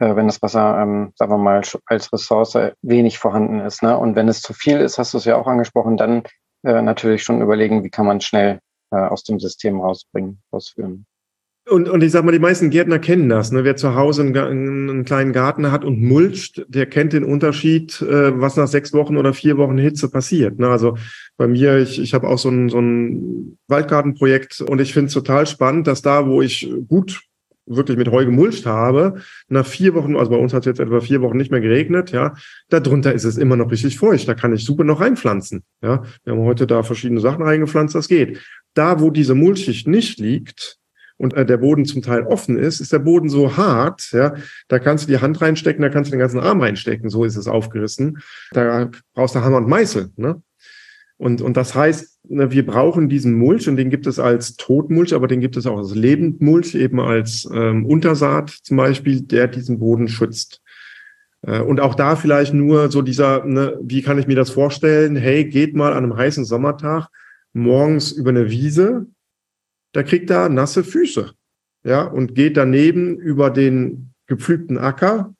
äh, 0.00 0.16
wenn 0.16 0.26
das 0.26 0.42
Wasser, 0.42 0.80
ähm, 0.80 1.12
sagen 1.16 1.32
wir 1.32 1.38
mal, 1.38 1.62
als 1.86 2.12
Ressource 2.12 2.56
wenig 2.82 3.18
vorhanden 3.18 3.60
ist. 3.60 3.82
Ne? 3.82 3.96
Und 3.96 4.16
wenn 4.16 4.28
es 4.28 4.40
zu 4.40 4.54
viel 4.54 4.78
ist, 4.78 4.98
hast 4.98 5.14
du 5.14 5.18
es 5.18 5.24
ja 5.24 5.36
auch 5.36 5.46
angesprochen, 5.46 5.96
dann 5.96 6.22
äh, 6.64 6.82
natürlich 6.82 7.22
schon 7.22 7.42
überlegen, 7.42 7.84
wie 7.84 7.90
kann 7.90 8.06
man 8.06 8.20
schnell 8.20 8.60
äh, 8.90 8.96
aus 8.96 9.22
dem 9.22 9.38
System 9.38 9.80
rausbringen, 9.80 10.40
rausführen. 10.52 11.06
Und, 11.70 11.88
und 11.88 12.02
ich 12.02 12.12
sag 12.12 12.24
mal, 12.24 12.32
die 12.32 12.38
meisten 12.38 12.70
Gärtner 12.70 12.98
kennen 12.98 13.28
das. 13.28 13.52
Ne? 13.52 13.64
Wer 13.64 13.76
zu 13.76 13.94
Hause 13.94 14.22
einen, 14.22 14.36
einen, 14.36 15.04
kleinen 15.04 15.32
Garten 15.32 15.70
hat 15.70 15.84
und 15.84 16.00
mulcht, 16.00 16.64
der 16.68 16.86
kennt 16.86 17.12
den 17.12 17.24
Unterschied, 17.24 18.00
äh, 18.00 18.40
was 18.40 18.56
nach 18.56 18.68
sechs 18.68 18.92
Wochen 18.92 19.16
oder 19.16 19.34
vier 19.34 19.58
Wochen 19.58 19.76
Hitze 19.76 20.08
passiert. 20.08 20.58
Ne? 20.58 20.68
Also 20.68 20.96
bei 21.36 21.46
mir, 21.46 21.78
ich, 21.78 22.00
ich 22.00 22.14
habe 22.14 22.28
auch 22.28 22.38
so 22.38 22.48
ein, 22.48 22.68
so 22.68 22.80
ein 22.80 23.58
Waldgartenprojekt 23.68 24.60
und 24.62 24.80
ich 24.80 24.92
finde 24.92 25.08
es 25.08 25.14
total 25.14 25.46
spannend, 25.46 25.86
dass 25.86 26.00
da, 26.00 26.26
wo 26.26 26.40
ich 26.42 26.72
gut 26.88 27.20
wirklich 27.68 27.98
mit 27.98 28.10
Heu 28.10 28.24
gemulcht 28.24 28.66
habe, 28.66 29.20
nach 29.48 29.66
vier 29.66 29.94
Wochen, 29.94 30.16
also 30.16 30.30
bei 30.30 30.36
uns 30.36 30.54
hat 30.54 30.60
es 30.60 30.66
jetzt 30.66 30.80
etwa 30.80 31.00
vier 31.00 31.20
Wochen 31.20 31.36
nicht 31.36 31.50
mehr 31.50 31.60
geregnet, 31.60 32.12
ja, 32.12 32.34
darunter 32.70 33.12
ist 33.12 33.24
es 33.24 33.36
immer 33.36 33.56
noch 33.56 33.70
richtig 33.70 33.98
feucht, 33.98 34.26
da 34.26 34.34
kann 34.34 34.52
ich 34.52 34.64
super 34.64 34.84
noch 34.84 35.00
reinpflanzen, 35.00 35.62
ja. 35.82 36.02
Wir 36.24 36.32
haben 36.32 36.42
heute 36.44 36.66
da 36.66 36.82
verschiedene 36.82 37.20
Sachen 37.20 37.42
reingepflanzt, 37.42 37.94
das 37.94 38.08
geht. 38.08 38.40
Da, 38.74 39.00
wo 39.00 39.10
diese 39.10 39.34
Mulchschicht 39.34 39.86
nicht 39.86 40.18
liegt, 40.18 40.78
und 41.18 41.34
äh, 41.34 41.44
der 41.44 41.58
Boden 41.58 41.84
zum 41.84 42.00
Teil 42.00 42.22
offen 42.22 42.56
ist, 42.58 42.80
ist 42.80 42.92
der 42.92 43.00
Boden 43.00 43.28
so 43.28 43.56
hart, 43.56 44.10
ja, 44.12 44.34
da 44.68 44.78
kannst 44.78 45.04
du 45.04 45.12
die 45.12 45.20
Hand 45.20 45.40
reinstecken, 45.40 45.82
da 45.82 45.90
kannst 45.90 46.10
du 46.10 46.12
den 46.12 46.20
ganzen 46.20 46.40
Arm 46.40 46.60
reinstecken, 46.60 47.10
so 47.10 47.24
ist 47.24 47.36
es 47.36 47.48
aufgerissen. 47.48 48.18
Da 48.52 48.90
brauchst 49.14 49.34
du 49.34 49.40
Hammer 49.40 49.58
und 49.58 49.68
Meißel, 49.68 50.10
ne? 50.16 50.40
Und, 51.20 51.42
und 51.42 51.56
das 51.56 51.74
heißt, 51.74 52.20
ne, 52.28 52.52
wir 52.52 52.64
brauchen 52.64 53.08
diesen 53.08 53.34
Mulch 53.34 53.68
und 53.68 53.76
den 53.76 53.90
gibt 53.90 54.06
es 54.06 54.20
als 54.20 54.54
Totmulch, 54.54 55.12
aber 55.12 55.26
den 55.26 55.40
gibt 55.40 55.56
es 55.56 55.66
auch 55.66 55.76
als 55.76 55.92
Lebendmulch, 55.92 56.76
eben 56.76 57.00
als 57.00 57.48
ähm, 57.52 57.84
Untersaat 57.84 58.50
zum 58.50 58.76
Beispiel, 58.76 59.22
der 59.22 59.48
diesen 59.48 59.80
Boden 59.80 60.06
schützt. 60.06 60.62
Äh, 61.42 61.58
und 61.60 61.80
auch 61.80 61.96
da 61.96 62.14
vielleicht 62.14 62.54
nur 62.54 62.92
so 62.92 63.02
dieser, 63.02 63.44
ne, 63.44 63.76
wie 63.82 64.02
kann 64.02 64.18
ich 64.18 64.28
mir 64.28 64.36
das 64.36 64.50
vorstellen? 64.50 65.16
Hey, 65.16 65.44
geht 65.44 65.74
mal 65.74 65.92
an 65.92 66.04
einem 66.04 66.16
heißen 66.16 66.44
Sommertag 66.44 67.08
morgens 67.52 68.12
über 68.12 68.30
eine 68.30 68.48
Wiese, 68.48 69.06
da 69.98 70.04
kriegt 70.04 70.30
er 70.30 70.48
nasse 70.48 70.84
Füße. 70.84 71.32
Ja, 71.82 72.04
und 72.04 72.36
geht 72.36 72.56
daneben 72.56 73.18
über 73.18 73.50
den 73.50 74.14
gepflügten 74.28 74.78
Acker. 74.78 75.34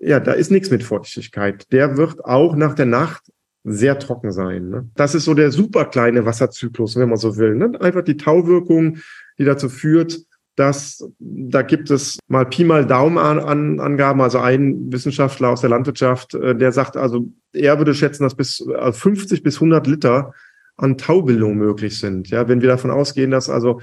Ja, 0.00 0.18
da 0.18 0.32
ist 0.32 0.50
nichts 0.50 0.70
mit 0.70 0.82
Feuchtigkeit. 0.82 1.70
Der 1.72 1.98
wird 1.98 2.24
auch 2.24 2.56
nach 2.56 2.74
der 2.74 2.86
Nacht 2.86 3.30
sehr 3.64 3.98
trocken 3.98 4.32
sein. 4.32 4.70
Ne? 4.70 4.88
Das 4.94 5.14
ist 5.14 5.26
so 5.26 5.34
der 5.34 5.50
super 5.50 5.84
kleine 5.84 6.24
Wasserzyklus, 6.24 6.96
wenn 6.96 7.10
man 7.10 7.18
so 7.18 7.36
will. 7.36 7.54
Ne? 7.54 7.78
Einfach 7.82 8.02
die 8.02 8.16
Tauwirkung, 8.16 8.96
die 9.38 9.44
dazu 9.44 9.68
führt, 9.68 10.18
dass 10.56 11.06
da 11.18 11.60
gibt 11.60 11.90
es 11.90 12.18
mal 12.28 12.46
Pi 12.46 12.64
mal 12.64 12.86
Daumen 12.86 13.18
an, 13.18 13.78
Angaben. 13.78 14.22
Also 14.22 14.38
ein 14.38 14.90
Wissenschaftler 14.90 15.50
aus 15.50 15.60
der 15.60 15.68
Landwirtschaft, 15.68 16.32
äh, 16.32 16.56
der 16.56 16.72
sagt, 16.72 16.96
also 16.96 17.28
er 17.52 17.76
würde 17.76 17.92
schätzen, 17.92 18.22
dass 18.22 18.34
bis 18.34 18.64
50 18.90 19.40
äh, 19.40 19.42
bis 19.42 19.56
100 19.56 19.86
Liter 19.86 20.32
an 20.78 20.96
Taubildung 20.96 21.56
möglich 21.56 21.98
sind. 21.98 22.30
Ja, 22.30 22.48
wenn 22.48 22.62
wir 22.62 22.68
davon 22.68 22.90
ausgehen, 22.90 23.30
dass 23.30 23.50
also 23.50 23.80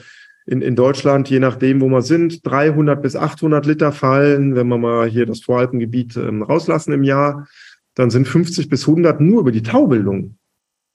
in, 0.47 0.61
in 0.61 0.75
Deutschland, 0.75 1.29
je 1.29 1.39
nachdem, 1.39 1.81
wo 1.81 1.89
wir 1.89 2.01
sind, 2.01 2.45
300 2.45 3.01
bis 3.01 3.15
800 3.15 3.65
Liter 3.65 3.91
fallen, 3.91 4.55
wenn 4.55 4.67
wir 4.67 4.77
mal 4.77 5.07
hier 5.07 5.25
das 5.25 5.41
Voralpengebiet 5.41 6.15
ähm, 6.17 6.43
rauslassen 6.43 6.93
im 6.93 7.03
Jahr, 7.03 7.47
dann 7.95 8.09
sind 8.09 8.27
50 8.27 8.69
bis 8.69 8.87
100 8.87 9.21
nur 9.21 9.41
über 9.41 9.51
die 9.51 9.63
Taubildung 9.63 10.37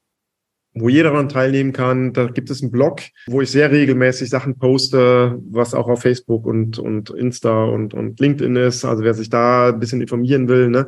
wo 0.79 0.89
jeder 0.89 1.11
daran 1.11 1.29
teilnehmen 1.29 1.73
kann. 1.73 2.13
Da 2.13 2.27
gibt 2.27 2.49
es 2.49 2.61
einen 2.61 2.71
Blog, 2.71 3.01
wo 3.27 3.41
ich 3.41 3.51
sehr 3.51 3.71
regelmäßig 3.71 4.29
Sachen 4.29 4.57
poste, 4.57 5.39
was 5.49 5.73
auch 5.73 5.87
auf 5.87 6.01
Facebook 6.01 6.45
und, 6.45 6.79
und 6.79 7.09
Insta 7.09 7.65
und, 7.65 7.93
und 7.93 8.19
LinkedIn 8.19 8.55
ist. 8.55 8.85
Also 8.85 9.03
wer 9.03 9.13
sich 9.13 9.29
da 9.29 9.69
ein 9.69 9.79
bisschen 9.79 10.01
informieren 10.01 10.47
will, 10.47 10.69
ne, 10.69 10.87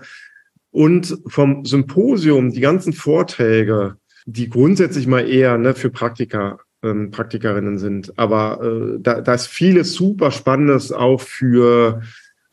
und 0.71 1.17
vom 1.27 1.65
Symposium, 1.65 2.51
die 2.51 2.61
ganzen 2.61 2.93
Vorträge, 2.93 3.95
die 4.25 4.49
grundsätzlich 4.49 5.07
mal 5.07 5.27
eher 5.27 5.57
ne, 5.57 5.73
für 5.73 5.89
Praktiker, 5.89 6.59
ähm, 6.83 7.11
Praktikerinnen 7.11 7.77
sind. 7.77 8.17
Aber 8.17 8.61
äh, 8.61 8.99
da, 8.99 9.21
da 9.21 9.33
ist 9.33 9.47
vieles 9.47 9.93
super 9.93 10.31
Spannendes 10.31 10.91
auch 10.91 11.21
für, 11.21 12.01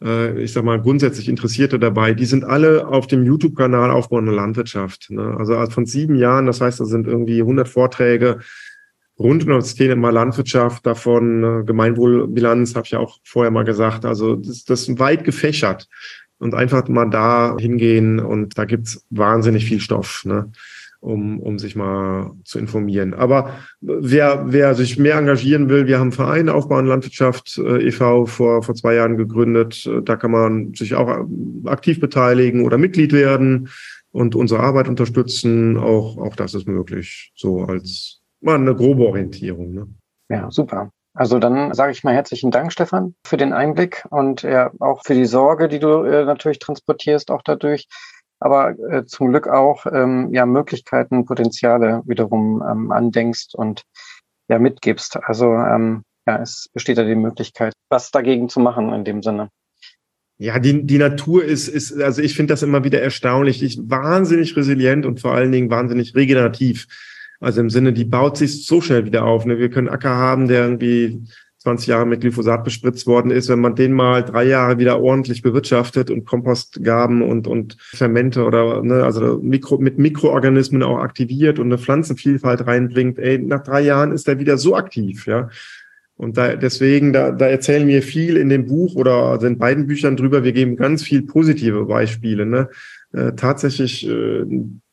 äh, 0.02 0.40
ich 0.42 0.52
sag 0.52 0.64
mal, 0.64 0.80
grundsätzlich 0.80 1.28
Interessierte 1.28 1.78
dabei. 1.78 2.14
Die 2.14 2.24
sind 2.24 2.44
alle 2.44 2.86
auf 2.86 3.06
dem 3.06 3.24
YouTube-Kanal 3.24 3.90
Aufbauende 3.90 4.32
Landwirtschaft. 4.32 5.10
Ne? 5.10 5.36
Also 5.38 5.54
von 5.70 5.86
sieben 5.86 6.16
Jahren, 6.16 6.46
das 6.46 6.60
heißt, 6.60 6.80
da 6.80 6.86
sind 6.86 7.06
irgendwie 7.06 7.40
100 7.40 7.68
Vorträge 7.68 8.38
rund 9.18 9.44
um 9.44 9.50
das 9.50 9.74
Thema 9.74 10.10
Landwirtschaft, 10.10 10.84
davon 10.84 11.42
äh, 11.42 11.64
Gemeinwohlbilanz, 11.64 12.74
habe 12.74 12.84
ich 12.84 12.92
ja 12.92 12.98
auch 12.98 13.18
vorher 13.24 13.50
mal 13.50 13.64
gesagt. 13.64 14.04
Also 14.04 14.36
das, 14.36 14.64
das 14.64 14.88
ist 14.88 14.98
weit 14.98 15.24
gefächert 15.24 15.88
und 16.38 16.54
einfach 16.54 16.86
mal 16.88 17.08
da 17.08 17.56
hingehen 17.58 18.20
und 18.20 18.58
da 18.58 18.64
gibt's 18.64 19.04
wahnsinnig 19.10 19.66
viel 19.66 19.80
Stoff, 19.80 20.24
ne? 20.24 20.50
um, 21.00 21.40
um 21.40 21.58
sich 21.58 21.76
mal 21.76 22.32
zu 22.44 22.58
informieren. 22.58 23.14
Aber 23.14 23.50
wer, 23.80 24.44
wer 24.46 24.74
sich 24.74 24.98
mehr 24.98 25.16
engagieren 25.16 25.68
will, 25.68 25.86
wir 25.86 25.98
haben 25.98 26.12
Verein 26.12 26.48
Aufbauen 26.48 26.86
Landwirtschaft 26.86 27.58
äh, 27.58 27.86
e.V. 27.86 28.26
vor, 28.26 28.62
vor 28.62 28.74
zwei 28.74 28.94
Jahren 28.94 29.16
gegründet. 29.16 29.88
Da 30.04 30.16
kann 30.16 30.30
man 30.30 30.74
sich 30.74 30.94
auch 30.94 31.08
äh, 31.08 31.68
aktiv 31.68 32.00
beteiligen 32.00 32.64
oder 32.64 32.78
Mitglied 32.78 33.12
werden 33.12 33.68
und 34.10 34.34
unsere 34.34 34.60
Arbeit 34.60 34.88
unterstützen. 34.88 35.76
Auch, 35.76 36.18
auch 36.18 36.34
das 36.36 36.54
ist 36.54 36.66
möglich, 36.66 37.32
so 37.34 37.64
als 37.64 38.20
mal 38.40 38.56
eine 38.56 38.74
grobe 38.74 39.06
Orientierung. 39.06 39.74
Ne? 39.74 39.86
Ja, 40.28 40.50
super. 40.50 40.90
Also 41.16 41.38
dann 41.38 41.72
sage 41.72 41.92
ich 41.92 42.04
mal 42.04 42.14
herzlichen 42.14 42.50
Dank, 42.50 42.72
Stefan, 42.72 43.14
für 43.26 43.38
den 43.38 43.54
Einblick 43.54 44.04
und 44.10 44.42
ja, 44.42 44.70
auch 44.80 45.02
für 45.02 45.14
die 45.14 45.24
Sorge, 45.24 45.66
die 45.66 45.78
du 45.78 46.02
äh, 46.02 46.26
natürlich 46.26 46.58
transportierst, 46.58 47.30
auch 47.30 47.40
dadurch. 47.42 47.88
Aber 48.38 48.78
äh, 48.90 49.06
zum 49.06 49.30
Glück 49.30 49.48
auch 49.48 49.86
ähm, 49.86 50.28
ja 50.34 50.44
Möglichkeiten, 50.44 51.24
Potenziale 51.24 52.02
wiederum 52.04 52.62
ähm, 52.62 52.92
andenkst 52.92 53.54
und 53.54 53.84
ja 54.48 54.58
mitgibst. 54.58 55.16
Also 55.16 55.54
ähm, 55.54 56.02
ja, 56.26 56.42
es 56.42 56.68
besteht 56.74 56.98
ja 56.98 57.04
die 57.04 57.14
Möglichkeit, 57.14 57.72
was 57.88 58.10
dagegen 58.10 58.50
zu 58.50 58.60
machen 58.60 58.92
in 58.92 59.04
dem 59.04 59.22
Sinne. 59.22 59.48
Ja, 60.36 60.58
die, 60.58 60.84
die 60.86 60.98
Natur 60.98 61.44
ist, 61.44 61.66
ist, 61.66 61.98
also 61.98 62.20
ich 62.20 62.36
finde 62.36 62.52
das 62.52 62.62
immer 62.62 62.84
wieder 62.84 63.00
erstaunlich. 63.00 63.62
Ist 63.62 63.88
wahnsinnig 63.88 64.54
resilient 64.54 65.06
und 65.06 65.20
vor 65.20 65.32
allen 65.34 65.50
Dingen 65.50 65.70
wahnsinnig 65.70 66.14
regenerativ. 66.14 66.86
Also 67.40 67.60
im 67.60 67.70
Sinne, 67.70 67.92
die 67.92 68.04
baut 68.04 68.36
sich 68.36 68.66
so 68.66 68.80
schnell 68.80 69.04
wieder 69.04 69.24
auf. 69.24 69.44
Ne? 69.44 69.58
Wir 69.58 69.70
können 69.70 69.88
Acker 69.88 70.16
haben, 70.16 70.48
der 70.48 70.62
irgendwie 70.62 71.22
20 71.66 71.88
Jahre 71.88 72.06
mit 72.06 72.20
Glyphosat 72.20 72.62
bespritzt 72.62 73.08
worden 73.08 73.32
ist, 73.32 73.48
wenn 73.48 73.58
man 73.58 73.74
den 73.74 73.92
mal 73.92 74.22
drei 74.22 74.44
Jahre 74.44 74.78
wieder 74.78 75.00
ordentlich 75.00 75.42
bewirtschaftet 75.42 76.10
und 76.12 76.24
Kompostgaben 76.24 77.22
und, 77.22 77.48
und 77.48 77.76
Fermente 77.80 78.44
oder 78.44 78.84
ne, 78.84 79.02
also 79.02 79.40
Mikro, 79.42 79.78
mit 79.78 79.98
Mikroorganismen 79.98 80.84
auch 80.84 80.98
aktiviert 80.98 81.58
und 81.58 81.66
eine 81.66 81.78
Pflanzenvielfalt 81.78 82.68
reinbringt, 82.68 83.18
ey, 83.18 83.38
nach 83.38 83.64
drei 83.64 83.80
Jahren 83.80 84.12
ist 84.12 84.28
er 84.28 84.38
wieder 84.38 84.58
so 84.58 84.76
aktiv, 84.76 85.26
ja. 85.26 85.48
Und 86.18 86.38
da, 86.38 86.56
deswegen, 86.56 87.12
da, 87.12 87.30
da 87.30 87.46
erzählen 87.46 87.86
wir 87.86 88.00
viel 88.00 88.36
in 88.36 88.48
dem 88.48 88.66
Buch 88.66 88.94
oder 88.94 89.14
also 89.14 89.46
in 89.46 89.58
beiden 89.58 89.86
Büchern 89.86 90.16
drüber. 90.16 90.44
Wir 90.44 90.52
geben 90.52 90.76
ganz 90.76 91.02
viel 91.02 91.22
positive 91.22 91.84
Beispiele. 91.84 92.46
Ne? 92.46 92.70
Äh, 93.12 93.32
tatsächlich 93.32 94.08
äh, 94.08 94.44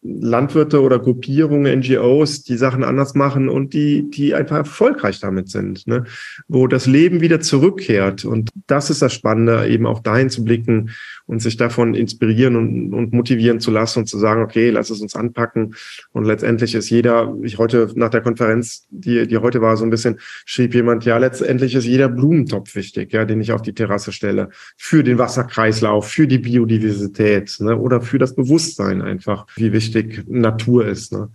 Landwirte 0.03 0.81
oder 0.81 0.99
Gruppierungen, 0.99 1.79
NGOs, 1.79 2.43
die 2.43 2.57
Sachen 2.57 2.83
anders 2.83 3.15
machen 3.15 3.47
und 3.47 3.73
die, 3.73 4.09
die 4.09 4.35
einfach 4.35 4.57
erfolgreich 4.57 5.19
damit 5.19 5.49
sind, 5.49 5.87
ne? 5.87 6.03
wo 6.47 6.67
das 6.67 6.87
Leben 6.87 7.21
wieder 7.21 7.39
zurückkehrt. 7.39 8.25
Und 8.25 8.49
das 8.67 8.89
ist 8.89 9.01
das 9.01 9.13
Spannende, 9.13 9.67
eben 9.67 9.85
auch 9.85 9.99
dahin 9.99 10.29
zu 10.29 10.43
blicken 10.43 10.91
und 11.25 11.41
sich 11.41 11.55
davon 11.55 11.93
inspirieren 11.93 12.55
und, 12.57 12.93
und 12.93 13.13
motivieren 13.13 13.61
zu 13.61 13.71
lassen 13.71 13.99
und 13.99 14.07
zu 14.07 14.19
sagen, 14.19 14.43
okay, 14.43 14.69
lass 14.71 14.89
es 14.89 14.99
uns 14.99 15.15
anpacken. 15.15 15.75
Und 16.11 16.25
letztendlich 16.25 16.75
ist 16.75 16.89
jeder, 16.89 17.33
ich 17.41 17.57
heute 17.57 17.89
nach 17.95 18.09
der 18.09 18.21
Konferenz, 18.21 18.85
die, 18.89 19.25
die 19.25 19.37
heute 19.37 19.61
war, 19.61 19.77
so 19.77 19.85
ein 19.85 19.89
bisschen, 19.89 20.19
schrieb 20.45 20.73
jemand, 20.75 21.05
ja, 21.05 21.17
letztendlich 21.17 21.75
ist 21.75 21.85
jeder 21.85 22.09
Blumentopf 22.09 22.75
wichtig, 22.75 23.13
ja, 23.13 23.23
den 23.23 23.39
ich 23.39 23.53
auf 23.53 23.61
die 23.61 23.73
Terrasse 23.73 24.11
stelle, 24.11 24.49
für 24.77 25.03
den 25.03 25.17
Wasserkreislauf, 25.17 26.09
für 26.09 26.27
die 26.27 26.39
Biodiversität 26.39 27.55
ne, 27.59 27.77
oder 27.77 28.01
für 28.01 28.17
das 28.19 28.35
Bewusstsein 28.35 29.01
einfach, 29.01 29.45
wie 29.55 29.71
wichtig 29.71 29.92
richtig 29.93 30.27
Natur 30.27 30.85
ist. 30.85 31.13
Ne? 31.13 31.29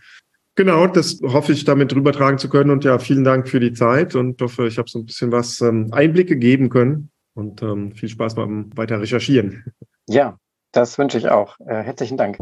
Genau, 0.54 0.88
das 0.88 1.20
hoffe 1.22 1.52
ich 1.52 1.64
damit 1.64 1.94
rübertragen 1.94 2.38
zu 2.38 2.48
können. 2.48 2.70
Und 2.70 2.84
ja, 2.84 2.98
vielen 2.98 3.24
Dank 3.24 3.48
für 3.48 3.60
die 3.60 3.72
Zeit 3.72 4.16
und 4.16 4.40
hoffe, 4.40 4.66
ich 4.66 4.78
habe 4.78 4.90
so 4.90 4.98
ein 4.98 5.06
bisschen 5.06 5.30
was 5.30 5.60
ähm, 5.60 5.90
Einblicke 5.92 6.36
geben 6.36 6.68
können. 6.68 7.10
Und 7.34 7.62
ähm, 7.62 7.92
viel 7.92 8.08
Spaß 8.08 8.34
beim 8.34 8.76
Weiter 8.76 9.00
recherchieren. 9.00 9.64
Ja, 10.08 10.36
das 10.72 10.98
wünsche 10.98 11.18
ich 11.18 11.28
auch. 11.28 11.56
Äh, 11.60 11.82
herzlichen 11.82 12.16
Dank. 12.16 12.38